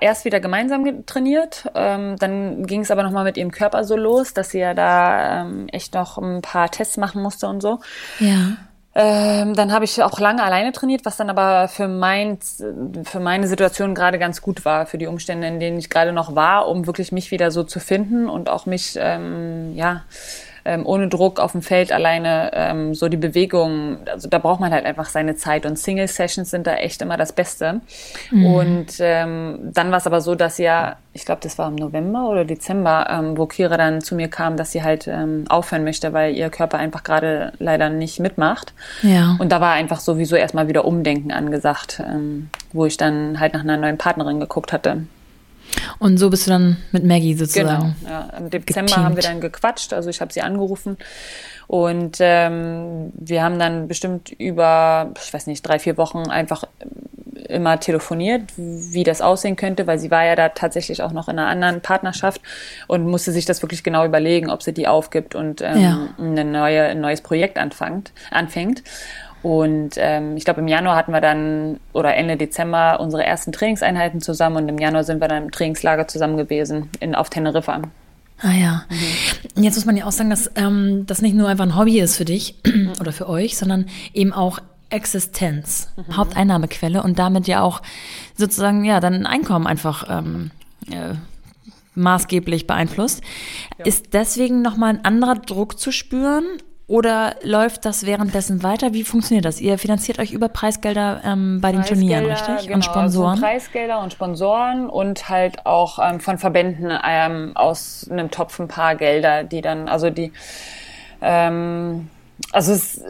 erst 0.00 0.24
wieder 0.24 0.40
gemeinsam 0.40 1.06
trainiert. 1.06 1.70
Ähm, 1.74 2.16
dann 2.18 2.66
ging 2.66 2.80
es 2.80 2.90
aber 2.90 3.02
nochmal 3.02 3.24
mit 3.24 3.36
ihrem 3.36 3.50
Körper 3.50 3.84
so 3.84 3.96
los, 3.96 4.34
dass 4.34 4.50
sie 4.50 4.58
ja 4.58 4.74
da 4.74 5.42
ähm, 5.42 5.68
echt 5.68 5.94
noch 5.94 6.18
ein 6.18 6.42
paar 6.42 6.70
Tests 6.70 6.96
machen 6.96 7.22
musste 7.22 7.48
und 7.48 7.60
so. 7.60 7.80
Ja. 8.20 8.56
Ähm, 9.00 9.54
dann 9.54 9.72
habe 9.72 9.84
ich 9.84 10.02
auch 10.02 10.18
lange 10.18 10.42
alleine 10.42 10.72
trainiert, 10.72 11.04
was 11.04 11.16
dann 11.16 11.30
aber 11.30 11.68
für, 11.68 11.86
mein, 11.86 12.38
für 13.04 13.20
meine 13.20 13.46
Situation 13.46 13.94
gerade 13.94 14.18
ganz 14.18 14.42
gut 14.42 14.64
war, 14.64 14.86
für 14.86 14.98
die 14.98 15.06
Umstände, 15.06 15.46
in 15.46 15.60
denen 15.60 15.78
ich 15.78 15.88
gerade 15.88 16.12
noch 16.12 16.34
war, 16.34 16.66
um 16.66 16.84
wirklich 16.88 17.12
mich 17.12 17.30
wieder 17.30 17.52
so 17.52 17.62
zu 17.62 17.78
finden 17.78 18.28
und 18.28 18.48
auch 18.48 18.66
mich, 18.66 18.98
ähm, 19.00 19.72
ja, 19.76 20.02
ähm, 20.64 20.86
ohne 20.86 21.08
Druck 21.08 21.40
auf 21.40 21.52
dem 21.52 21.62
Feld 21.62 21.92
alleine 21.92 22.50
ähm, 22.54 22.94
so 22.94 23.08
die 23.08 23.16
Bewegung, 23.16 23.98
also 24.06 24.28
da 24.28 24.38
braucht 24.38 24.60
man 24.60 24.72
halt 24.72 24.84
einfach 24.84 25.08
seine 25.08 25.36
Zeit 25.36 25.66
und 25.66 25.78
Single-Sessions 25.78 26.50
sind 26.50 26.66
da 26.66 26.74
echt 26.74 27.02
immer 27.02 27.16
das 27.16 27.32
Beste. 27.32 27.80
Mhm. 28.30 28.46
Und 28.46 28.86
ähm, 29.00 29.58
dann 29.72 29.90
war 29.90 29.98
es 29.98 30.06
aber 30.06 30.20
so, 30.20 30.34
dass 30.34 30.58
ja, 30.58 30.96
ich 31.12 31.24
glaube, 31.24 31.40
das 31.42 31.58
war 31.58 31.68
im 31.68 31.74
November 31.74 32.28
oder 32.28 32.44
Dezember, 32.44 33.06
ähm, 33.10 33.36
wo 33.36 33.46
Kira 33.46 33.76
dann 33.76 34.00
zu 34.00 34.14
mir 34.14 34.28
kam, 34.28 34.56
dass 34.56 34.72
sie 34.72 34.82
halt 34.82 35.06
ähm, 35.08 35.44
aufhören 35.48 35.84
möchte, 35.84 36.12
weil 36.12 36.34
ihr 36.34 36.50
Körper 36.50 36.78
einfach 36.78 37.02
gerade 37.02 37.52
leider 37.58 37.90
nicht 37.90 38.20
mitmacht. 38.20 38.72
Ja. 39.02 39.36
Und 39.38 39.50
da 39.50 39.60
war 39.60 39.72
einfach 39.72 40.00
sowieso 40.00 40.36
erstmal 40.36 40.68
wieder 40.68 40.84
Umdenken 40.84 41.32
angesagt, 41.32 42.00
ähm, 42.04 42.50
wo 42.72 42.86
ich 42.86 42.96
dann 42.96 43.40
halt 43.40 43.54
nach 43.54 43.62
einer 43.62 43.76
neuen 43.76 43.98
Partnerin 43.98 44.40
geguckt 44.40 44.72
hatte. 44.72 45.02
Und 45.98 46.18
so 46.18 46.30
bist 46.30 46.46
du 46.46 46.50
dann 46.50 46.76
mit 46.92 47.04
Maggie 47.04 47.34
sozusagen. 47.34 47.94
Genau, 48.00 48.10
ja. 48.10 48.28
Im 48.38 48.50
Dezember 48.50 48.86
geteamt. 48.86 48.96
haben 48.96 49.16
wir 49.16 49.22
dann 49.22 49.40
gequatscht, 49.40 49.92
also 49.92 50.10
ich 50.10 50.20
habe 50.20 50.32
sie 50.32 50.42
angerufen 50.42 50.96
und 51.66 52.16
ähm, 52.20 53.12
wir 53.14 53.42
haben 53.42 53.58
dann 53.58 53.88
bestimmt 53.88 54.30
über, 54.30 55.12
ich 55.22 55.32
weiß 55.32 55.46
nicht, 55.46 55.62
drei, 55.62 55.78
vier 55.78 55.96
Wochen 55.96 56.28
einfach 56.28 56.64
immer 57.48 57.78
telefoniert, 57.80 58.42
wie 58.56 59.04
das 59.04 59.20
aussehen 59.20 59.56
könnte, 59.56 59.86
weil 59.86 59.98
sie 59.98 60.10
war 60.10 60.24
ja 60.24 60.34
da 60.34 60.50
tatsächlich 60.50 61.02
auch 61.02 61.12
noch 61.12 61.28
in 61.28 61.38
einer 61.38 61.48
anderen 61.48 61.80
Partnerschaft 61.80 62.40
und 62.86 63.06
musste 63.06 63.32
sich 63.32 63.44
das 63.44 63.62
wirklich 63.62 63.84
genau 63.84 64.04
überlegen, 64.04 64.50
ob 64.50 64.62
sie 64.62 64.72
die 64.72 64.88
aufgibt 64.88 65.34
und 65.34 65.60
ähm, 65.62 65.80
ja. 65.80 66.08
eine 66.18 66.44
neue, 66.44 66.84
ein 66.84 67.00
neues 67.00 67.20
Projekt 67.20 67.58
anfängt. 67.58 68.12
anfängt. 68.30 68.82
Und 69.42 69.90
ähm, 69.96 70.36
ich 70.36 70.44
glaube, 70.44 70.60
im 70.60 70.68
Januar 70.68 70.96
hatten 70.96 71.12
wir 71.12 71.20
dann, 71.20 71.78
oder 71.92 72.14
Ende 72.16 72.36
Dezember, 72.36 72.98
unsere 73.00 73.24
ersten 73.24 73.52
Trainingseinheiten 73.52 74.20
zusammen 74.20 74.56
und 74.56 74.68
im 74.68 74.78
Januar 74.78 75.04
sind 75.04 75.20
wir 75.20 75.28
dann 75.28 75.44
im 75.44 75.50
Trainingslager 75.50 76.08
zusammen 76.08 76.36
gewesen 76.36 76.90
in, 77.00 77.14
auf 77.14 77.30
Teneriffa. 77.30 77.82
Ah 78.40 78.52
ja. 78.52 78.84
Mhm. 78.88 79.62
Jetzt 79.62 79.76
muss 79.76 79.84
man 79.84 79.96
ja 79.96 80.06
auch 80.06 80.12
sagen, 80.12 80.30
dass 80.30 80.50
ähm, 80.56 81.04
das 81.06 81.22
nicht 81.22 81.34
nur 81.34 81.48
einfach 81.48 81.64
ein 81.64 81.76
Hobby 81.76 82.00
ist 82.00 82.16
für 82.16 82.24
dich 82.24 82.56
oder 83.00 83.12
für 83.12 83.28
euch, 83.28 83.56
sondern 83.56 83.86
eben 84.12 84.32
auch 84.32 84.60
Existenz, 84.90 85.88
mhm. 85.96 86.16
Haupteinnahmequelle 86.16 87.02
und 87.02 87.18
damit 87.18 87.46
ja 87.46 87.62
auch 87.62 87.82
sozusagen 88.36 88.84
ja 88.84 89.00
dann 89.00 89.14
ein 89.14 89.26
Einkommen 89.26 89.66
einfach 89.66 90.06
ähm, 90.08 90.50
äh, 90.90 91.14
maßgeblich 91.94 92.66
beeinflusst. 92.66 93.22
Ja. 93.78 93.84
Ist 93.84 94.14
deswegen 94.14 94.62
nochmal 94.62 94.94
ein 94.94 95.04
anderer 95.04 95.34
Druck 95.34 95.78
zu 95.78 95.92
spüren 95.92 96.44
oder 96.88 97.36
läuft 97.42 97.84
das 97.84 98.06
währenddessen 98.06 98.62
weiter? 98.62 98.94
Wie 98.94 99.04
funktioniert 99.04 99.44
das? 99.44 99.60
Ihr 99.60 99.76
finanziert 99.78 100.18
euch 100.18 100.32
über 100.32 100.48
Preisgelder 100.48 101.20
ähm, 101.22 101.60
bei 101.60 101.70
den 101.70 101.82
Turnieren, 101.82 102.24
richtig? 102.24 102.62
Genau, 102.62 102.76
und 102.76 102.84
Sponsoren? 102.84 103.30
Also 103.32 103.42
Preisgelder 103.42 104.00
und 104.00 104.12
Sponsoren 104.14 104.88
und 104.88 105.28
halt 105.28 105.66
auch 105.66 105.98
ähm, 105.98 106.18
von 106.18 106.38
Verbänden 106.38 106.90
ähm, 107.06 107.52
aus 107.54 108.08
einem 108.10 108.30
Topf 108.30 108.58
ein 108.58 108.68
paar 108.68 108.94
Gelder, 108.94 109.44
die 109.44 109.60
dann, 109.60 109.86
also 109.86 110.08
die 110.08 110.32
ähm, 111.20 112.08
also 112.52 112.72
es 112.72 112.98
äh, 112.98 113.06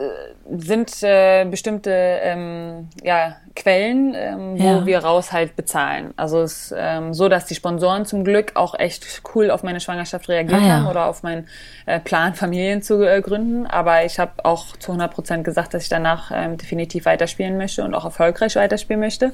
sind 0.57 1.03
äh, 1.03 1.45
bestimmte 1.45 1.91
ähm, 1.91 2.89
ja, 3.03 3.37
Quellen, 3.55 4.13
ähm, 4.15 4.59
wo 4.59 4.63
ja. 4.63 4.85
wir 4.85 4.99
raus 4.99 5.31
halt 5.31 5.55
bezahlen. 5.55 6.13
Also 6.17 6.41
es 6.41 6.71
ist 6.71 6.75
ähm, 6.77 7.13
so, 7.13 7.29
dass 7.29 7.45
die 7.45 7.55
Sponsoren 7.55 8.05
zum 8.05 8.23
Glück 8.23 8.55
auch 8.55 8.77
echt 8.77 9.21
cool 9.35 9.51
auf 9.51 9.61
meine 9.63 9.79
Schwangerschaft 9.79 10.29
reagiert 10.29 10.61
ah, 10.61 10.65
ja. 10.65 10.73
haben 10.77 10.87
oder 10.87 11.05
auf 11.05 11.23
meinen 11.23 11.47
äh, 11.85 11.99
Plan, 11.99 12.33
Familien 12.35 12.81
zu 12.81 13.03
äh, 13.03 13.21
gründen. 13.21 13.67
Aber 13.67 14.03
ich 14.03 14.17
habe 14.17 14.43
auch 14.43 14.75
zu 14.77 14.91
100 14.91 15.13
Prozent 15.13 15.43
gesagt, 15.43 15.73
dass 15.73 15.83
ich 15.83 15.89
danach 15.89 16.31
ähm, 16.33 16.57
definitiv 16.57 17.05
weiterspielen 17.05 17.57
möchte 17.57 17.83
und 17.83 17.93
auch 17.93 18.05
erfolgreich 18.05 18.55
weiterspielen 18.55 18.99
möchte. 18.99 19.31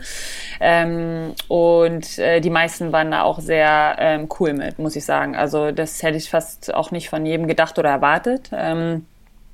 Ähm, 0.60 1.34
und 1.47 2.19
äh, 2.19 2.41
die 2.41 2.49
meisten 2.49 2.91
waren 2.91 3.12
da 3.12 3.23
auch 3.23 3.39
sehr 3.39 3.95
ähm, 3.99 4.27
cool 4.39 4.53
mit, 4.53 4.77
muss 4.77 4.95
ich 4.95 5.05
sagen. 5.05 5.36
Also 5.36 5.71
das 5.71 6.03
hätte 6.03 6.17
ich 6.17 6.29
fast 6.29 6.73
auch 6.73 6.91
nicht 6.91 7.10
von 7.10 7.25
jedem 7.25 7.47
gedacht 7.47 7.79
oder 7.79 7.89
erwartet. 7.89 8.49
Ähm, 8.53 9.05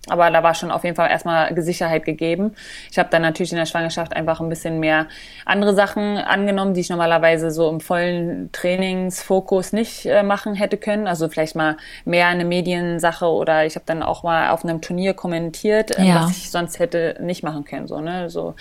aber 0.09 0.31
da 0.31 0.41
war 0.41 0.55
schon 0.55 0.71
auf 0.71 0.83
jeden 0.83 0.95
Fall 0.95 1.11
erstmal 1.11 1.53
Sicherheit 1.61 2.05
gegeben. 2.05 2.55
Ich 2.89 2.97
habe 2.97 3.09
dann 3.11 3.21
natürlich 3.21 3.51
in 3.51 3.57
der 3.59 3.67
Schwangerschaft 3.67 4.15
einfach 4.15 4.41
ein 4.41 4.49
bisschen 4.49 4.79
mehr 4.79 5.05
andere 5.45 5.75
Sachen 5.75 6.17
angenommen, 6.17 6.73
die 6.73 6.81
ich 6.81 6.89
normalerweise 6.89 7.51
so 7.51 7.69
im 7.69 7.79
vollen 7.79 8.51
Trainingsfokus 8.51 9.73
nicht 9.73 10.07
äh, 10.07 10.23
machen 10.23 10.55
hätte 10.55 10.77
können. 10.77 11.05
Also 11.05 11.29
vielleicht 11.29 11.55
mal 11.55 11.77
mehr 12.03 12.27
eine 12.27 12.45
Mediensache 12.45 13.27
oder 13.27 13.65
ich 13.65 13.75
habe 13.75 13.85
dann 13.85 14.01
auch 14.01 14.23
mal 14.23 14.49
auf 14.49 14.63
einem 14.63 14.81
Turnier 14.81 15.13
kommentiert, 15.13 15.97
äh, 15.97 16.03
ja. 16.03 16.23
was 16.23 16.31
ich 16.31 16.49
sonst 16.49 16.79
hätte 16.79 17.17
nicht 17.21 17.43
machen 17.43 17.63
können. 17.63 17.87
So, 17.87 18.01
ne? 18.01 18.31
so, 18.31 18.55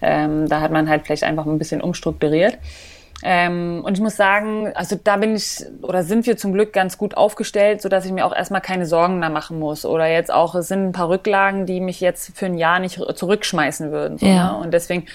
ähm, 0.00 0.48
da 0.48 0.62
hat 0.62 0.72
man 0.72 0.88
halt 0.88 1.04
vielleicht 1.04 1.24
einfach 1.24 1.44
ein 1.44 1.58
bisschen 1.58 1.82
umstrukturiert. 1.82 2.56
Ähm, 3.22 3.82
und 3.84 3.94
ich 3.94 4.00
muss 4.00 4.16
sagen, 4.16 4.70
also 4.74 4.98
da 5.02 5.16
bin 5.16 5.34
ich 5.34 5.64
oder 5.82 6.04
sind 6.04 6.26
wir 6.26 6.36
zum 6.36 6.52
Glück 6.52 6.72
ganz 6.72 6.98
gut 6.98 7.16
aufgestellt, 7.16 7.82
so 7.82 7.88
dass 7.88 8.04
ich 8.04 8.12
mir 8.12 8.24
auch 8.24 8.34
erstmal 8.34 8.60
keine 8.60 8.86
Sorgen 8.86 9.20
da 9.20 9.28
machen 9.28 9.58
muss. 9.58 9.84
Oder 9.84 10.06
jetzt 10.06 10.32
auch, 10.32 10.54
es 10.54 10.68
sind 10.68 10.86
ein 10.86 10.92
paar 10.92 11.08
Rücklagen, 11.08 11.66
die 11.66 11.80
mich 11.80 12.00
jetzt 12.00 12.36
für 12.36 12.46
ein 12.46 12.56
Jahr 12.56 12.78
nicht 12.78 13.00
zurückschmeißen 13.14 13.90
würden. 13.90 14.18
So, 14.18 14.26
ja. 14.26 14.52
ne? 14.52 14.58
Und 14.58 14.72
deswegen 14.72 15.06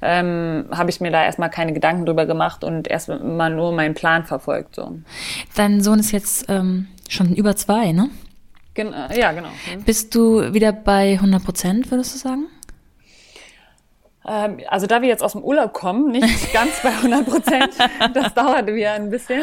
ähm, 0.00 0.66
habe 0.72 0.90
ich 0.90 1.00
mir 1.00 1.12
da 1.12 1.24
erstmal 1.24 1.50
keine 1.50 1.72
Gedanken 1.72 2.04
drüber 2.04 2.26
gemacht 2.26 2.64
und 2.64 2.88
erstmal 2.88 3.50
nur 3.50 3.72
meinen 3.72 3.94
Plan 3.94 4.24
verfolgt. 4.24 4.74
So. 4.74 4.98
Dein 5.54 5.80
Sohn 5.82 6.00
ist 6.00 6.10
jetzt 6.10 6.46
ähm, 6.48 6.88
schon 7.08 7.34
über 7.34 7.54
zwei, 7.54 7.92
ne? 7.92 8.10
Gen 8.74 8.94
ja, 9.14 9.32
genau. 9.32 9.48
Bist 9.84 10.14
du 10.14 10.54
wieder 10.54 10.72
bei 10.72 11.12
100 11.12 11.44
Prozent, 11.44 11.90
würdest 11.90 12.14
du 12.14 12.18
sagen? 12.18 12.46
Ähm, 14.26 14.58
also 14.68 14.86
da 14.86 15.02
wir 15.02 15.08
jetzt 15.08 15.22
aus 15.22 15.32
dem 15.32 15.42
Urlaub 15.42 15.72
kommen, 15.72 16.10
nicht 16.12 16.52
ganz 16.52 16.80
bei 16.82 16.90
100 16.90 17.26
Prozent, 17.26 17.70
das 18.14 18.34
dauert 18.34 18.66
wieder 18.68 18.92
ein 18.92 19.10
bisschen. 19.10 19.42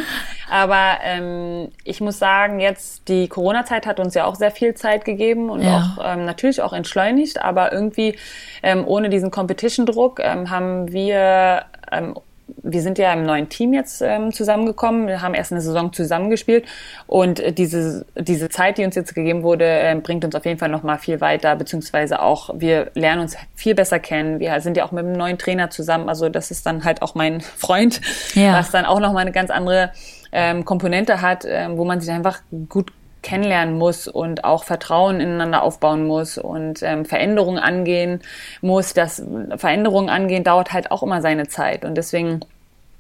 Aber 0.50 1.00
ähm, 1.04 1.70
ich 1.84 2.02
muss 2.02 2.20
sagen, 2.20 2.60
jetzt 2.60 3.08
die 3.08 3.28
Corona-Zeit 3.28 3.86
hat 3.86 4.00
uns 4.00 4.14
ja 4.14 4.26
auch 4.26 4.36
sehr 4.36 4.52
viel 4.52 4.74
Zeit 4.76 5.06
gegeben 5.06 5.50
und 5.50 5.62
ja. 5.62 5.96
auch 5.98 6.14
ähm, 6.14 6.26
natürlich 6.26 6.62
auch 6.62 6.74
entschleunigt, 6.74 7.42
aber 7.42 7.74
irgendwie 7.74 8.18
ähm, 8.64 8.88
ohne 8.88 9.10
diesen 9.10 9.32
Competition-Druck 9.32 10.20
ähm, 10.22 10.50
haben 10.50 10.92
wir 10.92 11.66
ähm, 11.92 12.16
wir 12.58 12.82
sind 12.82 12.98
ja 12.98 13.14
im 13.14 13.26
neuen 13.26 13.50
Team 13.50 13.74
jetzt 13.74 14.02
ähm, 14.02 14.32
zusammengekommen. 14.32 15.08
Wir 15.08 15.22
haben 15.22 15.34
erst 15.34 15.52
eine 15.52 15.62
Saison 15.62 15.94
zusammengespielt 15.94 16.66
und 17.08 17.40
äh, 17.40 17.54
diese, 17.54 18.06
diese 18.18 18.50
Zeit, 18.50 18.78
die 18.78 18.86
uns 18.86 18.96
jetzt 18.96 19.16
gegeben 19.16 19.44
wurde, 19.44 19.66
äh, 19.66 19.96
bringt 19.96 20.26
uns 20.26 20.36
auf 20.36 20.46
jeden 20.46 20.60
Fall 20.60 20.70
noch 20.70 20.84
mal 20.84 20.98
viel 20.98 21.22
weiter, 21.22 21.56
beziehungsweise 21.56 22.22
auch 22.22 22.50
wir 22.56 22.92
lernen 22.96 23.22
uns 23.22 23.38
viel 23.56 23.76
besser 23.76 24.00
kennen. 24.00 24.40
Wir 24.40 24.60
sind 24.62 24.78
ja 24.78 24.86
auch 24.86 24.92
mit 24.92 25.06
einem 25.06 25.14
neuen 25.14 25.38
Trainer 25.38 25.70
zusammen, 25.70 26.10
also 26.10 26.30
das 26.30 26.52
ist 26.52 26.66
dann 26.66 26.84
halt 26.84 27.02
auch 27.02 27.16
mein 27.16 27.42
Freund, 27.58 28.02
ja. 28.34 28.54
was 28.54 28.72
dann 28.72 28.86
auch 28.86 29.00
noch 29.00 29.14
mal 29.14 29.22
eine 29.22 29.32
ganz 29.32 29.50
andere 29.50 29.92
ähm, 30.32 30.66
Komponente 30.66 31.22
hat, 31.22 31.46
ähm, 31.48 31.78
wo 31.78 31.86
man 31.86 32.02
sich 32.02 32.12
einfach 32.12 32.42
gut 32.70 32.92
kennenlernen 33.22 33.78
muss 33.78 34.08
und 34.08 34.44
auch 34.44 34.64
Vertrauen 34.64 35.20
ineinander 35.20 35.64
aufbauen 35.64 36.06
muss 36.08 36.38
und 36.38 36.82
ähm, 36.84 37.06
Veränderungen 37.06 37.60
angehen 37.60 38.22
muss. 38.62 38.94
Das 38.94 39.24
Veränderungen 39.58 40.10
angehen 40.10 40.44
dauert 40.44 40.74
halt 40.74 40.92
auch 40.92 41.04
immer 41.04 41.22
seine 41.22 41.48
Zeit 41.48 41.86
und 41.86 41.96
deswegen 41.96 42.42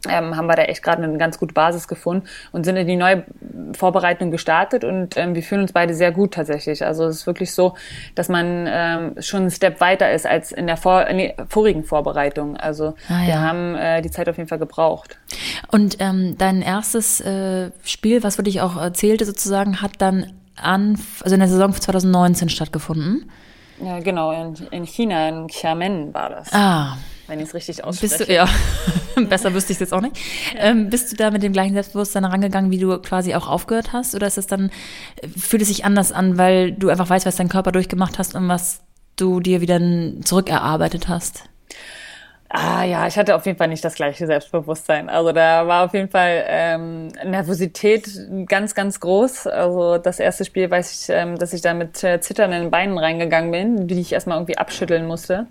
ähm, 0.07 0.35
haben 0.35 0.47
wir 0.47 0.55
da 0.55 0.63
echt 0.63 0.81
gerade 0.81 1.03
eine 1.03 1.17
ganz 1.17 1.39
gute 1.39 1.53
Basis 1.53 1.87
gefunden 1.87 2.27
und 2.51 2.63
sind 2.63 2.77
in 2.77 2.87
die 2.87 2.95
neue 2.95 3.25
Vorbereitung 3.77 4.31
gestartet 4.31 4.83
und 4.83 5.17
ähm, 5.17 5.35
wir 5.35 5.43
fühlen 5.43 5.61
uns 5.61 5.73
beide 5.73 5.93
sehr 5.93 6.11
gut 6.11 6.33
tatsächlich. 6.33 6.85
Also 6.85 7.05
es 7.05 7.17
ist 7.17 7.27
wirklich 7.27 7.53
so, 7.53 7.75
dass 8.15 8.29
man 8.29 8.65
ähm, 8.69 9.15
schon 9.19 9.41
einen 9.41 9.51
Step 9.51 9.81
weiter 9.81 10.11
ist 10.11 10.25
als 10.25 10.51
in 10.51 10.67
der 10.67 10.77
vor 10.77 11.05
nee, 11.11 11.35
vorigen 11.49 11.83
Vorbereitung. 11.83 12.55
Also 12.55 12.95
ah, 13.09 13.21
ja. 13.21 13.27
wir 13.27 13.41
haben 13.41 13.75
äh, 13.75 14.01
die 14.01 14.11
Zeit 14.11 14.29
auf 14.29 14.37
jeden 14.37 14.47
Fall 14.47 14.59
gebraucht. 14.59 15.17
Und 15.71 15.97
ähm, 15.99 16.37
dein 16.37 16.61
erstes 16.61 17.19
äh, 17.21 17.71
Spiel, 17.83 18.23
was 18.23 18.37
für 18.37 18.43
dich 18.43 18.61
auch 18.61 18.77
erzählte 18.77 19.25
sozusagen, 19.25 19.81
hat 19.81 19.93
dann 19.99 20.33
an, 20.55 20.97
also 21.21 21.33
in 21.33 21.39
der 21.39 21.49
Saison 21.49 21.73
2019 21.73 22.49
stattgefunden? 22.49 23.29
Ja, 23.81 23.99
genau, 23.99 24.31
in, 24.31 24.55
in 24.71 24.85
China, 24.85 25.29
in 25.29 25.47
Xiamen 25.47 26.13
war 26.13 26.29
das. 26.29 26.53
Ah, 26.53 26.97
wenn 27.29 27.39
ich 27.39 27.47
es 27.47 27.53
richtig 27.53 27.83
ausspreche. 27.83 28.17
Bist 28.17 28.29
du, 28.29 28.33
ja, 28.33 28.47
besser 29.29 29.53
wüsste 29.53 29.71
ich 29.71 29.77
es 29.77 29.79
jetzt 29.79 29.93
auch 29.93 30.01
nicht. 30.01 30.17
Ähm, 30.57 30.89
bist 30.89 31.11
du 31.11 31.15
da 31.15 31.31
mit 31.31 31.43
dem 31.43 31.53
gleichen 31.53 31.73
Selbstbewusstsein 31.73 32.25
rangegangen, 32.25 32.71
wie 32.71 32.79
du 32.79 32.97
quasi 32.99 33.35
auch 33.35 33.47
aufgehört 33.47 33.93
hast? 33.93 34.15
Oder 34.15 34.27
ist 34.27 34.37
es 34.37 34.47
dann, 34.47 34.71
fühlt 35.37 35.61
es 35.61 35.67
sich 35.67 35.85
anders 35.85 36.11
an, 36.11 36.37
weil 36.37 36.71
du 36.71 36.89
einfach 36.89 37.09
weißt, 37.09 37.25
was 37.25 37.35
dein 37.35 37.49
Körper 37.49 37.71
durchgemacht 37.71 38.17
hast 38.17 38.35
und 38.35 38.47
was 38.47 38.81
du 39.15 39.39
dir 39.39 39.61
wieder 39.61 39.79
zurückerarbeitet 40.23 41.07
hast? 41.07 41.43
Ah 42.51 42.83
ja, 42.83 43.05
ich 43.05 43.15
hatte 43.15 43.35
auf 43.35 43.45
jeden 43.45 43.59
Fall 43.59 43.67
nicht 43.67 43.85
das 43.85 43.93
gleiche 43.93 44.25
Selbstbewusstsein. 44.25 45.07
Also 45.07 45.31
da 45.31 45.67
war 45.67 45.85
auf 45.85 45.93
jeden 45.93 46.09
Fall 46.09 46.43
ähm, 46.47 47.09
Nervosität 47.23 48.09
ganz, 48.47 48.73
ganz 48.73 48.99
groß. 48.99 49.45
Also 49.45 49.99
das 49.99 50.19
erste 50.19 50.45
Spiel 50.45 50.71
weiß 50.71 51.03
ich, 51.03 51.15
ähm, 51.15 51.37
dass 51.37 51.53
ich 51.53 51.61
da 51.61 51.75
mit 51.75 52.03
äh, 52.03 52.19
zitternden 52.21 52.71
Beinen 52.71 52.97
reingegangen 52.97 53.51
bin, 53.51 53.87
die 53.87 53.99
ich 54.01 54.13
erstmal 54.13 54.37
irgendwie 54.37 54.57
abschütteln 54.57 55.05
musste. 55.05 55.45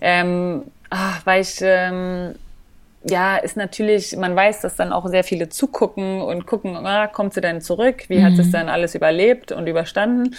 Ähm, 0.00 0.62
ach, 0.90 1.24
weil 1.24 1.42
ich, 1.42 1.58
ähm, 1.60 2.34
ja, 3.08 3.36
ist 3.36 3.56
natürlich, 3.56 4.16
man 4.16 4.34
weiß, 4.34 4.62
dass 4.62 4.74
dann 4.74 4.92
auch 4.92 5.06
sehr 5.06 5.22
viele 5.22 5.48
zugucken 5.48 6.20
und 6.22 6.46
gucken, 6.46 6.76
ah, 6.76 7.06
kommt 7.06 7.34
sie 7.34 7.40
denn 7.40 7.60
zurück? 7.60 8.04
Wie 8.08 8.18
mhm. 8.18 8.24
hat 8.24 8.38
es 8.38 8.50
dann 8.50 8.68
alles 8.68 8.94
überlebt 8.94 9.52
und 9.52 9.68
überstanden? 9.68 10.34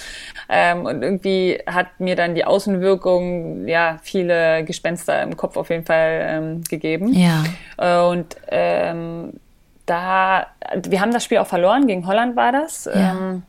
Ähm, 0.50 0.86
und 0.86 1.02
irgendwie 1.02 1.60
hat 1.66 2.00
mir 2.00 2.16
dann 2.16 2.36
die 2.36 2.44
Außenwirkung, 2.44 3.68
ja, 3.68 4.00
viele 4.02 4.66
Gespenster 4.66 5.22
im 5.24 5.38
Kopf 5.38 5.56
auf 5.56 5.70
jeden 5.70 5.86
Fall 5.86 6.26
ähm, 6.30 6.64
gegeben. 6.64 7.14
Ja. 7.14 7.44
Äh, 7.78 8.06
und 8.06 8.36
ähm, 8.50 9.34
da, 9.86 10.48
wir 10.84 11.00
haben 11.00 11.14
das 11.14 11.24
Spiel 11.24 11.38
auch 11.38 11.48
verloren, 11.48 11.88
gegen 11.88 12.06
Holland 12.06 12.36
war 12.36 12.52
das. 12.52 12.86
Ja. 12.86 13.12
Ähm, 13.12 13.44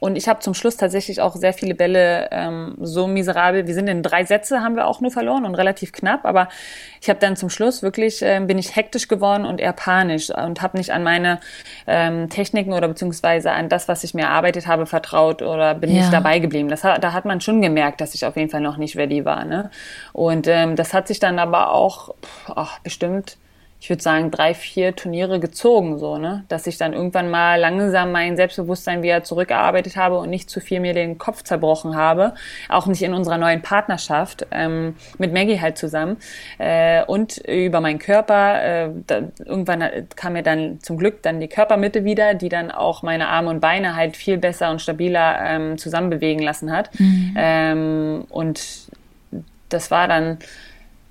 und 0.00 0.16
ich 0.16 0.28
habe 0.28 0.40
zum 0.40 0.54
Schluss 0.54 0.76
tatsächlich 0.76 1.20
auch 1.20 1.34
sehr 1.34 1.52
viele 1.52 1.74
Bälle 1.74 2.28
ähm, 2.30 2.76
so 2.80 3.06
miserabel. 3.06 3.66
Wir 3.66 3.74
sind 3.74 3.88
in 3.88 4.02
drei 4.02 4.24
Sätze 4.24 4.60
haben 4.60 4.76
wir 4.76 4.86
auch 4.86 5.00
nur 5.00 5.10
verloren 5.10 5.44
und 5.44 5.54
relativ 5.54 5.92
knapp. 5.92 6.24
Aber 6.24 6.48
ich 7.00 7.08
habe 7.08 7.18
dann 7.18 7.36
zum 7.36 7.50
Schluss 7.50 7.82
wirklich 7.82 8.20
ähm, 8.22 8.46
bin 8.46 8.58
ich 8.58 8.76
hektisch 8.76 9.08
geworden 9.08 9.44
und 9.44 9.60
eher 9.60 9.72
panisch 9.72 10.30
und 10.30 10.62
habe 10.62 10.76
nicht 10.76 10.92
an 10.92 11.02
meine 11.02 11.40
ähm, 11.86 12.28
Techniken 12.28 12.72
oder 12.72 12.88
beziehungsweise 12.88 13.50
an 13.50 13.68
das, 13.68 13.88
was 13.88 14.04
ich 14.04 14.14
mir 14.14 14.22
erarbeitet 14.22 14.66
habe, 14.66 14.86
vertraut 14.86 15.42
oder 15.42 15.74
bin 15.74 15.90
ja. 15.90 16.00
nicht 16.00 16.12
dabei 16.12 16.38
geblieben. 16.38 16.68
Das 16.68 16.84
hat, 16.84 17.02
da 17.02 17.12
hat 17.12 17.24
man 17.24 17.40
schon 17.40 17.60
gemerkt, 17.60 18.00
dass 18.00 18.14
ich 18.14 18.24
auf 18.24 18.36
jeden 18.36 18.50
Fall 18.50 18.60
noch 18.60 18.76
nicht 18.76 18.96
ready 18.96 19.24
war. 19.24 19.44
Ne? 19.44 19.70
Und 20.12 20.46
ähm, 20.46 20.76
das 20.76 20.94
hat 20.94 21.08
sich 21.08 21.18
dann 21.18 21.38
aber 21.38 21.72
auch 21.72 22.14
ach, 22.54 22.78
bestimmt 22.80 23.36
ich 23.80 23.88
würde 23.90 24.02
sagen, 24.02 24.32
drei, 24.32 24.54
vier 24.54 24.96
Turniere 24.96 25.38
gezogen, 25.38 25.98
so, 25.98 26.18
ne? 26.18 26.44
Dass 26.48 26.66
ich 26.66 26.78
dann 26.78 26.94
irgendwann 26.94 27.30
mal 27.30 27.60
langsam 27.60 28.10
mein 28.10 28.36
Selbstbewusstsein 28.36 29.02
wieder 29.04 29.22
zurückgearbeitet 29.22 29.96
habe 29.96 30.18
und 30.18 30.30
nicht 30.30 30.50
zu 30.50 30.60
viel 30.60 30.80
mir 30.80 30.94
den 30.94 31.16
Kopf 31.16 31.44
zerbrochen 31.44 31.94
habe. 31.94 32.34
Auch 32.68 32.86
nicht 32.86 33.02
in 33.02 33.14
unserer 33.14 33.38
neuen 33.38 33.62
Partnerschaft, 33.62 34.46
ähm, 34.50 34.96
mit 35.18 35.32
Maggie 35.32 35.60
halt 35.60 35.78
zusammen. 35.78 36.16
Äh, 36.58 37.04
und 37.04 37.38
über 37.38 37.80
meinen 37.80 38.00
Körper, 38.00 38.62
äh, 38.64 38.90
da, 39.06 39.22
irgendwann 39.44 39.84
kam 40.16 40.32
mir 40.32 40.42
dann 40.42 40.80
zum 40.80 40.98
Glück 40.98 41.22
dann 41.22 41.38
die 41.38 41.48
Körpermitte 41.48 42.02
wieder, 42.04 42.34
die 42.34 42.48
dann 42.48 42.72
auch 42.72 43.04
meine 43.04 43.28
Arme 43.28 43.50
und 43.50 43.60
Beine 43.60 43.94
halt 43.94 44.16
viel 44.16 44.38
besser 44.38 44.70
und 44.70 44.82
stabiler 44.82 45.38
ähm, 45.44 45.78
zusammen 45.78 46.10
bewegen 46.10 46.42
lassen 46.42 46.72
hat. 46.72 46.90
Mhm. 46.98 47.34
Ähm, 47.36 48.24
und 48.28 48.88
das 49.68 49.90
war 49.92 50.08
dann, 50.08 50.38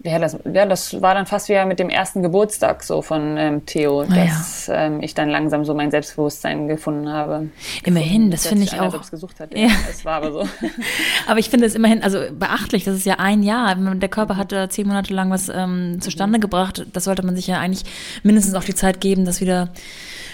ja, 0.07 0.19
das, 0.19 0.37
ja, 0.51 0.65
das 0.65 1.01
war 1.01 1.13
dann 1.13 1.25
fast 1.25 1.49
wie 1.49 1.65
mit 1.65 1.79
dem 1.79 1.89
ersten 1.89 2.21
Geburtstag 2.21 2.83
so 2.83 3.01
von 3.01 3.37
ähm, 3.37 3.65
Theo, 3.65 4.01
ah, 4.01 4.05
dass 4.05 4.67
ja. 4.67 4.85
ähm, 4.85 5.01
ich 5.01 5.13
dann 5.13 5.29
langsam 5.29 5.65
so 5.65 5.73
mein 5.73 5.91
Selbstbewusstsein 5.91 6.67
gefunden 6.67 7.11
habe. 7.11 7.49
Immerhin, 7.83 8.31
das 8.31 8.47
finde 8.47 8.63
ich 8.63 8.79
auch. 8.79 8.91
Selbst 8.91 9.11
gesucht 9.11 9.39
hat. 9.39 9.49
Ja, 9.57 9.69
Es 9.89 10.05
war 10.05 10.15
aber 10.17 10.31
so. 10.31 10.47
aber 11.27 11.39
ich 11.39 11.49
finde 11.49 11.65
es 11.65 11.73
immerhin, 11.73 12.03
also 12.03 12.19
beachtlich, 12.31 12.83
das 12.83 12.95
ist 12.95 13.05
ja 13.05 13.15
ein 13.15 13.41
Jahr. 13.41 13.75
Der 13.75 14.09
Körper 14.09 14.37
hat 14.37 14.51
da 14.51 14.69
zehn 14.69 14.87
Monate 14.87 15.13
lang 15.13 15.31
was 15.31 15.49
ähm, 15.49 15.97
zustande 15.99 16.37
mhm. 16.37 16.41
gebracht. 16.41 16.85
Das 16.93 17.05
sollte 17.05 17.25
man 17.25 17.35
sich 17.35 17.47
ja 17.47 17.59
eigentlich 17.59 17.83
mindestens 18.23 18.53
auch 18.53 18.63
die 18.63 18.75
Zeit 18.75 19.01
geben, 19.01 19.25
das 19.25 19.41
wieder 19.41 19.69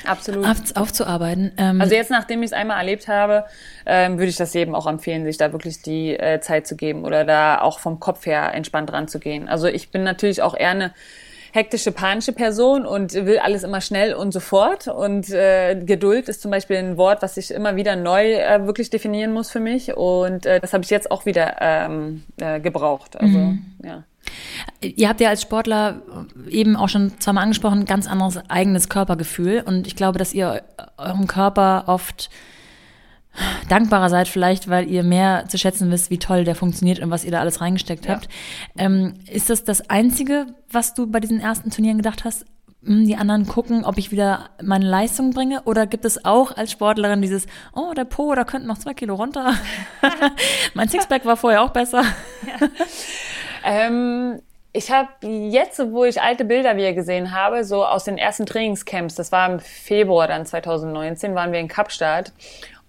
Absolut. 0.06 0.46
Auf, 0.46 0.58
aufzuarbeiten. 0.76 1.52
Ähm, 1.58 1.82
also 1.82 1.96
jetzt, 1.96 2.12
nachdem 2.12 2.44
ich 2.44 2.48
es 2.48 2.54
einmal 2.54 2.78
erlebt 2.78 3.08
habe, 3.08 3.46
ähm, 3.86 4.18
würde 4.18 4.30
ich 4.30 4.36
das 4.36 4.54
jedem 4.54 4.76
auch 4.76 4.88
empfehlen, 4.88 5.26
sich 5.26 5.38
da 5.38 5.52
wirklich 5.52 5.82
die 5.82 6.18
äh, 6.18 6.40
Zeit 6.42 6.68
zu 6.68 6.76
geben 6.76 7.06
oder 7.06 7.26
da 7.26 7.62
auch 7.62 7.80
vom 7.80 8.00
Kopf 8.00 8.26
her 8.26 8.54
entspannt 8.54 8.92
ranzugehen. 8.92 9.48
Also 9.48 9.68
ich 9.68 9.92
bin 9.92 10.04
natürlich 10.04 10.42
auch 10.42 10.56
eher 10.56 10.72
eine 10.72 10.94
hektische, 11.54 11.92
panische 11.92 12.34
Person 12.34 12.86
und 12.86 13.14
will 13.14 13.38
alles 13.38 13.64
immer 13.64 13.80
schnell 13.80 14.16
und 14.16 14.32
sofort. 14.32 14.88
Und 14.88 15.30
äh, 15.30 15.76
Geduld 15.76 16.28
ist 16.28 16.42
zum 16.42 16.50
Beispiel 16.50 16.78
ein 16.78 16.98
Wort, 16.98 17.22
was 17.22 17.38
ich 17.38 17.52
immer 17.52 17.76
wieder 17.76 17.96
neu 17.96 18.34
äh, 18.34 18.66
wirklich 18.66 18.90
definieren 18.90 19.32
muss 19.32 19.52
für 19.52 19.60
mich. 19.60 19.96
Und 19.96 20.48
äh, 20.48 20.60
das 20.60 20.74
habe 20.74 20.84
ich 20.84 20.90
jetzt 20.90 21.12
auch 21.12 21.26
wieder 21.28 21.58
ähm, 21.62 22.24
äh, 22.38 22.60
gebraucht. 22.60 23.16
Also 23.20 23.38
mhm. 23.38 23.66
ja. 23.84 24.04
Ihr 24.82 25.10
habt 25.10 25.22
ja 25.22 25.30
als 25.30 25.42
Sportler 25.42 26.02
eben 26.50 26.76
auch 26.76 26.90
schon 26.90 27.20
zweimal 27.20 27.44
angesprochen, 27.44 27.86
ganz 27.86 28.08
anderes 28.08 28.40
eigenes 28.50 28.90
Körpergefühl. 28.90 29.64
Und 29.66 29.88
ich 29.88 29.96
glaube, 29.96 30.20
dass 30.20 30.34
ihr 30.34 30.64
eurem 30.98 31.28
Körper 31.28 31.86
oft 31.88 32.30
dankbarer 33.68 34.10
seid, 34.10 34.28
vielleicht, 34.28 34.70
weil 34.70 34.88
ihr 34.88 35.04
mehr 35.04 35.46
zu 35.48 35.58
schätzen 35.58 35.90
wisst, 35.92 36.12
wie 36.12 36.20
toll 36.20 36.44
der 36.44 36.56
funktioniert 36.56 37.00
und 37.00 37.10
was 37.10 37.26
ihr 37.26 37.32
da 37.32 37.40
alles 37.40 37.62
reingesteckt 37.62 38.06
ja. 38.06 38.14
habt. 38.14 38.30
Ähm, 38.78 39.16
ist 39.32 39.50
das 39.50 39.64
das 39.64 39.90
Einzige, 39.90 40.48
was 40.70 40.94
du 40.94 41.08
bei 41.08 41.20
diesen 41.20 41.40
ersten 41.40 41.72
Turnieren 41.72 41.98
gedacht 41.98 42.26
hast? 42.26 42.46
Hm, 42.86 43.08
die 43.08 43.16
anderen 43.16 43.48
gucken, 43.48 43.86
ob 43.86 43.98
ich 43.98 44.12
wieder 44.12 44.50
meine 44.62 44.86
Leistung 44.88 45.32
bringe? 45.32 45.64
Oder 45.64 45.88
gibt 45.88 46.06
es 46.06 46.26
auch 46.26 46.56
als 46.56 46.72
Sportlerin 46.72 47.22
dieses, 47.22 47.48
oh, 47.74 47.94
der 47.94 48.06
Po, 48.06 48.36
da 48.36 48.44
könnten 48.44 48.68
noch 48.68 48.78
zwei 48.78 48.94
Kilo 48.94 49.16
runter? 49.16 49.54
mein 50.76 50.90
Sixpack 50.90 51.26
war 51.26 51.38
vorher 51.38 51.64
auch 51.64 51.72
besser. 51.72 52.04
Ja. 52.46 52.68
Ähm, 53.64 54.42
ich 54.74 54.92
habe 54.92 55.10
jetzt, 55.22 55.80
wo 55.92 56.04
ich 56.04 56.22
alte 56.22 56.46
Bilder 56.46 56.76
wieder 56.76 56.94
gesehen 56.94 57.32
habe, 57.32 57.64
so 57.64 57.86
aus 57.86 58.06
den 58.06 58.18
ersten 58.18 58.46
Trainingscamps, 58.46 59.16
das 59.16 59.32
war 59.32 59.52
im 59.52 59.60
Februar 59.60 60.28
dann 60.28 60.46
2019, 60.46 61.36
waren 61.36 61.52
wir 61.52 61.60
in 61.60 61.68
Kapstadt 61.68 62.34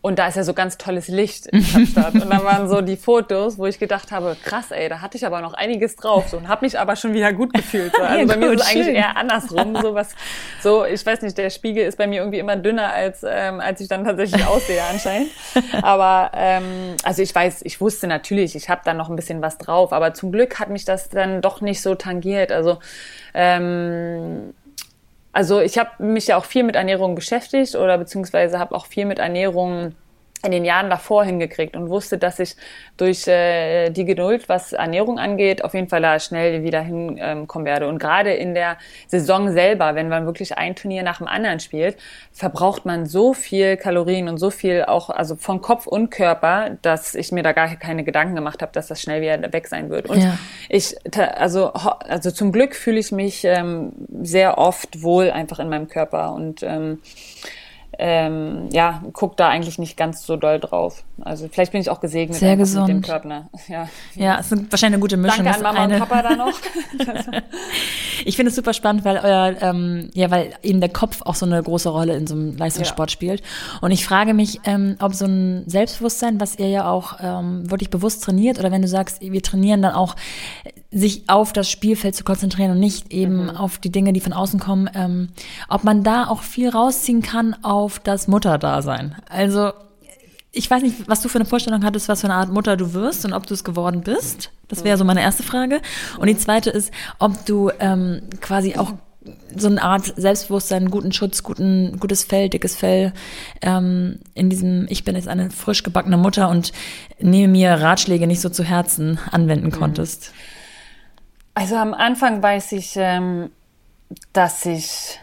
und 0.04 0.18
da 0.18 0.26
ist 0.28 0.36
ja 0.36 0.44
so 0.44 0.52
ganz 0.52 0.76
tolles 0.76 1.08
Licht 1.08 1.46
in 1.50 1.66
Kapstadt. 1.66 2.12
und 2.12 2.28
dann 2.28 2.44
waren 2.44 2.68
so 2.68 2.82
die 2.82 2.98
Fotos, 2.98 3.56
wo 3.56 3.64
ich 3.64 3.78
gedacht 3.78 4.12
habe, 4.12 4.36
krass, 4.44 4.70
ey, 4.70 4.90
da 4.90 5.00
hatte 5.00 5.16
ich 5.16 5.24
aber 5.24 5.40
noch 5.40 5.54
einiges 5.54 5.96
drauf. 5.96 6.28
So, 6.28 6.36
und 6.36 6.46
habe 6.46 6.66
mich 6.66 6.78
aber 6.78 6.94
schon 6.94 7.14
wieder 7.14 7.32
gut 7.32 7.54
gefühlt. 7.54 7.90
So. 7.96 8.02
Also 8.04 8.20
ja, 8.20 8.26
bei 8.26 8.36
mir 8.36 8.52
ist 8.52 8.60
es 8.60 8.68
eigentlich 8.68 8.96
eher 8.96 9.16
andersrum. 9.16 9.74
So, 9.80 9.94
was, 9.94 10.10
so, 10.62 10.84
ich 10.84 11.04
weiß 11.04 11.22
nicht, 11.22 11.38
der 11.38 11.48
Spiegel 11.48 11.86
ist 11.86 11.96
bei 11.96 12.06
mir 12.06 12.20
irgendwie 12.20 12.38
immer 12.38 12.56
dünner, 12.56 12.92
als, 12.92 13.24
ähm, 13.26 13.60
als 13.60 13.80
ich 13.80 13.88
dann 13.88 14.04
tatsächlich 14.04 14.46
aussehe 14.46 14.82
anscheinend. 14.92 15.30
Aber 15.80 16.32
ähm, 16.34 16.96
also 17.02 17.22
ich 17.22 17.34
weiß, 17.34 17.62
ich 17.64 17.80
wusste 17.80 18.06
natürlich, 18.06 18.56
ich 18.56 18.68
habe 18.68 18.82
da 18.84 18.92
noch 18.92 19.08
ein 19.08 19.16
bisschen 19.16 19.40
was 19.40 19.56
drauf. 19.56 19.94
Aber 19.94 20.12
zum 20.12 20.32
Glück 20.32 20.60
hat 20.60 20.68
mich 20.68 20.84
das 20.84 21.08
dann 21.08 21.40
doch 21.40 21.62
nicht 21.62 21.80
so 21.80 21.94
tangiert. 21.94 22.52
Also 22.52 22.78
ähm, 23.32 24.52
also 25.34 25.60
ich 25.60 25.76
habe 25.78 25.90
mich 26.02 26.28
ja 26.28 26.36
auch 26.36 26.44
viel 26.44 26.62
mit 26.62 26.76
Ernährung 26.76 27.16
beschäftigt 27.16 27.74
oder 27.74 27.98
beziehungsweise 27.98 28.58
habe 28.58 28.74
auch 28.74 28.86
viel 28.86 29.04
mit 29.04 29.18
Ernährung 29.18 29.94
in 30.44 30.52
den 30.52 30.64
Jahren 30.64 30.90
davor 30.90 31.24
hingekriegt 31.24 31.74
und 31.74 31.88
wusste, 31.88 32.18
dass 32.18 32.38
ich 32.38 32.56
durch 32.96 33.26
äh, 33.26 33.90
die 33.90 34.04
Geduld, 34.04 34.48
was 34.48 34.72
Ernährung 34.72 35.18
angeht, 35.18 35.64
auf 35.64 35.74
jeden 35.74 35.88
Fall 35.88 36.02
da 36.02 36.20
schnell 36.20 36.62
wieder 36.62 36.80
hinkommen 36.80 37.46
ähm, 37.48 37.64
werde. 37.64 37.88
Und 37.88 37.98
gerade 37.98 38.32
in 38.34 38.54
der 38.54 38.76
Saison 39.08 39.50
selber, 39.52 39.94
wenn 39.94 40.08
man 40.08 40.26
wirklich 40.26 40.56
ein 40.56 40.76
Turnier 40.76 41.02
nach 41.02 41.18
dem 41.18 41.26
anderen 41.26 41.60
spielt, 41.60 41.96
verbraucht 42.32 42.84
man 42.84 43.06
so 43.06 43.32
viel 43.32 43.76
Kalorien 43.76 44.28
und 44.28 44.38
so 44.38 44.50
viel 44.50 44.84
auch, 44.84 45.10
also 45.10 45.34
von 45.34 45.60
Kopf 45.60 45.86
und 45.86 46.10
Körper, 46.10 46.76
dass 46.82 47.14
ich 47.14 47.32
mir 47.32 47.42
da 47.42 47.52
gar 47.52 47.74
keine 47.76 48.04
Gedanken 48.04 48.34
gemacht 48.34 48.60
habe, 48.60 48.72
dass 48.72 48.86
das 48.86 49.00
schnell 49.00 49.22
wieder 49.22 49.52
weg 49.52 49.66
sein 49.66 49.88
wird. 49.88 50.08
Und 50.08 50.22
ja. 50.22 50.38
ich, 50.68 50.94
also, 51.36 51.72
also 51.72 52.30
zum 52.30 52.52
Glück 52.52 52.76
fühle 52.76 52.98
ich 52.98 53.12
mich 53.12 53.44
ähm, 53.44 53.92
sehr 54.22 54.58
oft 54.58 55.02
wohl 55.02 55.30
einfach 55.30 55.58
in 55.58 55.68
meinem 55.68 55.88
Körper 55.88 56.32
und 56.34 56.62
ähm, 56.62 57.00
ähm, 57.98 58.68
ja, 58.72 59.02
guck 59.12 59.36
da 59.36 59.48
eigentlich 59.48 59.78
nicht 59.78 59.96
ganz 59.96 60.26
so 60.26 60.36
doll 60.36 60.60
drauf. 60.60 61.04
Also 61.20 61.48
vielleicht 61.48 61.72
bin 61.72 61.80
ich 61.80 61.90
auch 61.90 62.00
gesegnet 62.00 62.38
Sehr 62.38 62.56
gesund. 62.56 62.88
mit 62.88 62.96
dem 62.96 63.02
Körper. 63.02 63.24
Ja. 63.68 63.88
ja, 64.14 64.38
es 64.40 64.52
ist 64.52 64.70
wahrscheinlich 64.70 64.96
eine 64.96 65.00
gute 65.00 65.16
Mischung. 65.16 65.44
Danke 65.44 65.58
an 65.58 65.62
Mama 65.62 65.84
eine... 65.84 65.94
und 65.94 66.00
Papa 66.00 66.22
da 66.22 66.36
noch. 66.36 66.52
ich 68.24 68.36
finde 68.36 68.50
es 68.50 68.56
super 68.56 68.74
spannend, 68.74 69.04
weil 69.04 69.18
euer, 69.18 69.54
ähm, 69.60 70.10
ja, 70.12 70.30
weil 70.30 70.52
eben 70.62 70.80
der 70.80 70.90
Kopf 70.90 71.22
auch 71.24 71.34
so 71.34 71.46
eine 71.46 71.62
große 71.62 71.88
Rolle 71.88 72.14
in 72.14 72.26
so 72.26 72.34
einem 72.34 72.56
Leistungssport 72.56 73.10
ja. 73.10 73.12
spielt. 73.12 73.42
Und 73.80 73.90
ich 73.90 74.04
frage 74.04 74.34
mich, 74.34 74.60
ähm, 74.64 74.96
ob 75.00 75.14
so 75.14 75.24
ein 75.24 75.64
Selbstbewusstsein, 75.66 76.40
was 76.40 76.58
ihr 76.58 76.68
ja 76.68 76.90
auch 76.90 77.18
ähm, 77.22 77.70
wirklich 77.70 77.90
bewusst 77.90 78.22
trainiert, 78.22 78.58
oder 78.58 78.70
wenn 78.70 78.82
du 78.82 78.88
sagst, 78.88 79.20
wir 79.20 79.42
trainieren 79.42 79.80
dann 79.80 79.94
auch 79.94 80.14
sich 80.94 81.28
auf 81.28 81.52
das 81.52 81.68
Spielfeld 81.68 82.14
zu 82.14 82.24
konzentrieren 82.24 82.70
und 82.70 82.78
nicht 82.78 83.12
eben 83.12 83.44
mhm. 83.44 83.50
auf 83.50 83.78
die 83.78 83.90
Dinge, 83.90 84.12
die 84.12 84.20
von 84.20 84.32
außen 84.32 84.60
kommen, 84.60 84.88
ähm, 84.94 85.28
ob 85.68 85.84
man 85.84 86.04
da 86.04 86.28
auch 86.28 86.42
viel 86.42 86.68
rausziehen 86.68 87.20
kann 87.20 87.54
auf 87.62 87.98
das 87.98 88.28
Mutterdasein. 88.28 89.16
Also 89.28 89.72
ich 90.52 90.70
weiß 90.70 90.82
nicht, 90.82 91.08
was 91.08 91.20
du 91.20 91.28
für 91.28 91.38
eine 91.38 91.46
Vorstellung 91.46 91.84
hattest, 91.84 92.08
was 92.08 92.20
für 92.20 92.28
eine 92.28 92.34
Art 92.34 92.52
Mutter 92.52 92.76
du 92.76 92.94
wirst 92.94 93.24
und 93.24 93.32
ob 93.32 93.46
du 93.46 93.54
es 93.54 93.64
geworden 93.64 94.02
bist. 94.02 94.50
Das 94.68 94.84
wäre 94.84 94.96
so 94.96 95.04
meine 95.04 95.20
erste 95.20 95.42
Frage. 95.42 95.80
Und 96.18 96.28
die 96.28 96.38
zweite 96.38 96.70
ist, 96.70 96.92
ob 97.18 97.44
du 97.44 97.70
ähm, 97.80 98.22
quasi 98.40 98.76
auch 98.76 98.92
so 99.56 99.68
eine 99.68 99.82
Art 99.82 100.12
Selbstbewusstsein, 100.16 100.90
guten 100.90 101.12
Schutz, 101.12 101.42
guten, 101.42 101.98
gutes 101.98 102.24
Fell, 102.24 102.48
dickes 102.48 102.76
Fell 102.76 103.12
ähm, 103.62 104.18
in 104.34 104.50
diesem, 104.50 104.86
ich 104.90 105.04
bin 105.04 105.16
jetzt 105.16 105.28
eine 105.28 105.50
frisch 105.50 105.82
gebackene 105.82 106.16
Mutter 106.16 106.48
und 106.50 106.72
nehme 107.18 107.52
mir 107.52 107.72
Ratschläge 107.72 108.26
nicht 108.26 108.40
so 108.40 108.48
zu 108.48 108.62
Herzen 108.62 109.18
anwenden 109.30 109.66
mhm. 109.66 109.72
Also 111.54 111.76
am 111.76 111.94
Anfang 111.94 112.42
weiß 112.42 112.72
ich, 112.72 112.94
ähm, 112.96 113.50
dass 114.32 114.66
ich 114.66 115.20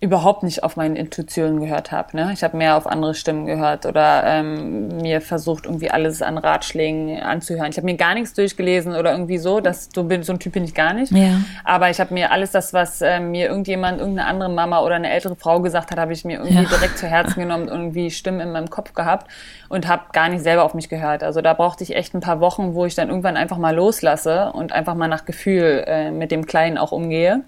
überhaupt 0.00 0.44
nicht 0.44 0.62
auf 0.62 0.76
meine 0.76 0.96
Intuition 0.96 1.60
gehört 1.60 1.90
habe. 1.90 2.16
Ne? 2.16 2.30
Ich 2.32 2.44
habe 2.44 2.56
mehr 2.56 2.76
auf 2.76 2.86
andere 2.86 3.14
Stimmen 3.14 3.46
gehört 3.46 3.84
oder 3.84 4.22
ähm, 4.24 4.98
mir 4.98 5.20
versucht, 5.20 5.66
irgendwie 5.66 5.90
alles 5.90 6.22
an 6.22 6.38
Ratschlägen 6.38 7.20
anzuhören. 7.20 7.70
Ich 7.70 7.78
habe 7.78 7.84
mir 7.84 7.96
gar 7.96 8.14
nichts 8.14 8.32
durchgelesen 8.34 8.94
oder 8.94 9.10
irgendwie 9.10 9.38
so. 9.38 9.58
Das, 9.60 9.88
so, 9.92 10.04
bin, 10.04 10.22
so 10.22 10.32
ein 10.32 10.38
Typ 10.38 10.52
bin 10.52 10.62
ich 10.62 10.74
gar 10.74 10.92
nicht. 10.92 11.10
Ja. 11.10 11.40
Aber 11.64 11.90
ich 11.90 11.98
habe 11.98 12.14
mir 12.14 12.30
alles 12.30 12.52
das, 12.52 12.72
was 12.72 13.02
äh, 13.02 13.18
mir 13.18 13.48
irgendjemand, 13.48 13.98
irgendeine 13.98 14.28
andere 14.28 14.50
Mama 14.50 14.82
oder 14.82 14.94
eine 14.94 15.10
ältere 15.10 15.34
Frau 15.34 15.60
gesagt 15.60 15.90
hat, 15.90 15.98
habe 15.98 16.12
ich 16.12 16.24
mir 16.24 16.38
irgendwie 16.38 16.62
ja. 16.62 16.68
direkt 16.68 16.96
zu 16.96 17.08
Herzen 17.08 17.40
genommen, 17.40 17.66
irgendwie 17.66 18.12
Stimmen 18.12 18.38
in 18.38 18.52
meinem 18.52 18.70
Kopf 18.70 18.94
gehabt 18.94 19.28
und 19.68 19.88
habe 19.88 20.04
gar 20.12 20.28
nicht 20.28 20.44
selber 20.44 20.62
auf 20.62 20.74
mich 20.74 20.88
gehört. 20.88 21.24
Also 21.24 21.40
da 21.40 21.54
brauchte 21.54 21.82
ich 21.82 21.96
echt 21.96 22.14
ein 22.14 22.20
paar 22.20 22.38
Wochen, 22.38 22.74
wo 22.74 22.84
ich 22.84 22.94
dann 22.94 23.08
irgendwann 23.08 23.36
einfach 23.36 23.58
mal 23.58 23.74
loslasse 23.74 24.52
und 24.52 24.70
einfach 24.70 24.94
mal 24.94 25.08
nach 25.08 25.24
Gefühl 25.24 25.82
äh, 25.88 26.12
mit 26.12 26.30
dem 26.30 26.46
Kleinen 26.46 26.78
auch 26.78 26.92
umgehe. 26.92 27.42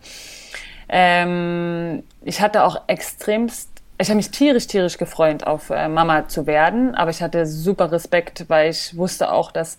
Ähm, 0.90 2.02
ich 2.22 2.40
hatte 2.40 2.64
auch 2.64 2.82
extremst, 2.88 3.70
ich 3.98 4.08
habe 4.08 4.16
mich 4.16 4.30
tierisch, 4.30 4.66
tierisch 4.66 4.98
gefreut, 4.98 5.44
auf 5.44 5.70
äh, 5.70 5.88
Mama 5.88 6.26
zu 6.26 6.46
werden, 6.46 6.94
aber 6.96 7.10
ich 7.10 7.22
hatte 7.22 7.46
super 7.46 7.92
Respekt, 7.92 8.46
weil 8.48 8.70
ich 8.70 8.96
wusste 8.96 9.32
auch, 9.32 9.52
dass 9.52 9.78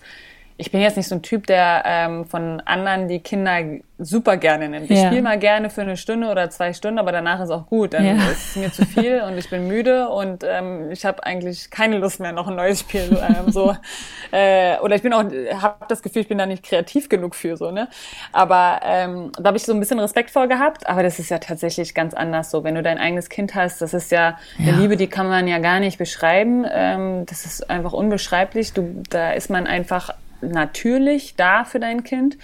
ich 0.62 0.72
bin 0.72 0.80
jetzt 0.80 0.96
nicht 0.96 1.08
so 1.08 1.16
ein 1.16 1.24
Typ, 1.24 1.48
der 1.48 1.82
ähm, 1.86 2.26
von 2.26 2.62
anderen 2.62 3.08
die 3.08 3.20
Kinder 3.20 3.80
super 3.98 4.38
gerne 4.38 4.70
nimmt. 4.70 4.92
Ich 4.92 5.00
ja. 5.00 5.08
spiele 5.08 5.24
mal 5.24 5.40
gerne 5.40 5.72
für 5.72 5.82
eine 5.82 5.98
Stunde 5.98 6.30
oder 6.30 6.52
zwei 6.52 6.72
Stunden, 6.74 7.00
aber 7.00 7.12
danach 7.12 7.40
ist 7.40 7.50
auch 7.50 7.66
gut. 7.66 7.94
Dann 7.94 8.06
ja. 8.06 8.14
ist 8.14 8.50
es 8.50 8.56
mir 8.56 8.72
zu 8.72 8.86
viel 8.86 9.22
und 9.22 9.40
ich 9.40 9.50
bin 9.50 9.68
müde 9.68 10.10
und 10.10 10.44
ähm, 10.48 10.92
ich 10.92 11.04
habe 11.04 11.24
eigentlich 11.24 11.72
keine 11.72 11.98
Lust 11.98 12.20
mehr, 12.20 12.32
noch 12.32 12.48
ein 12.48 12.56
neues 12.56 12.82
Spiel 12.82 13.18
ähm, 13.28 13.52
so. 13.52 13.76
Äh, 14.34 14.80
oder 14.80 14.96
ich 14.96 15.02
bin 15.02 15.12
auch, 15.12 15.26
habe 15.62 15.86
das 15.90 16.02
Gefühl, 16.02 16.22
ich 16.22 16.30
bin 16.30 16.38
da 16.38 16.46
nicht 16.46 16.64
kreativ 16.64 17.10
genug 17.10 17.36
für 17.36 17.58
so. 17.58 17.70
Ne? 17.70 17.90
Aber 18.32 18.80
ähm, 18.82 19.34
da 19.38 19.48
habe 19.48 19.58
ich 19.58 19.64
so 19.64 19.74
ein 19.74 19.80
bisschen 19.82 20.00
Respekt 20.00 20.30
vor 20.30 20.48
gehabt. 20.48 20.88
Aber 20.88 21.04
das 21.04 21.20
ist 21.20 21.30
ja 21.30 21.38
tatsächlich 21.38 21.94
ganz 21.94 22.14
anders 22.14 22.50
so. 22.50 22.64
Wenn 22.64 22.76
du 22.76 22.82
dein 22.82 22.98
eigenes 22.98 23.28
Kind 23.28 23.56
hast, 23.56 23.82
das 23.82 23.94
ist 23.94 24.10
ja, 24.10 24.38
ja. 24.58 24.72
eine 24.72 24.82
Liebe, 24.82 24.96
die 24.96 25.08
kann 25.08 25.28
man 25.28 25.50
ja 25.50 25.58
gar 25.58 25.82
nicht 25.82 25.98
beschreiben. 25.98 26.66
Ähm, 26.72 27.26
das 27.26 27.46
ist 27.46 27.70
einfach 27.70 27.92
unbeschreiblich. 27.92 28.72
Du, 28.72 29.04
da 29.10 29.34
ist 29.34 29.50
man 29.50 29.68
einfach 29.68 30.14
natürlich 30.42 31.36
da 31.36 31.64
für 31.64 31.80
dein 31.80 32.04
Kind 32.04 32.38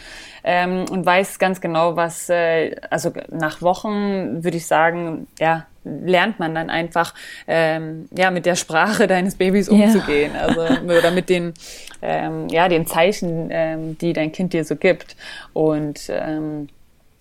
ähm, 0.43 0.85
und 0.89 1.05
weiß 1.05 1.39
ganz 1.39 1.61
genau, 1.61 1.95
was, 1.95 2.29
äh, 2.29 2.75
also 2.89 3.11
nach 3.29 3.61
Wochen 3.61 4.43
würde 4.43 4.57
ich 4.57 4.67
sagen, 4.67 5.27
ja, 5.39 5.65
lernt 5.83 6.39
man 6.39 6.53
dann 6.53 6.69
einfach 6.69 7.13
ähm, 7.47 8.07
ja 8.15 8.31
mit 8.31 8.45
der 8.45 8.55
Sprache 8.55 9.07
deines 9.07 9.35
Babys 9.35 9.69
umzugehen, 9.69 10.33
ja. 10.35 10.41
also 10.41 10.61
oder 10.83 11.11
mit 11.11 11.29
den 11.29 11.53
ähm, 12.01 12.49
ja 12.49 12.67
den 12.67 12.87
Zeichen, 12.87 13.47
ähm, 13.51 13.97
die 13.97 14.13
dein 14.13 14.31
Kind 14.31 14.53
dir 14.53 14.65
so 14.65 14.75
gibt 14.75 15.15
und 15.53 16.01
ähm, 16.09 16.67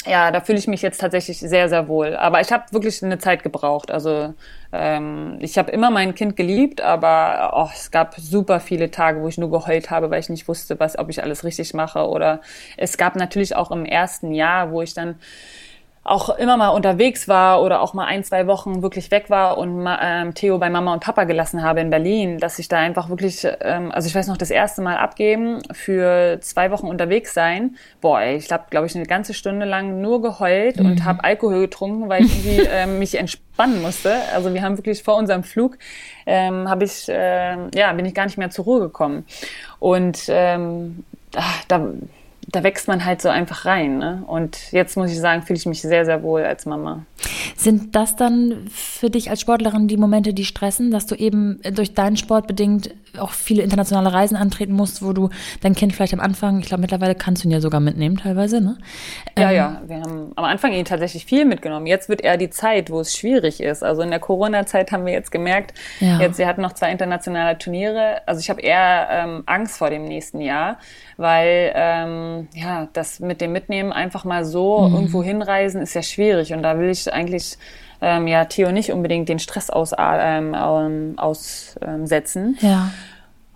ja, 0.04 0.30
da 0.30 0.40
fühle 0.40 0.58
ich 0.58 0.68
mich 0.68 0.82
jetzt 0.82 1.00
tatsächlich 1.00 1.38
sehr, 1.38 1.68
sehr 1.68 1.88
wohl. 1.88 2.16
Aber 2.16 2.40
ich 2.40 2.52
habe 2.52 2.64
wirklich 2.70 3.02
eine 3.02 3.18
Zeit 3.18 3.42
gebraucht. 3.42 3.90
Also 3.90 4.34
ähm, 4.72 5.38
ich 5.40 5.58
habe 5.58 5.72
immer 5.72 5.90
mein 5.90 6.14
Kind 6.14 6.36
geliebt, 6.36 6.80
aber 6.80 7.52
oh, 7.54 7.68
es 7.72 7.90
gab 7.90 8.14
super 8.16 8.60
viele 8.60 8.90
Tage, 8.90 9.20
wo 9.20 9.28
ich 9.28 9.38
nur 9.38 9.50
geheult 9.50 9.90
habe, 9.90 10.10
weil 10.10 10.20
ich 10.20 10.28
nicht 10.28 10.46
wusste, 10.46 10.78
was, 10.78 10.98
ob 10.98 11.08
ich 11.08 11.22
alles 11.22 11.42
richtig 11.44 11.74
mache. 11.74 12.08
Oder 12.08 12.40
es 12.76 12.96
gab 12.96 13.16
natürlich 13.16 13.56
auch 13.56 13.70
im 13.70 13.84
ersten 13.84 14.32
Jahr, 14.32 14.70
wo 14.70 14.82
ich 14.82 14.94
dann 14.94 15.16
auch 16.06 16.28
immer 16.30 16.56
mal 16.56 16.68
unterwegs 16.68 17.26
war 17.26 17.62
oder 17.62 17.80
auch 17.80 17.92
mal 17.92 18.04
ein, 18.04 18.22
zwei 18.22 18.46
Wochen 18.46 18.80
wirklich 18.80 19.10
weg 19.10 19.28
war 19.28 19.58
und 19.58 19.86
ähm, 20.00 20.34
Theo 20.34 20.58
bei 20.58 20.70
Mama 20.70 20.92
und 20.92 21.00
Papa 21.00 21.24
gelassen 21.24 21.64
habe 21.64 21.80
in 21.80 21.90
Berlin, 21.90 22.38
dass 22.38 22.60
ich 22.60 22.68
da 22.68 22.78
einfach 22.78 23.08
wirklich, 23.08 23.46
ähm, 23.60 23.90
also 23.90 24.06
ich 24.08 24.14
weiß 24.14 24.28
noch, 24.28 24.36
das 24.36 24.50
erste 24.50 24.82
Mal 24.82 24.98
abgeben, 24.98 25.62
für 25.72 26.38
zwei 26.42 26.70
Wochen 26.70 26.86
unterwegs 26.86 27.34
sein. 27.34 27.76
Boah, 28.00 28.20
ey, 28.20 28.36
ich 28.36 28.52
habe, 28.52 28.64
glaube 28.70 28.86
ich, 28.86 28.94
eine 28.94 29.06
ganze 29.06 29.34
Stunde 29.34 29.66
lang 29.66 30.00
nur 30.00 30.22
geheult 30.22 30.78
mhm. 30.78 30.86
und 30.86 31.04
habe 31.04 31.24
Alkohol 31.24 31.60
getrunken, 31.60 32.08
weil 32.08 32.24
ich 32.24 32.46
irgendwie 32.46 32.68
ähm, 32.72 33.00
mich 33.00 33.18
entspannen 33.18 33.82
musste. 33.82 34.14
Also 34.32 34.54
wir 34.54 34.62
haben 34.62 34.78
wirklich 34.78 35.02
vor 35.02 35.16
unserem 35.16 35.42
Flug, 35.42 35.76
ähm, 36.24 36.70
habe 36.70 36.84
ich, 36.84 37.08
äh, 37.08 37.56
ja, 37.74 37.92
bin 37.94 38.06
ich 38.06 38.14
gar 38.14 38.26
nicht 38.26 38.38
mehr 38.38 38.50
zur 38.50 38.64
Ruhe 38.64 38.80
gekommen. 38.80 39.26
Und 39.80 40.26
ähm, 40.28 41.04
ach, 41.34 41.64
da 41.66 41.88
da 42.48 42.62
wächst 42.62 42.86
man 42.86 43.04
halt 43.04 43.20
so 43.20 43.28
einfach 43.28 43.64
rein. 43.64 43.98
Ne? 43.98 44.22
Und 44.26 44.72
jetzt 44.72 44.96
muss 44.96 45.10
ich 45.10 45.18
sagen, 45.18 45.42
fühle 45.42 45.58
ich 45.58 45.66
mich 45.66 45.82
sehr, 45.82 46.04
sehr 46.04 46.22
wohl 46.22 46.42
als 46.42 46.64
Mama. 46.64 47.04
Sind 47.56 47.96
das 47.96 48.14
dann 48.14 48.68
für 48.70 49.10
dich 49.10 49.30
als 49.30 49.40
Sportlerin 49.40 49.88
die 49.88 49.96
Momente, 49.96 50.32
die 50.32 50.44
stressen, 50.44 50.90
dass 50.90 51.06
du 51.06 51.14
eben 51.16 51.60
durch 51.72 51.94
deinen 51.94 52.16
Sport 52.16 52.46
bedingt 52.46 52.90
auch 53.18 53.32
viele 53.32 53.62
internationale 53.62 54.12
Reisen 54.12 54.36
antreten 54.36 54.72
musst, 54.72 55.02
wo 55.02 55.12
du 55.12 55.30
dein 55.62 55.74
Kind 55.74 55.94
vielleicht 55.94 56.12
am 56.12 56.20
Anfang, 56.20 56.60
ich 56.60 56.66
glaube 56.66 56.82
mittlerweile 56.82 57.14
kannst 57.14 57.42
du 57.42 57.48
ihn 57.48 57.52
ja 57.52 57.60
sogar 57.60 57.80
mitnehmen 57.80 58.18
teilweise, 58.18 58.60
ne? 58.60 58.76
Ja, 59.38 59.50
ähm, 59.50 59.56
ja, 59.56 59.82
wir 59.86 59.96
haben 59.96 60.32
am 60.36 60.44
Anfang 60.44 60.72
ihn 60.72 60.84
tatsächlich 60.84 61.24
viel 61.24 61.44
mitgenommen. 61.44 61.86
Jetzt 61.86 62.08
wird 62.08 62.20
eher 62.20 62.36
die 62.36 62.50
Zeit, 62.50 62.90
wo 62.90 63.00
es 63.00 63.16
schwierig 63.16 63.60
ist. 63.60 63.82
Also 63.82 64.02
in 64.02 64.10
der 64.10 64.20
Corona-Zeit 64.20 64.92
haben 64.92 65.06
wir 65.06 65.12
jetzt 65.12 65.30
gemerkt, 65.30 65.74
ja. 66.00 66.20
jetzt 66.20 66.38
wir 66.38 66.46
hatten 66.46 66.62
noch 66.62 66.74
zwei 66.74 66.92
internationale 66.92 67.58
Turniere. 67.58 68.20
Also 68.26 68.40
ich 68.40 68.50
habe 68.50 68.60
eher 68.60 69.08
ähm, 69.10 69.42
Angst 69.46 69.78
vor 69.78 69.90
dem 69.90 70.04
nächsten 70.04 70.40
Jahr, 70.40 70.78
weil 71.16 71.72
ähm, 71.74 72.48
ja 72.52 72.88
das 72.92 73.20
mit 73.20 73.40
dem 73.40 73.52
Mitnehmen 73.52 73.92
einfach 73.92 74.24
mal 74.24 74.44
so 74.44 74.80
mhm. 74.88 74.94
irgendwo 74.94 75.22
hinreisen 75.22 75.82
ist 75.82 75.94
ja 75.94 76.02
schwierig 76.02 76.52
und 76.52 76.62
da 76.62 76.78
will 76.78 76.90
ich 76.90 77.12
eigentlich 77.12 77.58
ähm, 78.00 78.26
ja 78.26 78.44
Theo 78.44 78.72
nicht 78.72 78.92
unbedingt 78.92 79.28
den 79.28 79.38
Stress 79.38 79.70
aus, 79.70 79.92
ähm, 79.98 80.54
ähm, 80.54 81.14
aussetzen. 81.16 82.58
Ja. 82.60 82.90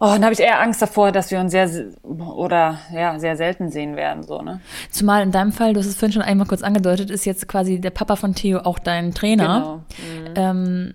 Oh, 0.02 0.06
dann 0.06 0.24
habe 0.24 0.32
ich 0.32 0.40
eher 0.40 0.62
Angst 0.62 0.80
davor, 0.80 1.12
dass 1.12 1.30
wir 1.30 1.38
uns 1.40 1.52
sehr 1.52 1.68
oder 2.02 2.78
ja 2.90 3.18
sehr 3.18 3.36
selten 3.36 3.70
sehen 3.70 3.96
werden 3.96 4.22
so 4.22 4.40
ne. 4.40 4.60
Zumal 4.90 5.22
in 5.22 5.30
deinem 5.30 5.52
Fall, 5.52 5.74
du 5.74 5.80
hast 5.80 5.86
es 5.86 5.94
vorhin 5.96 6.14
schon 6.14 6.22
einmal 6.22 6.46
kurz 6.46 6.62
angedeutet, 6.62 7.10
ist 7.10 7.26
jetzt 7.26 7.46
quasi 7.48 7.82
der 7.82 7.90
Papa 7.90 8.16
von 8.16 8.34
Theo 8.34 8.60
auch 8.60 8.78
dein 8.78 9.12
Trainer. 9.12 9.82
Genau. 10.34 10.50
Mhm. 10.56 10.94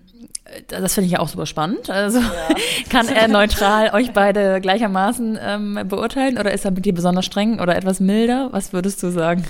das 0.68 0.94
finde 0.94 1.06
ich 1.06 1.12
ja 1.12 1.20
auch 1.20 1.28
super 1.28 1.46
spannend. 1.46 1.90
Also 1.90 2.18
ja. 2.18 2.48
kann 2.90 3.08
er 3.08 3.28
neutral 3.28 3.90
euch 3.92 4.12
beide 4.12 4.60
gleichermaßen 4.60 5.38
ähm, 5.40 5.80
beurteilen 5.88 6.38
oder 6.38 6.52
ist 6.52 6.64
er 6.64 6.70
mit 6.70 6.84
dir 6.84 6.94
besonders 6.94 7.24
streng 7.24 7.60
oder 7.60 7.76
etwas 7.76 8.00
milder? 8.00 8.48
Was 8.52 8.72
würdest 8.72 9.02
du 9.02 9.10
sagen? 9.10 9.44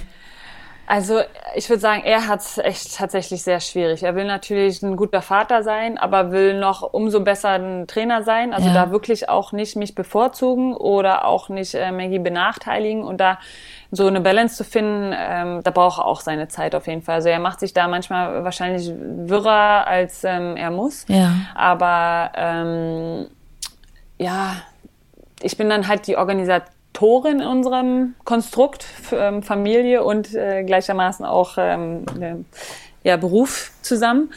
Also 0.86 1.20
ich 1.56 1.68
würde 1.68 1.80
sagen, 1.80 2.02
er 2.04 2.28
hat 2.28 2.40
es 2.40 2.58
echt 2.58 2.96
tatsächlich 2.96 3.42
sehr 3.42 3.60
schwierig. 3.60 4.04
Er 4.04 4.14
will 4.14 4.24
natürlich 4.24 4.82
ein 4.82 4.96
guter 4.96 5.20
Vater 5.20 5.62
sein, 5.64 5.98
aber 5.98 6.30
will 6.30 6.58
noch 6.58 6.82
umso 6.92 7.20
besser 7.20 7.50
ein 7.50 7.86
Trainer 7.88 8.22
sein. 8.22 8.54
Also 8.54 8.68
ja. 8.68 8.74
da 8.74 8.90
wirklich 8.92 9.28
auch 9.28 9.52
nicht 9.52 9.74
mich 9.74 9.94
bevorzugen 9.94 10.76
oder 10.76 11.24
auch 11.24 11.48
nicht 11.48 11.74
äh, 11.74 11.90
Maggie 11.90 12.20
benachteiligen 12.20 13.02
und 13.02 13.20
da 13.20 13.38
so 13.90 14.06
eine 14.06 14.20
Balance 14.20 14.56
zu 14.56 14.64
finden, 14.64 15.14
ähm, 15.16 15.62
da 15.62 15.70
braucht 15.70 16.00
er 16.00 16.06
auch 16.06 16.20
seine 16.20 16.48
Zeit 16.48 16.74
auf 16.74 16.86
jeden 16.86 17.02
Fall. 17.02 17.16
Also 17.16 17.28
er 17.28 17.40
macht 17.40 17.60
sich 17.60 17.72
da 17.72 17.88
manchmal 17.88 18.44
wahrscheinlich 18.44 18.92
wirrer, 18.96 19.86
als 19.86 20.22
ähm, 20.24 20.56
er 20.56 20.70
muss. 20.70 21.04
Ja. 21.08 21.32
Aber 21.54 22.30
ähm, 22.36 23.26
ja, 24.18 24.56
ich 25.42 25.56
bin 25.56 25.68
dann 25.68 25.88
halt 25.88 26.06
die 26.06 26.16
Organisatorin 26.96 27.40
in 27.40 27.46
unserem 27.46 28.14
Konstrukt 28.24 28.86
ähm, 29.12 29.42
Familie 29.42 30.02
und 30.02 30.34
äh, 30.34 30.64
gleichermaßen 30.64 31.24
auch 31.24 31.56
ähm, 31.58 32.04
ja, 33.02 33.16
Beruf 33.16 33.72
zusammen 33.82 34.30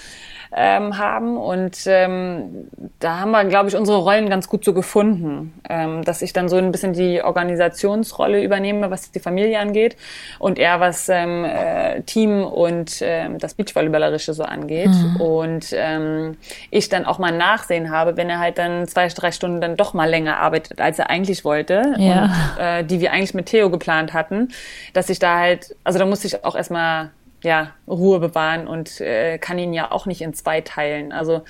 ähm, 0.51 0.97
haben. 0.97 1.37
Und 1.37 1.77
ähm, 1.85 2.67
da 2.99 3.19
haben 3.19 3.31
wir, 3.31 3.45
glaube 3.45 3.69
ich, 3.69 3.75
unsere 3.75 3.99
Rollen 3.99 4.29
ganz 4.29 4.47
gut 4.49 4.65
so 4.65 4.73
gefunden, 4.73 5.53
ähm, 5.69 6.03
dass 6.03 6.21
ich 6.21 6.33
dann 6.33 6.49
so 6.49 6.57
ein 6.57 6.71
bisschen 6.71 6.93
die 6.93 7.21
Organisationsrolle 7.21 8.43
übernehme, 8.43 8.89
was 8.89 9.11
die 9.11 9.19
Familie 9.19 9.59
angeht 9.59 9.95
und 10.39 10.57
er 10.57 10.79
was 10.79 11.07
ähm, 11.09 11.45
äh, 11.45 12.01
Team 12.01 12.43
und 12.43 12.99
ähm, 13.01 13.37
das 13.37 13.53
Beachvolleyballerische 13.53 14.33
so 14.33 14.43
angeht. 14.43 14.89
Mhm. 14.89 15.15
Und 15.17 15.67
ähm, 15.73 16.37
ich 16.71 16.89
dann 16.89 17.05
auch 17.05 17.19
mal 17.19 17.31
Nachsehen 17.31 17.91
habe, 17.91 18.17
wenn 18.17 18.29
er 18.29 18.39
halt 18.39 18.57
dann 18.57 18.87
zwei, 18.87 19.07
drei 19.07 19.31
Stunden 19.31 19.61
dann 19.61 19.77
doch 19.77 19.93
mal 19.93 20.09
länger 20.09 20.37
arbeitet, 20.37 20.81
als 20.81 20.99
er 20.99 21.09
eigentlich 21.09 21.45
wollte 21.45 21.93
ja. 21.97 22.23
und 22.23 22.59
äh, 22.59 22.83
die 22.83 22.99
wir 22.99 23.11
eigentlich 23.11 23.33
mit 23.33 23.47
Theo 23.47 23.69
geplant 23.69 24.13
hatten, 24.13 24.49
dass 24.93 25.09
ich 25.09 25.19
da 25.19 25.37
halt, 25.37 25.75
also 25.83 25.99
da 25.99 26.05
musste 26.05 26.27
ich 26.27 26.43
auch 26.43 26.55
erstmal 26.55 27.11
ja, 27.43 27.73
Ruhe 27.87 28.19
bewahren 28.19 28.67
und 28.67 29.01
äh, 29.01 29.37
kann 29.37 29.57
ihn 29.57 29.73
ja 29.73 29.91
auch 29.91 30.05
nicht 30.05 30.21
in 30.21 30.33
zwei 30.33 30.61
teilen. 30.61 31.11
Also 31.11 31.43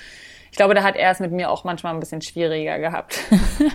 ich 0.50 0.56
glaube, 0.56 0.74
da 0.74 0.82
hat 0.82 0.96
er 0.96 1.10
es 1.10 1.20
mit 1.20 1.32
mir 1.32 1.50
auch 1.50 1.64
manchmal 1.64 1.94
ein 1.94 2.00
bisschen 2.00 2.22
schwieriger 2.22 2.78
gehabt. 2.78 3.20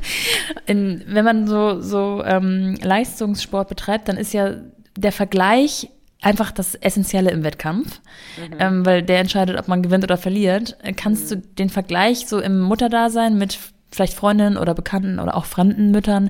in, 0.65 1.03
wenn 1.07 1.25
man 1.25 1.47
so, 1.47 1.79
so 1.79 2.23
ähm, 2.25 2.77
Leistungssport 2.81 3.69
betreibt, 3.69 4.09
dann 4.09 4.17
ist 4.17 4.33
ja 4.33 4.55
der 4.97 5.11
Vergleich 5.11 5.89
einfach 6.21 6.51
das 6.51 6.75
Essentielle 6.75 7.31
im 7.31 7.43
Wettkampf, 7.43 8.01
mhm. 8.37 8.57
ähm, 8.59 8.85
weil 8.85 9.03
der 9.03 9.19
entscheidet, 9.19 9.57
ob 9.57 9.67
man 9.67 9.83
gewinnt 9.83 10.03
oder 10.03 10.17
verliert. 10.17 10.77
Kannst 10.97 11.31
mhm. 11.31 11.41
du 11.41 11.47
den 11.47 11.69
Vergleich 11.69 12.27
so 12.27 12.39
im 12.39 12.59
Mutterdasein 12.59 13.37
mit 13.37 13.57
vielleicht 13.91 14.13
Freundinnen 14.13 14.57
oder 14.57 14.73
Bekannten 14.73 15.19
oder 15.19 15.35
auch 15.37 15.45
fremden 15.45 15.91
Müttern 15.91 16.29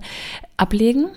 ablegen? 0.57 1.07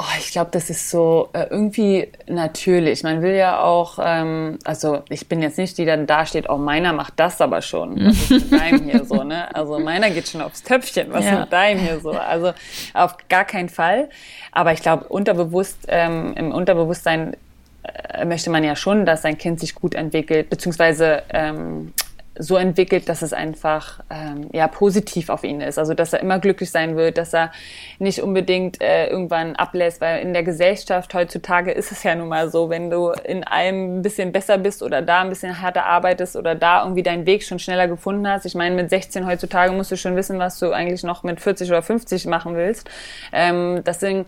Oh, 0.00 0.04
ich 0.16 0.30
glaube, 0.30 0.50
das 0.52 0.70
ist 0.70 0.90
so 0.90 1.28
äh, 1.32 1.46
irgendwie 1.50 2.06
natürlich. 2.28 3.02
Man 3.02 3.20
will 3.20 3.34
ja 3.34 3.60
auch, 3.60 3.98
ähm, 4.00 4.60
also 4.62 5.02
ich 5.08 5.28
bin 5.28 5.42
jetzt 5.42 5.58
nicht 5.58 5.76
die, 5.76 5.82
die 5.82 5.86
dann 5.86 6.06
da 6.06 6.24
steht, 6.24 6.48
oh, 6.48 6.56
meiner 6.56 6.92
macht 6.92 7.14
das 7.16 7.40
aber 7.40 7.62
schon. 7.62 7.96
Was 8.06 8.30
ist 8.30 8.30
mit 8.30 8.52
deinem 8.52 8.84
hier 8.84 9.04
so, 9.04 9.24
ne? 9.24 9.52
Also 9.52 9.80
meiner 9.80 10.10
geht 10.10 10.28
schon 10.28 10.40
aufs 10.40 10.62
Töpfchen, 10.62 11.12
was 11.12 11.24
ja. 11.24 11.40
mit 11.40 11.52
deinem 11.52 11.80
hier 11.80 11.98
so? 11.98 12.12
Also 12.12 12.52
auf 12.94 13.16
gar 13.28 13.44
keinen 13.44 13.68
Fall. 13.68 14.08
Aber 14.52 14.72
ich 14.72 14.82
glaube, 14.82 15.08
unterbewusst, 15.08 15.78
ähm, 15.88 16.32
im 16.36 16.52
Unterbewusstsein 16.52 17.36
äh, 17.82 18.24
möchte 18.24 18.50
man 18.50 18.62
ja 18.62 18.76
schon, 18.76 19.04
dass 19.04 19.22
sein 19.22 19.36
Kind 19.36 19.58
sich 19.58 19.74
gut 19.74 19.96
entwickelt, 19.96 20.48
beziehungsweise 20.48 21.24
ähm, 21.30 21.92
so 22.38 22.56
entwickelt, 22.56 23.08
dass 23.08 23.22
es 23.22 23.32
einfach 23.32 24.00
ähm, 24.10 24.48
ja 24.52 24.68
positiv 24.68 25.28
auf 25.28 25.44
ihn 25.44 25.60
ist. 25.60 25.78
Also 25.78 25.94
dass 25.94 26.12
er 26.12 26.20
immer 26.20 26.38
glücklich 26.38 26.70
sein 26.70 26.96
wird, 26.96 27.18
dass 27.18 27.34
er 27.34 27.52
nicht 27.98 28.22
unbedingt 28.22 28.80
äh, 28.80 29.08
irgendwann 29.08 29.56
ablässt, 29.56 30.00
weil 30.00 30.22
in 30.22 30.32
der 30.32 30.44
Gesellschaft 30.44 31.12
heutzutage 31.14 31.72
ist 31.72 31.92
es 31.92 32.02
ja 32.02 32.14
nun 32.14 32.28
mal 32.28 32.50
so, 32.50 32.70
wenn 32.70 32.90
du 32.90 33.10
in 33.10 33.44
einem 33.44 33.98
ein 33.98 34.02
bisschen 34.02 34.32
besser 34.32 34.58
bist 34.58 34.82
oder 34.82 35.02
da 35.02 35.22
ein 35.22 35.28
bisschen 35.28 35.60
härter 35.60 35.84
arbeitest 35.84 36.36
oder 36.36 36.54
da 36.54 36.82
irgendwie 36.82 37.02
deinen 37.02 37.26
Weg 37.26 37.42
schon 37.42 37.58
schneller 37.58 37.88
gefunden 37.88 38.26
hast. 38.28 38.46
Ich 38.46 38.54
meine, 38.54 38.74
mit 38.74 38.90
16 38.90 39.26
heutzutage 39.26 39.72
musst 39.72 39.90
du 39.90 39.96
schon 39.96 40.16
wissen, 40.16 40.38
was 40.38 40.58
du 40.58 40.72
eigentlich 40.72 41.02
noch 41.02 41.24
mit 41.24 41.40
40 41.40 41.68
oder 41.70 41.82
50 41.82 42.26
machen 42.26 42.54
willst. 42.54 42.88
Ähm, 43.32 43.82
deswegen 43.84 44.26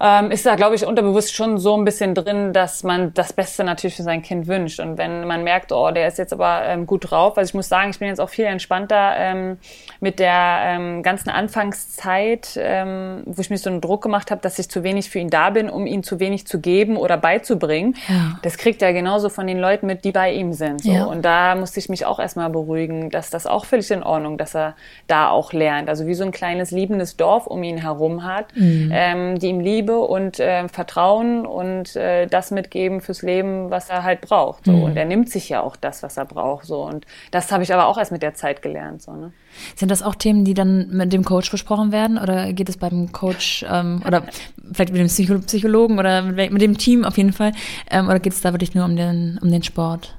ähm, 0.00 0.30
ist 0.30 0.44
da, 0.44 0.56
glaube 0.56 0.74
ich, 0.74 0.84
unterbewusst 0.84 1.34
schon 1.34 1.58
so 1.58 1.76
ein 1.76 1.84
bisschen 1.84 2.14
drin, 2.14 2.52
dass 2.52 2.82
man 2.82 3.14
das 3.14 3.32
Beste 3.32 3.64
natürlich 3.64 3.96
für 3.96 4.02
sein 4.02 4.22
Kind 4.22 4.46
wünscht. 4.46 4.80
Und 4.80 4.98
wenn 4.98 5.26
man 5.26 5.42
merkt, 5.42 5.72
oh, 5.72 5.90
der 5.90 6.08
ist 6.08 6.18
jetzt 6.18 6.32
aber 6.32 6.62
ähm, 6.64 6.86
gut 6.86 7.10
drauf, 7.10 7.38
also 7.38 7.48
ich 7.48 7.54
muss 7.54 7.68
sagen, 7.68 7.90
ich 7.90 7.98
bin 7.98 8.08
jetzt 8.08 8.20
auch 8.20 8.28
viel 8.28 8.44
entspannter 8.44 9.14
ähm, 9.16 9.58
mit 10.00 10.18
der 10.18 10.58
ähm, 10.64 11.02
ganzen 11.02 11.30
Anfangszeit, 11.30 12.58
ähm, 12.60 13.22
wo 13.24 13.40
ich 13.40 13.48
mir 13.48 13.58
so 13.58 13.70
einen 13.70 13.80
Druck 13.80 14.02
gemacht 14.02 14.30
habe, 14.30 14.40
dass 14.42 14.58
ich 14.58 14.68
zu 14.68 14.82
wenig 14.82 15.08
für 15.08 15.18
ihn 15.18 15.30
da 15.30 15.50
bin, 15.50 15.70
um 15.70 15.86
ihn 15.86 16.02
zu 16.02 16.20
wenig 16.20 16.46
zu 16.46 16.60
geben 16.60 16.96
oder 16.96 17.16
beizubringen. 17.16 17.96
Ja. 18.08 18.38
Das 18.42 18.58
kriegt 18.58 18.82
er 18.82 18.92
genauso 18.92 19.30
von 19.30 19.46
den 19.46 19.58
Leuten 19.58 19.86
mit, 19.86 20.04
die 20.04 20.12
bei 20.12 20.32
ihm 20.32 20.52
sind. 20.52 20.82
So. 20.82 20.90
Ja. 20.90 21.04
Und 21.06 21.24
da 21.24 21.54
musste 21.54 21.80
ich 21.80 21.88
mich 21.88 22.04
auch 22.04 22.18
erstmal 22.18 22.50
beruhigen, 22.50 23.08
dass 23.08 23.30
das 23.30 23.46
auch 23.46 23.64
völlig 23.64 23.90
in 23.90 24.02
Ordnung, 24.02 24.36
dass 24.36 24.54
er 24.54 24.74
da 25.06 25.30
auch 25.30 25.52
lernt. 25.52 25.88
Also 25.88 26.06
wie 26.06 26.14
so 26.14 26.24
ein 26.24 26.32
kleines 26.32 26.70
liebendes 26.70 27.16
Dorf 27.16 27.46
um 27.46 27.62
ihn 27.62 27.78
herum 27.78 28.24
hat, 28.24 28.54
mhm. 28.54 28.90
ähm, 28.92 29.38
die 29.38 29.48
ihm 29.48 29.60
lieben 29.60 29.85
Liebe 29.86 29.98
und 30.00 30.40
äh, 30.40 30.68
Vertrauen 30.68 31.46
und 31.46 31.94
äh, 31.94 32.26
das 32.26 32.50
mitgeben 32.50 33.00
fürs 33.00 33.22
Leben, 33.22 33.70
was 33.70 33.88
er 33.88 34.02
halt 34.02 34.20
braucht. 34.20 34.64
So. 34.64 34.72
Mhm. 34.72 34.82
Und 34.82 34.96
er 34.96 35.04
nimmt 35.04 35.30
sich 35.30 35.48
ja 35.48 35.62
auch 35.62 35.76
das, 35.76 36.02
was 36.02 36.16
er 36.16 36.24
braucht. 36.24 36.66
So. 36.66 36.82
Und 36.82 37.06
das 37.30 37.52
habe 37.52 37.62
ich 37.62 37.72
aber 37.72 37.86
auch 37.86 37.96
erst 37.96 38.12
mit 38.12 38.22
der 38.22 38.34
Zeit 38.34 38.62
gelernt. 38.62 39.02
So, 39.02 39.12
ne? 39.12 39.32
Sind 39.76 39.90
das 39.90 40.02
auch 40.02 40.16
Themen, 40.16 40.44
die 40.44 40.54
dann 40.54 40.88
mit 40.90 41.12
dem 41.12 41.24
Coach 41.24 41.50
besprochen 41.50 41.92
werden? 41.92 42.18
Oder 42.18 42.52
geht 42.52 42.68
es 42.68 42.76
beim 42.76 43.12
Coach 43.12 43.64
ähm, 43.70 44.02
oder 44.04 44.24
vielleicht 44.72 44.92
mit 44.92 45.00
dem 45.00 45.06
Psycho 45.06 45.38
Psychologen 45.38 45.98
oder 45.98 46.22
mit, 46.22 46.52
mit, 46.52 46.62
dem 46.62 46.76
Team 46.76 47.04
auf 47.04 47.16
jeden 47.16 47.32
Fall? 47.32 47.52
Ähm, 47.90 48.08
oder 48.08 48.18
geht 48.18 48.32
es 48.32 48.40
da 48.40 48.52
wirklich 48.52 48.74
nur 48.74 48.84
um 48.84 48.96
den, 48.96 49.38
um 49.40 49.50
den 49.50 49.62
Sport? 49.62 50.16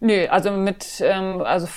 Nö, 0.00 0.26
also 0.28 0.50
mit, 0.50 1.02
ähm, 1.04 1.42
also 1.42 1.68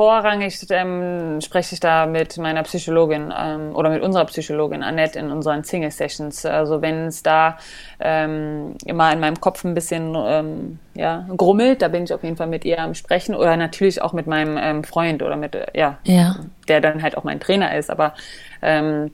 vorrangig 0.00 0.58
ähm, 0.70 1.42
spreche 1.42 1.74
ich 1.74 1.80
da 1.80 2.06
mit 2.06 2.38
meiner 2.38 2.62
Psychologin 2.62 3.30
ähm, 3.38 3.76
oder 3.76 3.90
mit 3.90 4.02
unserer 4.02 4.24
Psychologin 4.24 4.82
Annette 4.82 5.18
in 5.18 5.30
unseren 5.30 5.62
Single 5.62 5.90
Sessions. 5.90 6.46
Also 6.46 6.80
wenn 6.80 7.08
es 7.08 7.22
da 7.22 7.58
ähm, 8.00 8.76
immer 8.86 9.12
in 9.12 9.20
meinem 9.20 9.38
Kopf 9.38 9.62
ein 9.62 9.74
bisschen 9.74 10.14
ähm, 10.16 10.78
ja, 10.94 11.26
grummelt, 11.36 11.82
da 11.82 11.88
bin 11.88 12.04
ich 12.04 12.14
auf 12.14 12.24
jeden 12.24 12.38
Fall 12.38 12.46
mit 12.46 12.64
ihr 12.64 12.80
am 12.80 12.94
Sprechen 12.94 13.34
oder 13.34 13.58
natürlich 13.58 14.00
auch 14.00 14.14
mit 14.14 14.26
meinem 14.26 14.56
ähm, 14.58 14.84
Freund 14.84 15.22
oder 15.22 15.36
mit, 15.36 15.54
äh, 15.54 15.66
ja, 15.74 15.98
ja, 16.04 16.36
der 16.66 16.80
dann 16.80 17.02
halt 17.02 17.18
auch 17.18 17.24
mein 17.24 17.38
Trainer 17.38 17.76
ist. 17.76 17.90
Aber 17.90 18.14
ähm, 18.62 19.10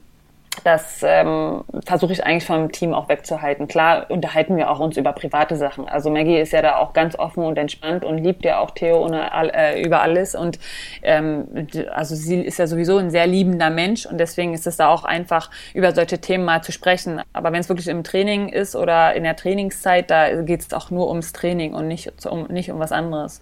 das 0.63 1.01
ähm, 1.03 1.63
versuche 1.85 2.13
ich 2.13 2.25
eigentlich 2.25 2.45
vom 2.45 2.71
Team 2.71 2.93
auch 2.93 3.09
wegzuhalten. 3.09 3.67
Klar 3.67 4.09
unterhalten 4.09 4.57
wir 4.57 4.69
auch 4.69 4.79
uns 4.79 4.97
über 4.97 5.13
private 5.13 5.55
Sachen. 5.55 5.87
Also 5.87 6.09
Maggie 6.09 6.37
ist 6.37 6.53
ja 6.53 6.61
da 6.61 6.77
auch 6.77 6.93
ganz 6.93 7.17
offen 7.17 7.43
und 7.43 7.57
entspannt 7.57 8.03
und 8.03 8.17
liebt 8.17 8.45
ja 8.45 8.59
auch 8.59 8.71
Theo 8.71 9.03
ohne, 9.03 9.29
äh, 9.53 9.81
über 9.81 10.01
alles. 10.01 10.35
Und 10.35 10.59
ähm, 11.03 11.67
also 11.93 12.15
sie 12.15 12.41
ist 12.41 12.59
ja 12.59 12.67
sowieso 12.67 12.97
ein 12.97 13.09
sehr 13.09 13.27
liebender 13.27 13.69
Mensch 13.69 14.05
und 14.05 14.17
deswegen 14.17 14.53
ist 14.53 14.67
es 14.67 14.77
da 14.77 14.89
auch 14.89 15.03
einfach, 15.03 15.49
über 15.73 15.93
solche 15.93 16.19
Themen 16.19 16.45
mal 16.45 16.61
zu 16.61 16.71
sprechen. 16.71 17.21
Aber 17.33 17.51
wenn 17.51 17.61
es 17.61 17.69
wirklich 17.69 17.87
im 17.87 18.03
Training 18.03 18.49
ist 18.49 18.75
oder 18.75 19.13
in 19.15 19.23
der 19.23 19.35
Trainingszeit, 19.35 20.09
da 20.09 20.41
geht 20.41 20.61
es 20.61 20.73
auch 20.73 20.91
nur 20.91 21.09
ums 21.09 21.33
Training 21.33 21.73
und 21.73 21.87
nicht 21.87 22.25
um, 22.25 22.47
nicht 22.47 22.71
um 22.71 22.79
was 22.79 22.91
anderes. 22.91 23.41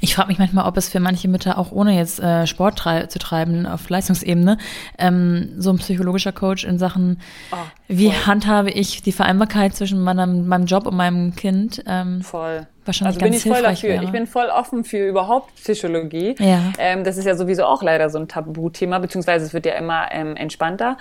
Ich 0.00 0.14
frage 0.14 0.28
mich 0.28 0.38
manchmal, 0.38 0.66
ob 0.66 0.76
es 0.76 0.88
für 0.88 1.00
manche 1.00 1.28
Mütter 1.28 1.58
auch 1.58 1.72
ohne 1.72 1.96
jetzt 1.96 2.20
äh, 2.20 2.46
Sport 2.46 2.78
trei 2.78 3.06
zu 3.06 3.18
treiben 3.18 3.66
auf 3.66 3.88
Leistungsebene 3.88 4.58
ähm, 4.98 5.54
so 5.58 5.70
ein 5.70 5.78
psychologischer 5.78 6.32
Coach 6.32 6.64
in 6.64 6.78
Sachen, 6.78 7.20
oh, 7.52 7.56
wie 7.88 8.12
handhabe 8.12 8.70
ich 8.70 9.02
die 9.02 9.12
Vereinbarkeit 9.12 9.74
zwischen 9.74 10.00
meinem, 10.00 10.46
meinem 10.46 10.66
Job 10.66 10.86
und 10.86 10.96
meinem 10.96 11.34
Kind? 11.34 11.82
Ähm, 11.86 12.22
voll 12.22 12.66
wahrscheinlich 12.84 13.22
also 13.22 13.24
bin 13.24 13.32
ich 13.34 13.42
voll 13.42 13.62
dafür. 13.62 13.88
Wäre. 13.90 14.04
Ich 14.04 14.10
bin 14.10 14.26
voll 14.26 14.46
offen 14.46 14.84
für 14.84 15.06
überhaupt 15.06 15.54
Psychologie. 15.56 16.34
Ja. 16.38 16.72
Ähm, 16.78 17.04
das 17.04 17.16
ist 17.16 17.24
ja 17.24 17.36
sowieso 17.36 17.64
auch 17.64 17.82
leider 17.82 18.10
so 18.10 18.18
ein 18.18 18.28
Tabuthema, 18.28 18.98
beziehungsweise 18.98 19.46
es 19.46 19.54
wird 19.54 19.66
ja 19.66 19.74
immer 19.74 20.08
ähm, 20.12 20.36
entspannter. 20.36 20.96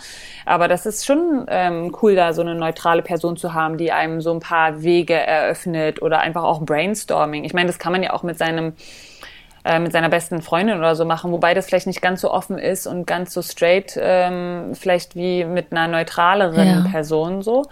Aber 0.46 0.68
das 0.68 0.86
ist 0.86 1.06
schon 1.06 1.46
ähm, 1.48 1.96
cool, 2.02 2.16
da 2.16 2.34
so 2.34 2.42
eine 2.42 2.56
neutrale 2.56 3.02
Person 3.02 3.38
zu 3.38 3.54
haben, 3.54 3.78
die 3.78 3.92
einem 3.92 4.22
so 4.22 4.34
ein 4.34 4.40
paar 4.40 4.84
Wege 4.84 5.16
eröffnet 5.16 6.02
oder 6.02 6.20
einfach 6.20 6.44
auch 6.44 6.62
Brainstorming. 6.62 7.44
Ich 7.44 7.54
meine, 7.54 7.68
das 7.68 7.80
kann 7.80 7.92
man 7.92 8.04
ja 8.04 8.14
auch 8.14 8.24
mit 8.24 8.38
seinem 8.38 8.74
äh, 9.66 9.80
mit 9.80 9.92
seiner 9.92 10.10
besten 10.10 10.42
Freundin 10.42 10.78
oder 10.78 10.96
so 10.96 11.06
machen, 11.06 11.32
wobei 11.32 11.54
das 11.54 11.66
vielleicht 11.68 11.88
nicht 11.88 12.02
ganz 12.02 12.22
so 12.22 12.32
offen 12.32 12.58
ist 12.58 12.86
und 12.88 13.08
ganz 13.08 13.34
so 13.34 13.42
straight, 13.42 13.98
ähm, 14.00 14.72
vielleicht 14.74 15.16
wie 15.16 15.46
mit 15.46 15.72
einer 15.72 15.88
neutraleren 15.88 16.84
ja. 16.86 16.92
Person 16.92 17.42
so. 17.42 17.66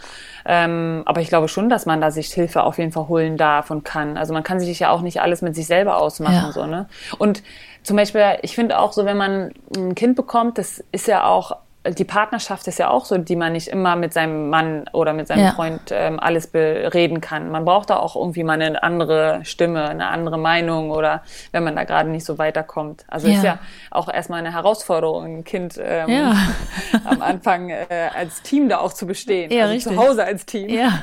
Ähm, 0.45 1.03
aber 1.05 1.21
ich 1.21 1.29
glaube 1.29 1.47
schon, 1.47 1.69
dass 1.69 1.85
man 1.85 2.01
da 2.01 2.11
sich 2.11 2.31
Hilfe 2.31 2.63
auf 2.63 2.77
jeden 2.77 2.91
Fall 2.91 3.07
holen 3.07 3.37
darf 3.37 3.71
und 3.71 3.83
kann. 3.83 4.17
Also 4.17 4.33
man 4.33 4.43
kann 4.43 4.59
sich 4.59 4.79
ja 4.79 4.89
auch 4.89 5.01
nicht 5.01 5.21
alles 5.21 5.41
mit 5.41 5.55
sich 5.55 5.67
selber 5.67 5.97
ausmachen 5.97 6.33
ja. 6.33 6.51
so 6.51 6.65
ne. 6.65 6.87
Und 7.17 7.43
zum 7.83 7.97
Beispiel, 7.97 8.37
ich 8.41 8.55
finde 8.55 8.79
auch 8.79 8.93
so, 8.93 9.05
wenn 9.05 9.17
man 9.17 9.53
ein 9.75 9.95
Kind 9.95 10.15
bekommt, 10.15 10.57
das 10.57 10.83
ist 10.91 11.07
ja 11.07 11.25
auch 11.25 11.57
die 11.87 12.03
Partnerschaft 12.03 12.67
ist 12.67 12.77
ja 12.77 12.89
auch 12.89 13.05
so, 13.05 13.17
die 13.17 13.35
man 13.35 13.53
nicht 13.53 13.67
immer 13.67 13.95
mit 13.95 14.13
seinem 14.13 14.49
Mann 14.49 14.85
oder 14.93 15.13
mit 15.13 15.27
seinem 15.27 15.45
ja. 15.45 15.51
Freund 15.51 15.81
ähm, 15.89 16.19
alles 16.19 16.45
bereden 16.45 17.21
kann. 17.21 17.49
Man 17.49 17.65
braucht 17.65 17.89
da 17.89 17.97
auch 17.97 18.15
irgendwie 18.15 18.43
mal 18.43 18.61
eine 18.61 18.83
andere 18.83 19.39
Stimme, 19.43 19.89
eine 19.89 20.07
andere 20.09 20.37
Meinung 20.37 20.91
oder 20.91 21.23
wenn 21.51 21.63
man 21.63 21.75
da 21.75 21.83
gerade 21.83 22.09
nicht 22.09 22.23
so 22.23 22.37
weiterkommt. 22.37 23.03
Also 23.07 23.27
ja. 23.27 23.33
ist 23.35 23.43
ja 23.43 23.59
auch 23.89 24.13
erstmal 24.13 24.39
eine 24.39 24.53
Herausforderung, 24.53 25.37
ein 25.37 25.43
Kind 25.43 25.79
ähm, 25.83 26.09
ja. 26.09 26.35
am 27.03 27.23
Anfang 27.23 27.69
äh, 27.71 27.85
als 28.15 28.43
Team 28.43 28.69
da 28.69 28.77
auch 28.77 28.93
zu 28.93 29.07
bestehen. 29.07 29.49
Ja, 29.51 29.63
also 29.63 29.73
richtig. 29.73 29.93
zu 29.93 29.99
Hause 29.99 30.23
als 30.23 30.45
Team. 30.45 30.69
Ja. 30.69 31.01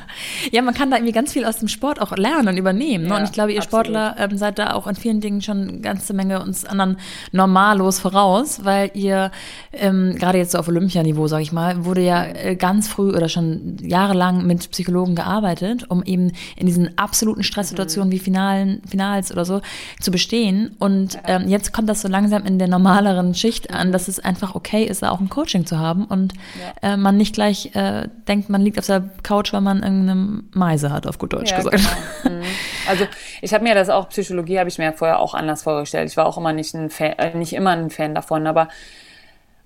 ja, 0.52 0.62
man 0.62 0.74
kann 0.74 0.92
da 0.92 0.96
irgendwie 0.96 1.12
ganz 1.12 1.32
viel 1.32 1.44
aus 1.44 1.58
dem 1.58 1.66
Sport 1.66 2.00
auch 2.00 2.16
lernen 2.16 2.48
und 2.48 2.56
übernehmen. 2.56 3.08
Ne? 3.08 3.16
und 3.16 3.24
ich 3.24 3.32
glaube, 3.32 3.52
ihr 3.52 3.58
absolut. 3.58 3.86
Sportler 3.86 4.14
ähm, 4.16 4.38
seid 4.38 4.60
da 4.60 4.74
auch 4.74 4.86
in 4.86 4.94
vielen 4.94 5.20
Dingen 5.20 5.42
schon 5.42 5.68
eine 5.68 5.80
ganze 5.80 6.14
Menge 6.14 6.40
uns 6.40 6.64
anderen 6.64 6.98
Normalos 7.32 7.98
voraus, 7.98 8.64
weil 8.64 8.92
ihr 8.94 9.32
ähm, 9.72 10.14
gerade 10.16 10.38
jetzt 10.38 10.52
so 10.52 10.58
auf 10.58 10.67
auf 10.68 10.74
Olympianiveau, 10.74 11.26
sage 11.26 11.42
ich 11.42 11.52
mal, 11.52 11.84
wurde 11.84 12.02
ja 12.02 12.24
äh, 12.24 12.56
ganz 12.56 12.88
früh 12.88 13.14
oder 13.14 13.28
schon 13.28 13.76
jahrelang 13.80 14.46
mit 14.46 14.70
Psychologen 14.70 15.14
gearbeitet, 15.14 15.86
um 15.88 16.02
eben 16.02 16.32
in 16.56 16.66
diesen 16.66 16.96
absoluten 16.98 17.42
Stresssituationen 17.42 18.08
mhm. 18.08 18.12
wie 18.12 18.18
Finalen, 18.18 18.82
Finals 18.88 19.32
oder 19.32 19.44
so 19.44 19.60
zu 20.00 20.10
bestehen. 20.10 20.76
Und 20.78 21.18
ähm, 21.24 21.48
jetzt 21.48 21.72
kommt 21.72 21.88
das 21.88 22.02
so 22.02 22.08
langsam 22.08 22.44
in 22.44 22.58
der 22.58 22.68
normaleren 22.68 23.34
Schicht 23.34 23.72
an, 23.72 23.92
dass 23.92 24.08
es 24.08 24.20
einfach 24.20 24.54
okay 24.54 24.84
ist, 24.84 25.04
auch 25.04 25.20
ein 25.20 25.28
Coaching 25.28 25.64
zu 25.64 25.78
haben 25.78 26.04
und 26.04 26.34
ja. 26.82 26.92
äh, 26.92 26.96
man 26.96 27.16
nicht 27.16 27.34
gleich 27.34 27.74
äh, 27.74 28.08
denkt, 28.26 28.50
man 28.50 28.60
liegt 28.60 28.78
auf 28.78 28.86
der 28.86 29.08
Couch, 29.22 29.52
weil 29.52 29.62
man 29.62 29.82
irgendeine 29.82 30.42
Meise 30.52 30.92
hat, 30.92 31.06
auf 31.06 31.18
gut 31.18 31.32
Deutsch 31.32 31.50
ja, 31.50 31.58
gesagt. 31.58 31.76
Genau. 31.76 31.88
Mhm. 32.28 32.42
Also 32.88 33.04
ich 33.40 33.54
habe 33.54 33.64
mir 33.64 33.74
das 33.74 33.88
auch, 33.88 34.08
Psychologie 34.08 34.58
habe 34.58 34.68
ich 34.68 34.78
mir 34.78 34.92
vorher 34.92 35.20
auch 35.20 35.34
anders 35.34 35.62
vorgestellt. 35.62 36.10
Ich 36.10 36.16
war 36.16 36.26
auch 36.26 36.36
immer 36.36 36.52
nicht, 36.52 36.74
ein 36.74 36.90
Fan, 36.90 37.12
äh, 37.12 37.34
nicht 37.36 37.52
immer 37.52 37.70
ein 37.70 37.90
Fan 37.90 38.14
davon, 38.14 38.46
aber 38.46 38.68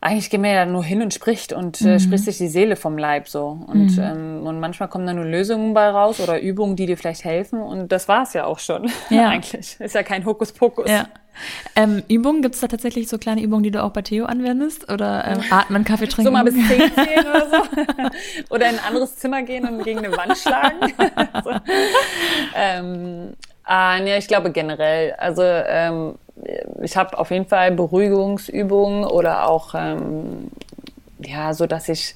eigentlich 0.02 0.30
geht 0.30 0.40
man 0.40 0.50
ja 0.50 0.66
nur 0.66 0.82
hin 0.82 1.00
und 1.00 1.14
spricht 1.14 1.52
und 1.52 1.80
äh, 1.80 1.84
mhm. 1.84 1.90
äh, 1.90 2.00
spricht 2.00 2.24
sich 2.24 2.36
die 2.36 2.48
Seele 2.48 2.74
vom 2.74 2.98
Leib 2.98 3.28
so. 3.28 3.64
Und, 3.68 3.96
mhm. 3.96 4.02
ähm, 4.02 4.46
und 4.46 4.58
manchmal 4.58 4.88
kommen 4.88 5.06
da 5.06 5.14
nur 5.14 5.24
Lösungen 5.24 5.74
bei 5.74 5.88
raus 5.88 6.18
oder 6.18 6.40
Übungen, 6.40 6.74
die 6.74 6.86
dir 6.86 6.98
vielleicht 6.98 7.24
helfen. 7.24 7.62
Und 7.62 7.92
das 7.92 8.08
war 8.08 8.24
es 8.24 8.32
ja 8.32 8.44
auch 8.44 8.58
schon. 8.58 8.90
Ja. 9.10 9.28
eigentlich. 9.28 9.78
Ist 9.78 9.94
ja 9.94 10.02
kein 10.02 10.24
Hokuspokus. 10.24 10.90
Ja. 10.90 11.06
Ähm, 11.76 12.02
Übungen, 12.08 12.40
gibt 12.42 12.54
es 12.54 12.62
da 12.62 12.66
tatsächlich 12.66 13.08
so 13.08 13.18
kleine 13.18 13.42
Übungen, 13.42 13.62
die 13.62 13.70
du 13.70 13.82
auch 13.82 13.90
bei 13.90 14.02
Theo 14.02 14.24
anwendest? 14.24 14.90
Oder 14.90 15.24
ähm, 15.26 15.40
atmen, 15.50 15.84
Kaffee 15.84 16.08
trinken? 16.08 16.24
So 16.24 16.30
mal 16.32 16.44
bis 16.44 16.54
zehn 16.54 16.66
zählen 16.94 17.26
oder 17.26 17.50
so. 17.50 18.54
oder 18.54 18.70
in 18.70 18.78
ein 18.78 18.84
anderes 18.84 19.16
Zimmer 19.16 19.42
gehen 19.42 19.68
und 19.68 19.84
gegen 19.84 19.98
eine 19.98 20.16
Wand 20.16 20.36
schlagen. 20.36 20.92
so. 21.44 21.50
ähm, 22.56 23.34
ah, 23.64 24.00
nee, 24.00 24.16
ich 24.16 24.26
glaube 24.26 24.50
generell. 24.50 25.12
Also 25.12 25.42
ähm, 25.42 26.14
ich 26.82 26.96
habe 26.96 27.18
auf 27.18 27.30
jeden 27.30 27.46
Fall 27.46 27.72
Beruhigungsübungen 27.72 29.04
oder 29.04 29.48
auch 29.48 29.74
ähm, 29.74 30.50
ja, 31.18 31.54
so 31.54 31.66
dass 31.66 31.88
ich 31.88 32.14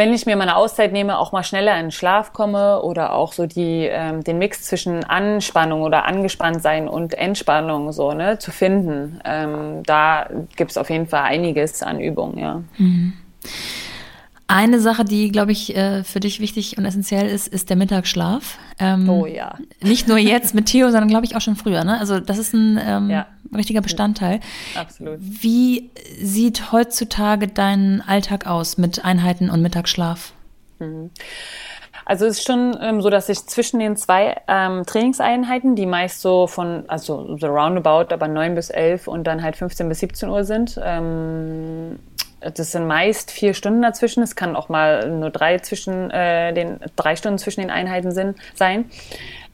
wenn 0.00 0.14
ich 0.14 0.24
mir 0.24 0.34
meine 0.36 0.56
Auszeit 0.56 0.92
nehme, 0.92 1.18
auch 1.18 1.32
mal 1.32 1.42
schneller 1.42 1.76
in 1.76 1.86
den 1.86 1.90
Schlaf 1.90 2.32
komme 2.32 2.80
oder 2.80 3.12
auch 3.12 3.34
so 3.34 3.44
die, 3.44 3.84
ähm, 3.84 4.24
den 4.24 4.38
Mix 4.38 4.62
zwischen 4.62 5.04
Anspannung 5.04 5.82
oder 5.82 6.06
angespannt 6.06 6.62
sein 6.62 6.88
und 6.88 7.12
Entspannung 7.12 7.92
so 7.92 8.12
ne, 8.12 8.38
zu 8.38 8.50
finden. 8.50 9.20
Ähm, 9.26 9.82
da 9.82 10.26
gibt 10.56 10.70
es 10.70 10.78
auf 10.78 10.88
jeden 10.88 11.06
Fall 11.06 11.24
einiges 11.24 11.82
an 11.82 12.00
Übungen, 12.00 12.38
ja. 12.38 12.62
Mhm. 12.78 13.12
Eine 14.52 14.80
Sache, 14.80 15.04
die, 15.04 15.30
glaube 15.30 15.52
ich, 15.52 15.76
äh, 15.76 16.02
für 16.02 16.18
dich 16.18 16.40
wichtig 16.40 16.76
und 16.76 16.84
essentiell 16.84 17.28
ist, 17.28 17.46
ist 17.46 17.70
der 17.70 17.76
Mittagsschlaf. 17.76 18.58
Ähm, 18.80 19.08
oh 19.08 19.24
ja. 19.24 19.54
Nicht 19.80 20.08
nur 20.08 20.18
jetzt 20.18 20.56
mit 20.56 20.66
Theo, 20.66 20.90
sondern 20.90 21.08
glaube 21.08 21.24
ich 21.24 21.36
auch 21.36 21.40
schon 21.40 21.54
früher. 21.54 21.84
Ne? 21.84 22.00
Also 22.00 22.18
das 22.18 22.38
ist 22.38 22.52
ein 22.52 22.76
ähm, 22.82 23.10
ja. 23.10 23.26
richtiger 23.54 23.80
Bestandteil. 23.80 24.40
Absolut. 24.74 25.18
Wie 25.20 25.90
sieht 26.20 26.72
heutzutage 26.72 27.46
dein 27.46 28.02
Alltag 28.04 28.48
aus 28.48 28.76
mit 28.76 29.04
Einheiten 29.04 29.50
und 29.50 29.62
Mittagsschlaf? 29.62 30.32
Mhm. 30.80 31.10
Also 32.10 32.26
es 32.26 32.38
ist 32.38 32.46
schon 32.46 32.76
ähm, 32.80 33.00
so, 33.02 33.08
dass 33.08 33.28
ich 33.28 33.46
zwischen 33.46 33.78
den 33.78 33.96
zwei 33.96 34.36
ähm, 34.48 34.84
Trainingseinheiten, 34.84 35.76
die 35.76 35.86
meist 35.86 36.20
so 36.20 36.48
von, 36.48 36.82
also 36.88 37.36
so 37.38 37.46
roundabout, 37.46 38.12
aber 38.12 38.26
9 38.26 38.56
bis 38.56 38.70
11 38.70 39.06
und 39.06 39.28
dann 39.28 39.44
halt 39.44 39.54
15 39.54 39.88
bis 39.88 40.00
17 40.00 40.28
Uhr 40.28 40.42
sind, 40.42 40.76
ähm, 40.82 42.00
das 42.40 42.72
sind 42.72 42.86
meist 42.86 43.30
vier 43.30 43.54
Stunden 43.54 43.82
dazwischen. 43.82 44.22
Es 44.22 44.36
kann 44.36 44.56
auch 44.56 44.68
mal 44.68 45.08
nur 45.10 45.30
drei 45.30 45.58
zwischen 45.58 46.10
äh, 46.10 46.52
den 46.52 46.80
drei 46.96 47.16
Stunden 47.16 47.38
zwischen 47.38 47.60
den 47.60 47.70
Einheiten 47.70 48.12
sind, 48.12 48.36
sein. 48.54 48.86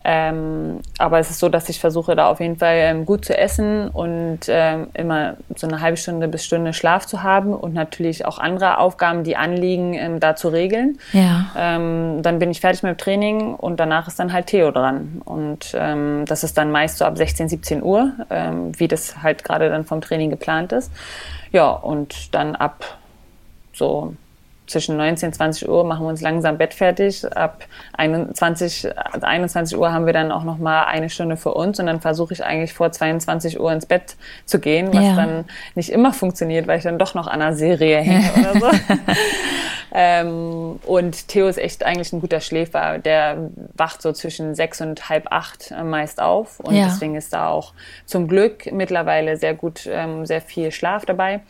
Ähm, 0.09 0.83
aber 0.99 1.19
es 1.19 1.31
ist 1.31 1.41
so, 1.41 1.49
dass 1.49 1.69
ich 1.69 1.81
versuche, 1.81 2.15
da 2.15 2.29
auf 2.29 2.39
jeden 2.39 2.59
Fall 2.59 2.77
ähm, 2.77 3.07
gut 3.07 3.25
zu 3.25 3.37
essen 3.37 3.89
und 3.89 4.39
ähm, 4.47 4.87
immer 4.95 5.37
so 5.57 5.67
eine 5.67 5.81
halbe 5.81 5.97
Stunde 5.97 6.29
bis 6.29 6.45
Stunde 6.45 6.73
Schlaf 6.73 7.07
zu 7.07 7.25
haben 7.25 7.53
und 7.53 7.75
natürlich 7.75 8.25
auch 8.25 8.39
andere 8.39 8.79
Aufgaben, 8.79 9.25
die 9.25 9.37
anliegen, 9.37 9.95
ähm, 9.95 10.21
da 10.21 10.37
zu 10.37 10.47
regeln. 10.49 10.99
Ja. 11.13 11.47
Ähm, 11.57 12.23
dann 12.23 12.39
bin 12.39 12.53
ich 12.53 12.61
fertig 12.61 12.85
mit 12.85 12.93
dem 12.93 12.99
Training 12.99 13.55
und 13.57 13.81
danach 13.81 14.07
ist 14.07 14.21
dann 14.21 14.33
halt 14.33 14.47
Theo 14.47 14.71
dran. 14.71 15.23
Und 15.25 15.75
ähm, 15.77 16.23
das 16.29 16.45
ist 16.45 16.57
dann 16.57 16.71
meist 16.71 16.99
so 16.99 17.05
ab 17.05 17.17
16, 17.17 17.49
17 17.49 17.83
Uhr, 17.83 18.13
wie 18.77 18.87
das 18.87 19.23
halt 19.23 19.43
gerade 19.43 19.69
dann 19.69 19.85
vom 19.85 20.01
Training 20.01 20.31
geplant 20.31 20.73
ist. 20.73 20.93
Ja, 21.57 21.71
und 21.71 22.35
dann 22.35 22.55
ab 22.55 22.99
so 23.73 24.15
zwischen 24.67 24.97
19 24.97 25.29
und 25.29 25.33
20 25.35 25.69
Uhr 25.69 25.85
machen 25.85 26.05
wir 26.05 26.09
uns 26.09 26.21
langsam 26.21 26.59
Bett 26.59 26.75
fertig. 26.75 27.25
Ab 27.37 27.65
21, 27.95 28.89
21 29.21 29.79
Uhr 29.79 29.93
haben 29.93 30.07
wir 30.07 30.13
dann 30.13 30.33
auch 30.33 30.45
noch 30.45 30.59
mal 30.59 30.85
eine 30.85 31.09
Stunde 31.09 31.37
für 31.37 31.55
uns 31.55 31.79
und 31.79 31.87
dann 31.87 32.01
versuche 32.01 32.35
ich 32.35 32.45
eigentlich 32.45 32.73
vor 32.73 32.91
22 32.91 33.61
Uhr 33.61 33.73
ins 33.73 33.87
Bett 33.87 34.17
zu 34.45 34.59
gehen, 34.59 34.93
was 34.93 35.05
ja. 35.05 35.17
dann 35.17 35.45
nicht 35.75 35.91
immer 35.91 36.13
funktioniert, 36.13 36.67
weil 36.67 36.79
ich 36.79 36.85
dann 36.85 36.99
doch 36.99 37.15
noch 37.15 37.27
an 37.27 37.43
einer 37.43 37.55
Serie 37.55 37.99
hänge 37.99 38.31
oder 38.41 38.61
so. 38.61 38.71
ähm, 39.93 40.81
und 40.85 41.29
Theo 41.29 41.47
ist 41.47 41.59
echt 41.59 41.85
eigentlich 41.85 42.13
ein 42.13 42.21
guter 42.21 42.41
Schläfer. 42.41 42.99
Der 42.99 43.51
wacht 43.75 44.03
so 44.03 44.13
zwischen 44.13 44.55
sechs 44.55 44.81
und 44.81 45.09
halb 45.09 45.31
acht 45.31 45.73
meist 45.85 46.21
auf 46.21 46.61
und 46.61 46.75
ja. 46.75 46.87
deswegen 46.87 47.15
ist 47.15 47.33
da 47.33 47.49
auch 47.49 47.73
zum 48.05 48.27
Glück 48.27 48.73
mittlerweile 48.73 49.37
sehr 49.37 49.55
gut, 49.55 49.89
ähm, 49.91 50.27
sehr 50.27 50.41
viel 50.41 50.73
Schlaf 50.73 51.07
dabei. 51.07 51.41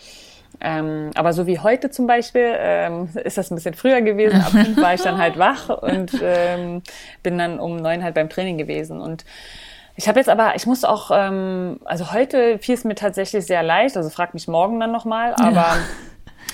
Ähm, 0.60 1.10
aber 1.14 1.32
so 1.32 1.46
wie 1.46 1.58
heute 1.58 1.90
zum 1.90 2.06
Beispiel 2.06 2.54
ähm, 2.58 3.08
ist 3.24 3.38
das 3.38 3.50
ein 3.50 3.56
bisschen 3.56 3.74
früher 3.74 4.00
gewesen. 4.02 4.40
Ab 4.40 4.50
fünf 4.50 4.76
war 4.80 4.94
ich 4.94 5.02
dann 5.02 5.18
halt 5.18 5.38
wach 5.38 5.68
und 5.68 6.12
ähm, 6.22 6.82
bin 7.22 7.38
dann 7.38 7.58
um 7.58 7.76
neun 7.76 8.02
halt 8.02 8.14
beim 8.14 8.28
Training 8.28 8.58
gewesen. 8.58 9.00
Und 9.00 9.24
ich 9.96 10.08
habe 10.08 10.18
jetzt 10.18 10.28
aber, 10.28 10.54
ich 10.56 10.66
muss 10.66 10.84
auch, 10.84 11.10
ähm, 11.12 11.80
also 11.84 12.12
heute 12.12 12.58
fiel 12.58 12.74
es 12.74 12.84
mir 12.84 12.94
tatsächlich 12.94 13.46
sehr 13.46 13.62
leicht. 13.62 13.96
Also 13.96 14.10
frag 14.10 14.34
mich 14.34 14.48
morgen 14.48 14.78
dann 14.80 14.92
nochmal. 14.92 15.34
Aber 15.34 15.52
ja. 15.52 15.76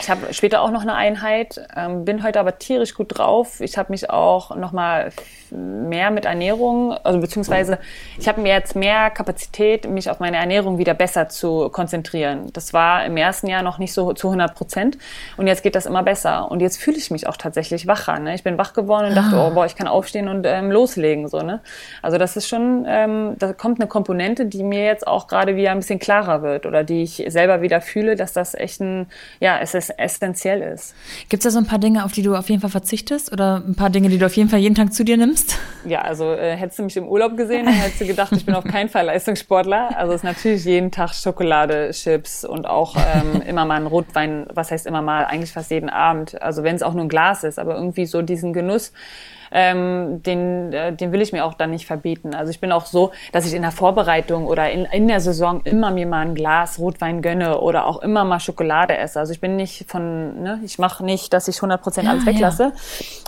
Ich 0.00 0.10
habe 0.10 0.32
später 0.34 0.62
auch 0.62 0.70
noch 0.70 0.82
eine 0.82 0.94
Einheit, 0.94 1.60
ähm, 1.76 2.04
bin 2.04 2.22
heute 2.22 2.40
aber 2.40 2.58
tierisch 2.58 2.94
gut 2.94 3.16
drauf. 3.16 3.60
Ich 3.60 3.78
habe 3.78 3.92
mich 3.92 4.10
auch 4.10 4.56
noch 4.56 4.72
mal 4.72 5.10
mehr 5.52 6.10
mit 6.10 6.24
Ernährung, 6.24 6.92
also 6.92 7.20
beziehungsweise 7.20 7.78
ich 8.18 8.28
habe 8.28 8.40
mir 8.40 8.52
jetzt 8.52 8.74
mehr 8.74 9.10
Kapazität, 9.10 9.88
mich 9.88 10.10
auf 10.10 10.20
meine 10.20 10.36
Ernährung 10.36 10.78
wieder 10.78 10.94
besser 10.94 11.28
zu 11.28 11.68
konzentrieren. 11.70 12.50
Das 12.52 12.72
war 12.72 13.04
im 13.04 13.16
ersten 13.16 13.46
Jahr 13.46 13.62
noch 13.62 13.78
nicht 13.78 13.92
so 13.92 14.12
zu 14.12 14.28
100 14.28 14.54
Prozent 14.54 14.98
und 15.36 15.46
jetzt 15.46 15.62
geht 15.62 15.74
das 15.74 15.86
immer 15.86 16.02
besser. 16.02 16.50
Und 16.50 16.60
jetzt 16.60 16.78
fühle 16.80 16.96
ich 16.96 17.10
mich 17.10 17.26
auch 17.26 17.36
tatsächlich 17.36 17.86
wacher. 17.86 18.18
Ne? 18.18 18.34
Ich 18.34 18.42
bin 18.42 18.58
wach 18.58 18.72
geworden 18.72 19.08
und 19.08 19.14
dachte, 19.14 19.36
ah. 19.36 19.48
oh 19.48 19.54
boah, 19.54 19.66
ich 19.66 19.76
kann 19.76 19.86
aufstehen 19.86 20.28
und 20.28 20.46
ähm, 20.46 20.70
loslegen 20.70 21.28
so. 21.28 21.40
Ne? 21.40 21.60
Also 22.00 22.18
das 22.18 22.36
ist 22.36 22.48
schon, 22.48 22.84
ähm, 22.88 23.34
da 23.38 23.52
kommt 23.52 23.80
eine 23.80 23.88
Komponente, 23.88 24.46
die 24.46 24.62
mir 24.62 24.84
jetzt 24.84 25.06
auch 25.06 25.26
gerade 25.26 25.56
wieder 25.56 25.70
ein 25.70 25.78
bisschen 25.78 25.98
klarer 25.98 26.42
wird 26.42 26.66
oder 26.66 26.84
die 26.84 27.02
ich 27.02 27.24
selber 27.28 27.62
wieder 27.62 27.80
fühle, 27.80 28.16
dass 28.16 28.32
das 28.32 28.54
echt 28.54 28.80
ein, 28.80 29.06
ja, 29.40 29.58
es 29.60 29.74
ist 29.74 29.90
essentiell 29.98 30.62
ist. 30.62 30.94
Gibt 31.28 31.44
es 31.44 31.44
da 31.44 31.50
so 31.50 31.58
ein 31.58 31.66
paar 31.66 31.78
Dinge, 31.78 32.04
auf 32.04 32.12
die 32.12 32.22
du 32.22 32.34
auf 32.34 32.48
jeden 32.48 32.60
Fall 32.60 32.70
verzichtest 32.70 33.32
oder 33.32 33.62
ein 33.66 33.74
paar 33.74 33.90
Dinge, 33.90 34.08
die 34.08 34.18
du 34.18 34.26
auf 34.26 34.36
jeden 34.36 34.48
Fall 34.48 34.60
jeden 34.60 34.74
Tag 34.74 34.94
zu 34.94 35.04
dir 35.04 35.16
nimmst? 35.16 35.41
Ja, 35.84 36.02
also 36.02 36.32
äh, 36.32 36.56
hättest 36.56 36.78
du 36.78 36.84
mich 36.84 36.96
im 36.96 37.08
Urlaub 37.08 37.36
gesehen, 37.36 37.66
dann 37.66 37.74
hättest 37.74 38.00
du 38.00 38.06
gedacht, 38.06 38.32
ich 38.32 38.46
bin 38.46 38.54
auf 38.54 38.64
keinen 38.64 38.88
Fall 38.88 39.06
Leistungssportler. 39.06 39.96
Also 39.96 40.12
es 40.12 40.20
ist 40.20 40.24
natürlich 40.24 40.64
jeden 40.64 40.90
Tag 40.90 41.14
Schokolade, 41.14 41.90
Chips 41.90 42.44
und 42.44 42.66
auch 42.66 42.96
ähm, 42.96 43.42
immer 43.42 43.64
mal 43.64 43.80
ein 43.80 43.86
Rotwein, 43.86 44.46
was 44.52 44.70
heißt 44.70 44.86
immer 44.86 45.02
mal, 45.02 45.24
eigentlich 45.24 45.52
fast 45.52 45.70
jeden 45.70 45.90
Abend. 45.90 46.40
Also 46.40 46.62
wenn 46.62 46.76
es 46.76 46.82
auch 46.82 46.94
nur 46.94 47.04
ein 47.04 47.08
Glas 47.08 47.42
ist, 47.42 47.58
aber 47.58 47.74
irgendwie 47.74 48.06
so 48.06 48.22
diesen 48.22 48.52
Genuss 48.52 48.92
ähm, 49.52 50.22
den, 50.22 50.72
äh, 50.72 50.92
den 50.92 51.12
will 51.12 51.20
ich 51.20 51.32
mir 51.32 51.44
auch 51.44 51.54
dann 51.54 51.70
nicht 51.70 51.86
verbieten. 51.86 52.34
Also 52.34 52.50
ich 52.50 52.60
bin 52.60 52.72
auch 52.72 52.86
so, 52.86 53.12
dass 53.32 53.46
ich 53.46 53.54
in 53.54 53.62
der 53.62 53.70
Vorbereitung 53.70 54.46
oder 54.46 54.70
in, 54.70 54.86
in 54.86 55.08
der 55.08 55.20
Saison 55.20 55.60
immer 55.64 55.90
mir 55.90 56.06
mal 56.06 56.26
ein 56.26 56.34
Glas 56.34 56.78
Rotwein 56.78 57.22
gönne 57.22 57.60
oder 57.60 57.86
auch 57.86 58.02
immer 58.02 58.24
mal 58.24 58.40
Schokolade 58.40 58.96
esse. 58.96 59.20
Also 59.20 59.32
ich 59.32 59.40
bin 59.40 59.56
nicht 59.56 59.90
von, 59.90 60.42
ne, 60.42 60.60
ich 60.64 60.78
mache 60.78 61.04
nicht, 61.04 61.32
dass 61.32 61.48
ich 61.48 61.56
100 61.56 61.82
Prozent 61.82 62.08
alles 62.08 62.26
weglasse, 62.26 62.72
ja. 62.72 62.72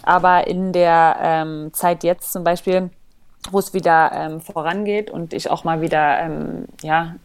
aber 0.02 0.46
in 0.46 0.72
der 0.72 1.16
ähm, 1.20 1.70
Zeit 1.72 2.04
jetzt 2.04 2.32
zum 2.32 2.44
Beispiel 2.44 2.90
wo 3.51 3.59
es 3.59 3.74
wieder 3.74 4.11
ähm, 4.14 4.40
vorangeht 4.40 5.11
und 5.11 5.34
ich 5.34 5.51
auch 5.51 5.64
mal 5.64 5.80
wieder 5.82 6.18
ähm, 6.20 6.64
ja, 6.82 7.16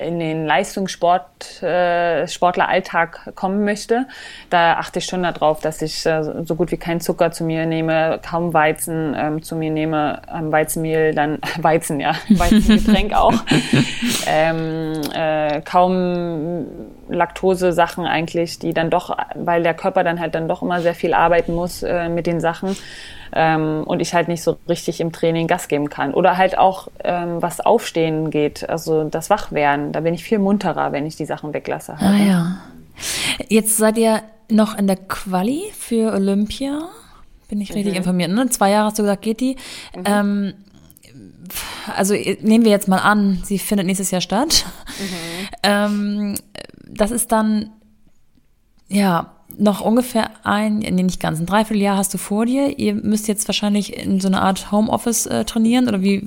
in 0.00 0.18
den 0.18 0.44
Leistungssport, 0.44 1.62
äh, 1.62 2.26
Sportleralltag 2.26 3.34
kommen 3.36 3.64
möchte. 3.64 4.06
Da 4.50 4.74
achte 4.74 4.98
ich 4.98 5.04
schon 5.04 5.22
darauf, 5.22 5.60
dass 5.60 5.80
ich 5.80 6.04
äh, 6.06 6.44
so 6.44 6.56
gut 6.56 6.72
wie 6.72 6.76
keinen 6.76 7.00
Zucker 7.00 7.30
zu 7.30 7.44
mir 7.44 7.66
nehme, 7.66 8.18
kaum 8.28 8.52
Weizen 8.52 9.14
ähm, 9.16 9.42
zu 9.42 9.54
mir 9.54 9.70
nehme, 9.70 10.22
ähm, 10.32 10.50
Weizenmehl, 10.50 11.14
dann 11.14 11.38
Weizen, 11.60 12.00
ja, 12.00 12.14
Weizengetränk 12.28 13.14
auch, 13.14 13.34
ähm, 14.26 15.00
äh, 15.14 15.60
kaum 15.60 16.66
Laktose-Sachen 17.08 18.06
eigentlich, 18.06 18.58
die 18.58 18.74
dann 18.74 18.90
doch, 18.90 19.16
weil 19.34 19.62
der 19.62 19.74
Körper 19.74 20.02
dann 20.02 20.18
halt 20.18 20.34
dann 20.34 20.48
doch 20.48 20.62
immer 20.62 20.80
sehr 20.80 20.94
viel 20.94 21.14
arbeiten 21.14 21.54
muss 21.54 21.82
äh, 21.82 22.08
mit 22.08 22.26
den 22.26 22.40
Sachen 22.40 22.76
ähm, 23.32 23.84
und 23.84 24.00
ich 24.00 24.14
halt 24.14 24.28
nicht 24.28 24.42
so 24.42 24.58
richtig 24.68 25.00
im 25.00 25.12
Training 25.12 25.46
Gas 25.46 25.68
geben 25.68 25.88
kann. 25.88 26.14
Oder 26.14 26.36
halt 26.36 26.58
auch, 26.58 26.88
ähm, 27.04 27.40
was 27.40 27.60
Aufstehen 27.60 28.30
geht, 28.30 28.68
also 28.68 29.04
das 29.04 29.30
Wachwerden. 29.30 29.92
Da 29.92 30.00
bin 30.00 30.14
ich 30.14 30.24
viel 30.24 30.38
munterer, 30.38 30.92
wenn 30.92 31.06
ich 31.06 31.16
die 31.16 31.26
Sachen 31.26 31.52
weglasse. 31.52 31.98
Halt. 31.98 32.20
Ah 32.20 32.24
ja. 32.24 32.56
Jetzt 33.48 33.76
seid 33.76 33.98
ihr 33.98 34.22
noch 34.50 34.76
in 34.76 34.86
der 34.86 34.96
Quali 34.96 35.64
für 35.76 36.12
Olympia. 36.12 36.88
Bin 37.48 37.60
ich 37.60 37.74
richtig 37.74 37.92
mhm. 37.92 37.98
informiert? 37.98 38.30
Ne? 38.30 38.48
Zwei 38.50 38.70
Jahre 38.70 38.86
hast 38.86 38.98
du 38.98 39.02
gesagt, 39.02 39.22
geht 39.22 39.40
die. 39.40 39.56
Mhm. 39.96 40.02
Ähm, 40.04 40.54
also 41.96 42.14
nehmen 42.14 42.64
wir 42.64 42.70
jetzt 42.70 42.86
mal 42.86 42.98
an, 42.98 43.40
sie 43.44 43.58
findet 43.58 43.86
nächstes 43.86 44.10
Jahr 44.10 44.20
statt. 44.20 44.64
Mhm. 44.98 45.48
Ähm, 45.62 46.34
das 46.86 47.10
ist 47.10 47.32
dann 47.32 47.70
ja, 48.90 49.32
noch 49.58 49.80
ungefähr 49.80 50.30
ein, 50.44 50.78
nee, 50.78 50.90
nicht 50.90 51.20
ganz, 51.20 51.40
ein 51.40 51.46
Dreivierteljahr 51.46 51.96
hast 51.96 52.12
du 52.14 52.18
vor 52.18 52.46
dir. 52.46 52.78
Ihr 52.78 52.94
müsst 52.94 53.28
jetzt 53.28 53.48
wahrscheinlich 53.48 53.96
in 53.96 54.20
so 54.20 54.28
eine 54.28 54.42
Art 54.42 54.72
Homeoffice 54.72 55.26
äh, 55.26 55.44
trainieren 55.44 55.88
oder 55.88 56.02
wie, 56.02 56.26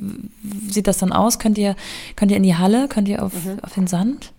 sieht 0.69 0.87
das 0.87 0.97
dann 0.97 1.11
aus? 1.11 1.39
Könnt 1.39 1.57
ihr, 1.57 1.75
könnt 2.15 2.31
ihr 2.31 2.37
in 2.37 2.43
die 2.43 2.55
Halle? 2.55 2.87
Könnt 2.87 3.07
ihr 3.07 3.23
auf, 3.23 3.33
mhm. 3.33 3.59
auf 3.61 3.73
den 3.73 3.87
Sand? 3.87 4.31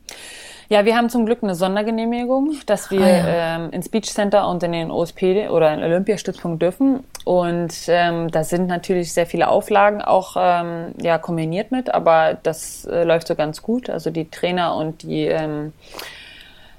Ja, 0.69 0.85
wir 0.85 0.97
haben 0.97 1.11
zum 1.11 1.27
Glück 1.27 1.43
eine 1.43 1.55
Sondergenehmigung, 1.55 2.55
dass 2.67 2.91
wir 2.91 3.03
ah, 3.03 3.09
ja. 3.09 3.57
ähm, 3.57 3.71
ins 3.71 3.89
Beach 3.89 4.07
Center 4.07 4.49
und 4.49 4.63
in 4.63 4.73
den 4.73 4.91
OSP 4.91 5.49
oder 5.51 5.75
in 5.75 5.83
Olympiastützpunkt 5.83 6.63
dürfen. 6.63 7.05
Und 7.25 7.75
ähm, 7.89 8.31
da 8.31 8.45
sind 8.45 8.67
natürlich 8.67 9.13
sehr 9.13 9.27
viele 9.27 9.49
Auflagen 9.49 10.01
auch 10.01 10.37
ähm, 10.39 10.95
ja, 11.01 11.19
kombiniert 11.19 11.71
mit, 11.71 11.93
aber 11.93 12.39
das 12.43 12.87
äh, 12.87 13.05
läuft 13.05 13.29
so 13.29 13.35
ganz 13.35 13.63
gut. 13.63 13.91
Also 13.91 14.11
die 14.11 14.31
Trainer 14.31 14.75
und 14.75 15.03
die 15.03 15.27
ähm, 15.27 15.73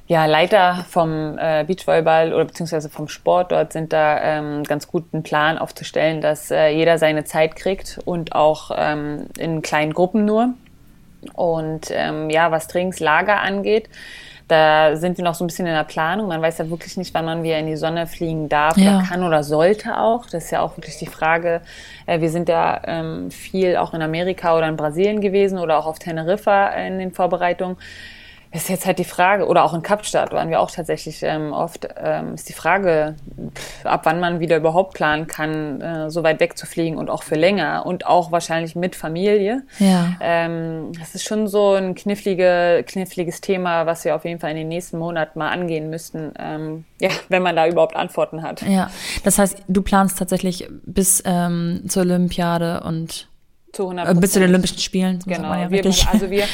ja, 0.07 0.25
Leiter 0.27 0.85
vom 0.87 1.37
äh, 1.39 1.63
Beachvolleyball 1.65 2.33
oder 2.33 2.45
beziehungsweise 2.45 2.89
vom 2.89 3.07
Sport 3.07 3.51
dort 3.51 3.73
sind 3.73 3.91
da 3.91 4.21
ähm, 4.21 4.63
ganz 4.63 4.87
gut 4.87 5.05
einen 5.11 5.23
Plan 5.23 5.57
aufzustellen, 5.57 6.21
dass 6.21 6.51
äh, 6.51 6.69
jeder 6.69 6.99
seine 6.99 7.23
Zeit 7.23 7.55
kriegt 7.55 7.99
und 8.05 8.35
auch 8.35 8.71
ähm, 8.75 9.25
in 9.37 9.63
kleinen 9.63 9.93
Gruppen 9.93 10.25
nur. 10.25 10.53
Und 11.33 11.87
ähm, 11.89 12.29
ja, 12.29 12.51
was 12.51 12.67
Trainingslager 12.67 13.41
angeht, 13.41 13.89
da 14.47 14.95
sind 14.95 15.17
wir 15.17 15.25
noch 15.25 15.33
so 15.33 15.43
ein 15.43 15.47
bisschen 15.47 15.65
in 15.65 15.73
der 15.73 15.83
Planung. 15.83 16.27
Man 16.27 16.39
weiß 16.39 16.59
ja 16.59 16.69
wirklich 16.69 16.97
nicht, 16.97 17.15
wann 17.15 17.25
man 17.25 17.41
wieder 17.41 17.57
in 17.57 17.65
die 17.65 17.75
Sonne 17.75 18.05
fliegen 18.05 18.47
darf 18.47 18.77
ja. 18.77 18.97
oder 18.97 19.07
kann 19.07 19.23
oder 19.23 19.43
sollte 19.43 19.97
auch. 19.97 20.27
Das 20.29 20.45
ist 20.45 20.51
ja 20.51 20.61
auch 20.61 20.77
wirklich 20.77 20.97
die 20.97 21.07
Frage. 21.07 21.61
Äh, 22.05 22.21
wir 22.21 22.29
sind 22.29 22.47
ja 22.47 22.79
ähm, 22.85 23.31
viel 23.31 23.75
auch 23.75 23.95
in 23.95 24.03
Amerika 24.03 24.55
oder 24.55 24.67
in 24.67 24.77
Brasilien 24.77 25.19
gewesen 25.19 25.57
oder 25.57 25.79
auch 25.79 25.87
auf 25.87 25.97
Teneriffa 25.97 26.67
in 26.67 26.99
den 26.99 27.11
Vorbereitungen 27.11 27.77
ist 28.55 28.69
jetzt 28.69 28.85
halt 28.85 28.99
die 28.99 29.03
Frage, 29.03 29.47
oder 29.47 29.63
auch 29.63 29.73
in 29.73 29.81
Kapstadt 29.81 30.31
waren 30.31 30.49
wir 30.49 30.59
auch 30.59 30.71
tatsächlich 30.71 31.21
ähm, 31.23 31.51
oft, 31.51 31.87
ähm, 31.97 32.35
ist 32.35 32.47
die 32.47 32.53
Frage, 32.53 33.15
ab 33.83 34.01
wann 34.05 34.19
man 34.19 34.39
wieder 34.39 34.57
überhaupt 34.57 34.93
planen 34.93 35.27
kann, 35.27 35.81
äh, 35.81 36.09
so 36.09 36.23
weit 36.23 36.39
wegzufliegen 36.39 36.97
und 36.97 37.09
auch 37.09 37.23
für 37.23 37.35
länger 37.35 37.85
und 37.85 38.05
auch 38.05 38.31
wahrscheinlich 38.31 38.75
mit 38.75 38.95
Familie. 38.95 39.63
Ja. 39.79 40.15
Ähm, 40.21 40.91
das 40.97 41.15
ist 41.15 41.23
schon 41.23 41.47
so 41.47 41.73
ein 41.73 41.95
knifflige, 41.95 42.83
kniffliges 42.87 43.41
Thema, 43.41 43.85
was 43.85 44.05
wir 44.05 44.15
auf 44.15 44.25
jeden 44.25 44.39
Fall 44.39 44.51
in 44.51 44.57
den 44.57 44.69
nächsten 44.69 44.97
Monaten 44.97 45.37
mal 45.37 45.49
angehen 45.49 45.89
müssten, 45.89 46.31
ähm, 46.39 46.85
ja, 46.99 47.09
wenn 47.29 47.43
man 47.43 47.55
da 47.55 47.67
überhaupt 47.67 47.95
Antworten 47.95 48.41
hat. 48.41 48.61
Ja, 48.61 48.89
das 49.23 49.37
heißt, 49.37 49.63
du 49.67 49.81
planst 49.81 50.17
tatsächlich 50.17 50.67
bis 50.85 51.21
ähm, 51.25 51.83
zur 51.87 52.03
Olympiade 52.03 52.81
und 52.81 53.27
zu 53.75 53.83
100 53.83 54.07
äh, 54.07 54.13
Bis 54.15 54.31
zu 54.31 54.39
den 54.39 54.49
Olympischen 54.49 54.79
Spielen. 54.79 55.19
Genau. 55.25 55.53
Ja 55.53 55.69
wir, 55.69 55.85
also 55.85 56.29
wir, 56.29 56.45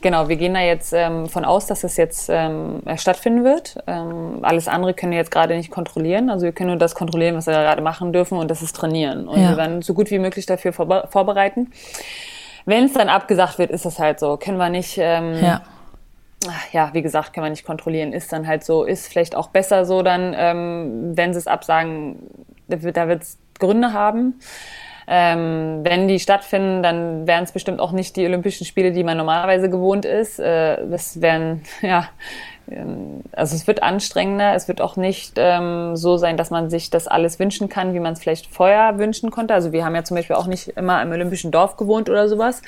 genau, 0.00 0.28
wir 0.28 0.36
gehen 0.36 0.54
da 0.54 0.60
jetzt 0.60 0.92
ähm, 0.92 1.26
von 1.28 1.44
aus, 1.44 1.66
dass 1.66 1.84
es 1.84 1.96
jetzt 1.96 2.28
ähm, 2.30 2.82
stattfinden 2.96 3.44
wird. 3.44 3.76
Ähm, 3.86 4.40
alles 4.42 4.68
andere 4.68 4.94
können 4.94 5.12
wir 5.12 5.18
jetzt 5.18 5.30
gerade 5.30 5.56
nicht 5.56 5.70
kontrollieren. 5.70 6.30
Also 6.30 6.44
wir 6.44 6.52
können 6.52 6.70
nur 6.70 6.78
das 6.78 6.94
kontrollieren, 6.94 7.36
was 7.36 7.46
wir 7.46 7.54
gerade 7.54 7.82
machen 7.82 8.12
dürfen 8.12 8.38
und 8.38 8.50
das 8.50 8.62
ist 8.62 8.74
trainieren. 8.74 9.28
Und 9.28 9.40
ja. 9.40 9.50
wir 9.50 9.56
werden 9.56 9.82
so 9.82 9.94
gut 9.94 10.10
wie 10.10 10.18
möglich 10.18 10.46
dafür 10.46 10.72
vorbe 10.72 11.06
vorbereiten. 11.10 11.70
Wenn 12.66 12.84
es 12.84 12.92
dann 12.92 13.08
abgesagt 13.08 13.58
wird, 13.58 13.70
ist 13.70 13.86
es 13.86 13.98
halt 13.98 14.20
so. 14.20 14.36
Können 14.36 14.58
wir 14.58 14.68
nicht. 14.70 14.98
Ähm, 14.98 15.34
ja 15.42 15.62
ja, 16.72 16.90
wie 16.94 17.02
gesagt, 17.02 17.34
können 17.34 17.44
wir 17.44 17.50
nicht 17.50 17.66
kontrollieren, 17.66 18.12
ist 18.12 18.32
dann 18.32 18.46
halt 18.46 18.64
so, 18.64 18.84
ist 18.84 19.08
vielleicht 19.08 19.36
auch 19.36 19.48
besser 19.48 19.84
so 19.84 20.02
dann, 20.02 20.34
ähm, 20.34 21.12
wenn 21.14 21.34
sie 21.34 21.38
es 21.38 21.46
absagen, 21.46 22.16
da 22.66 22.82
wird 23.08 23.22
es 23.22 23.38
Gründe 23.58 23.92
haben. 23.92 24.40
Ähm, 25.12 25.80
wenn 25.82 26.06
die 26.06 26.20
stattfinden, 26.20 26.84
dann 26.84 27.26
wären 27.26 27.42
es 27.42 27.50
bestimmt 27.50 27.80
auch 27.80 27.90
nicht 27.90 28.14
die 28.14 28.24
Olympischen 28.24 28.64
Spiele, 28.64 28.92
die 28.92 29.02
man 29.02 29.16
normalerweise 29.16 29.68
gewohnt 29.68 30.04
ist. 30.04 30.38
Äh, 30.38 30.86
das 30.88 31.20
wären, 31.20 31.62
ja, 31.82 32.08
ähm, 32.70 33.22
also 33.32 33.56
es 33.56 33.66
wird 33.66 33.82
anstrengender. 33.82 34.54
Es 34.54 34.68
wird 34.68 34.80
auch 34.80 34.94
nicht 34.94 35.32
ähm, 35.36 35.96
so 35.96 36.16
sein, 36.16 36.36
dass 36.36 36.50
man 36.50 36.70
sich 36.70 36.90
das 36.90 37.08
alles 37.08 37.40
wünschen 37.40 37.68
kann, 37.68 37.92
wie 37.92 37.98
man 37.98 38.12
es 38.12 38.20
vielleicht 38.20 38.46
vorher 38.46 38.98
wünschen 38.98 39.32
konnte. 39.32 39.52
Also 39.52 39.72
wir 39.72 39.84
haben 39.84 39.96
ja 39.96 40.04
zum 40.04 40.16
Beispiel 40.16 40.36
auch 40.36 40.46
nicht 40.46 40.68
immer 40.68 41.02
im 41.02 41.10
Olympischen 41.10 41.50
Dorf 41.50 41.76
gewohnt 41.76 42.08
oder 42.08 42.28
sowas. 42.28 42.62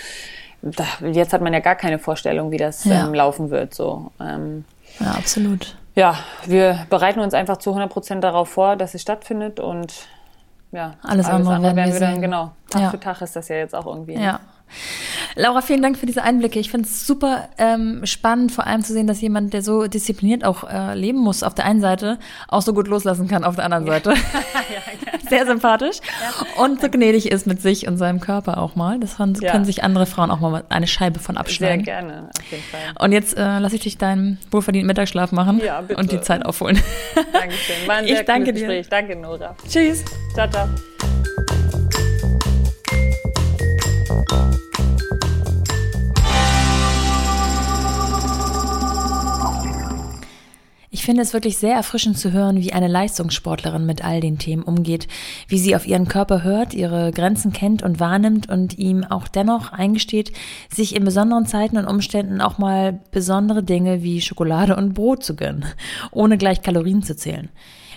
Da, 0.62 0.84
jetzt 1.12 1.32
hat 1.32 1.42
man 1.42 1.52
ja 1.52 1.60
gar 1.60 1.76
keine 1.76 2.00
Vorstellung, 2.00 2.50
wie 2.50 2.56
das 2.56 2.84
ja. 2.84 3.06
ähm, 3.06 3.14
laufen 3.14 3.50
wird. 3.50 3.72
So. 3.72 4.10
Ähm, 4.20 4.64
ja, 4.98 5.12
absolut. 5.12 5.76
Ja, 5.94 6.18
wir 6.46 6.86
bereiten 6.90 7.20
uns 7.20 7.34
einfach 7.34 7.58
zu 7.58 7.70
100 7.70 7.88
Prozent 7.88 8.24
darauf 8.24 8.48
vor, 8.48 8.74
dass 8.74 8.94
es 8.94 9.02
stattfindet 9.02 9.60
und 9.60 10.08
ja, 10.72 10.94
alles, 11.02 11.26
alles 11.26 11.28
andere, 11.28 11.54
andere 11.54 11.76
werden 11.76 11.92
wir, 11.92 12.00
dann, 12.00 12.20
genau, 12.20 12.52
Tag 12.70 12.82
ja. 12.82 12.90
für 12.90 13.00
Tag 13.00 13.20
ist 13.22 13.36
das 13.36 13.48
ja 13.48 13.56
jetzt 13.56 13.74
auch 13.74 13.86
irgendwie. 13.86 14.14
Ja. 14.14 14.40
Laura, 15.34 15.62
vielen 15.62 15.82
Dank 15.82 15.98
für 15.98 16.06
diese 16.06 16.22
Einblicke. 16.22 16.58
Ich 16.58 16.70
finde 16.70 16.88
es 16.88 17.06
super 17.06 17.48
ähm, 17.58 18.04
spannend, 18.04 18.52
vor 18.52 18.66
allem 18.66 18.82
zu 18.82 18.92
sehen, 18.92 19.06
dass 19.06 19.20
jemand, 19.20 19.52
der 19.52 19.62
so 19.62 19.86
diszipliniert 19.86 20.44
auch 20.44 20.68
äh, 20.68 20.94
leben 20.94 21.18
muss, 21.18 21.42
auf 21.42 21.54
der 21.54 21.64
einen 21.64 21.80
Seite 21.80 22.18
auch 22.48 22.62
so 22.62 22.74
gut 22.74 22.88
loslassen 22.88 23.28
kann 23.28 23.44
auf 23.44 23.56
der 23.56 23.64
anderen 23.64 23.86
Seite. 23.86 24.10
ja, 24.10 24.16
Sehr 25.28 25.46
sympathisch. 25.46 25.98
Ja. 26.00 26.62
Und 26.62 26.80
so 26.80 26.88
gnädig 26.88 27.30
ist 27.30 27.46
mit 27.46 27.62
sich 27.62 27.86
und 27.88 27.96
seinem 27.96 28.20
Körper 28.20 28.58
auch 28.58 28.76
mal. 28.76 28.98
Das 29.00 29.16
können 29.16 29.34
ja. 29.40 29.64
sich 29.64 29.84
andere 29.84 30.06
Frauen 30.06 30.30
auch 30.30 30.40
mal 30.40 30.64
eine 30.68 30.86
Scheibe 30.86 31.20
von 31.20 31.36
abschneiden. 31.36 31.84
Sehr 31.84 32.02
gerne, 32.02 32.30
auf 32.38 32.50
jeden 32.50 32.64
Fall. 32.64 32.80
Und 32.98 33.12
jetzt 33.12 33.36
äh, 33.36 33.58
lasse 33.58 33.76
ich 33.76 33.82
dich 33.82 33.98
deinen 33.98 34.38
wohlverdienten 34.50 34.86
Mittagsschlaf 34.86 35.32
machen 35.32 35.60
und 35.96 36.12
die 36.12 36.20
Zeit 36.20 36.44
aufholen. 36.44 36.80
Dankeschön. 37.32 37.76
War 37.86 37.96
ein 37.96 38.06
sehr 38.06 38.20
ich 38.20 38.26
danke 38.26 38.52
dir. 38.52 38.60
Gespräch. 38.60 38.88
Danke, 38.88 39.16
Nora. 39.16 39.56
Tschüss. 39.68 40.04
Ciao, 40.34 40.48
ciao. 40.48 40.68
Ich 51.02 51.06
finde 51.06 51.22
es 51.22 51.32
wirklich 51.32 51.58
sehr 51.58 51.74
erfrischend 51.74 52.16
zu 52.16 52.30
hören, 52.30 52.60
wie 52.60 52.72
eine 52.72 52.86
Leistungssportlerin 52.86 53.84
mit 53.84 54.04
all 54.04 54.20
den 54.20 54.38
Themen 54.38 54.62
umgeht, 54.62 55.08
wie 55.48 55.58
sie 55.58 55.74
auf 55.74 55.84
ihren 55.84 56.06
Körper 56.06 56.44
hört, 56.44 56.74
ihre 56.74 57.10
Grenzen 57.10 57.52
kennt 57.52 57.82
und 57.82 57.98
wahrnimmt 57.98 58.48
und 58.48 58.78
ihm 58.78 59.02
auch 59.02 59.26
dennoch 59.26 59.72
eingesteht, 59.72 60.30
sich 60.72 60.94
in 60.94 61.04
besonderen 61.04 61.44
Zeiten 61.44 61.76
und 61.76 61.86
Umständen 61.86 62.40
auch 62.40 62.58
mal 62.58 63.00
besondere 63.10 63.64
Dinge 63.64 64.04
wie 64.04 64.20
Schokolade 64.20 64.76
und 64.76 64.94
Brot 64.94 65.24
zu 65.24 65.34
gönnen, 65.34 65.64
ohne 66.12 66.38
gleich 66.38 66.62
Kalorien 66.62 67.02
zu 67.02 67.16
zählen 67.16 67.48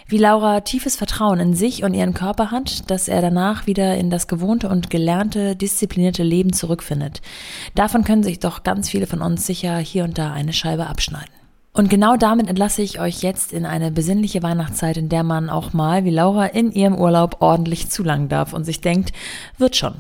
wie 0.08 0.18
Laura 0.18 0.62
tiefes 0.62 0.96
Vertrauen 0.96 1.40
in 1.40 1.54
sich 1.56 1.84
und 1.84 1.96
ihren 1.96 2.14
Körper 2.14 2.50
hat, 2.52 2.92
dass 2.92 3.08
er 3.08 3.22
danach 3.22 3.66
wieder 3.66 3.98
in 3.98 4.12
das 4.12 4.28
gewohnte 4.28 4.70
und 4.70 4.92
gelernte, 4.92 5.56
disziplinierte 5.56 6.22
Leben 6.22 6.54
zurückfindet. 6.54 7.22
Davon 7.74 8.04
können 8.04 8.22
sich 8.22 8.40
doch 8.40 8.62
ganz 8.62 8.88
viele 8.90 9.08
von 9.08 9.24
uns 9.24 9.48
sicher 9.48 9.78
hier 9.78 10.04
und 10.04 10.20
da 10.20 10.32
eine 10.32 10.54
Scheibe 10.54 10.86
abschneiden. 10.86 11.45
Und 11.76 11.90
genau 11.90 12.16
damit 12.16 12.48
entlasse 12.48 12.82
ich 12.82 13.02
euch 13.02 13.22
jetzt 13.22 13.52
in 13.52 13.66
eine 13.66 13.92
besinnliche 13.92 14.42
Weihnachtszeit, 14.42 14.96
in 14.96 15.10
der 15.10 15.24
man 15.24 15.50
auch 15.50 15.74
mal, 15.74 16.06
wie 16.06 16.10
Laura, 16.10 16.46
in 16.46 16.72
ihrem 16.72 16.96
Urlaub 16.96 17.42
ordentlich 17.42 17.90
zulangen 17.90 18.30
darf 18.30 18.54
und 18.54 18.64
sich 18.64 18.80
denkt, 18.80 19.12
wird 19.58 19.76
schon. 19.76 19.96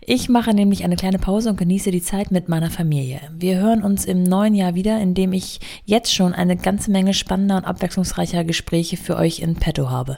Ich 0.00 0.30
mache 0.30 0.54
nämlich 0.54 0.84
eine 0.84 0.96
kleine 0.96 1.18
Pause 1.18 1.50
und 1.50 1.58
genieße 1.58 1.90
die 1.90 2.02
Zeit 2.02 2.30
mit 2.30 2.48
meiner 2.48 2.70
Familie. 2.70 3.20
Wir 3.38 3.58
hören 3.58 3.82
uns 3.82 4.06
im 4.06 4.22
neuen 4.22 4.54
Jahr 4.54 4.74
wieder, 4.74 4.98
in 5.00 5.12
dem 5.12 5.34
ich 5.34 5.60
jetzt 5.84 6.14
schon 6.14 6.32
eine 6.32 6.56
ganze 6.56 6.90
Menge 6.90 7.12
spannender 7.12 7.58
und 7.58 7.66
abwechslungsreicher 7.66 8.44
Gespräche 8.44 8.96
für 8.96 9.16
euch 9.16 9.40
in 9.40 9.56
petto 9.56 9.90
habe. 9.90 10.16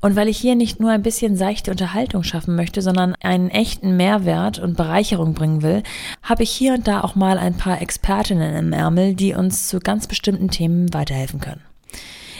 Und 0.00 0.16
weil 0.16 0.28
ich 0.28 0.38
hier 0.38 0.54
nicht 0.54 0.78
nur 0.78 0.90
ein 0.90 1.02
bisschen 1.02 1.36
seichte 1.36 1.70
Unterhaltung 1.70 2.22
schaffen 2.22 2.54
möchte, 2.54 2.82
sondern 2.82 3.14
einen 3.22 3.50
echten 3.50 3.96
Mehrwert 3.96 4.58
und 4.58 4.76
Bereicherung 4.76 5.34
bringen 5.34 5.62
will, 5.62 5.82
habe 6.22 6.42
ich 6.42 6.50
hier 6.50 6.74
und 6.74 6.86
da 6.86 7.00
auch 7.00 7.14
mal 7.14 7.38
ein 7.38 7.56
paar 7.56 7.80
Expertinnen 7.80 8.54
im 8.56 8.72
Ärmel, 8.72 9.14
die 9.14 9.34
uns 9.34 9.68
zu 9.68 9.80
ganz 9.80 10.06
bestimmten 10.06 10.48
Themen 10.48 10.92
weiterhelfen 10.92 11.40
können. 11.40 11.62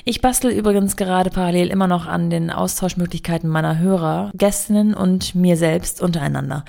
Ich 0.08 0.20
bastel 0.20 0.52
übrigens 0.52 0.94
gerade 0.94 1.30
parallel 1.30 1.66
immer 1.66 1.88
noch 1.88 2.06
an 2.06 2.30
den 2.30 2.52
Austauschmöglichkeiten 2.52 3.50
meiner 3.50 3.80
Hörer, 3.80 4.30
Gästinnen 4.34 4.94
und 4.94 5.34
mir 5.34 5.56
selbst 5.56 6.00
untereinander. 6.00 6.64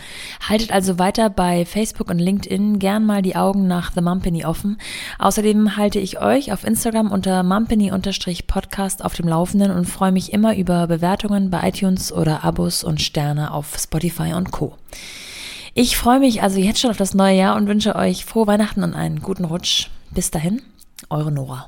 Haltet 0.50 0.72
also 0.72 0.98
weiter 0.98 1.30
bei 1.30 1.64
Facebook 1.64 2.10
und 2.10 2.18
LinkedIn 2.18 2.80
gern 2.80 3.06
mal 3.06 3.22
die 3.22 3.36
Augen 3.36 3.68
nach 3.68 3.92
The 3.94 4.02
Mumpany 4.02 4.44
offen. 4.44 4.80
Außerdem 5.20 5.78
halte 5.78 6.00
ich 6.00 6.20
euch 6.20 6.52
auf 6.52 6.64
Instagram 6.64 7.12
unter 7.12 7.44
mumpany-podcast 7.44 9.06
auf 9.06 9.14
dem 9.14 9.28
Laufenden 9.28 9.70
und 9.70 9.86
freue 9.86 10.12
mich 10.12 10.34
immer 10.34 10.58
über 10.58 10.88
Bewertungen 10.88 11.52
bei 11.52 11.70
iTunes 11.70 12.12
oder 12.12 12.44
Abos 12.44 12.84
und 12.84 13.04
Sterne 13.04 13.54
auf 13.54 13.78
Spotify 13.78 14.34
und 14.34 14.50
Co. 14.50 14.74
Ich 15.76 15.96
freue 15.96 16.20
mich 16.20 16.42
also 16.42 16.58
jetzt 16.58 16.80
schon 16.80 16.90
auf 16.90 16.98
das 16.98 17.14
neue 17.14 17.38
Jahr 17.38 17.56
und 17.56 17.68
wünsche 17.68 17.96
euch 17.96 18.26
frohe 18.26 18.48
Weihnachten 18.48 18.82
und 18.82 18.96
einen 18.96 19.22
guten 19.22 19.46
Rutsch. 19.46 19.90
Bis 20.10 20.32
dahin, 20.32 20.64
eure 21.12 21.32
Nora. 21.32 21.68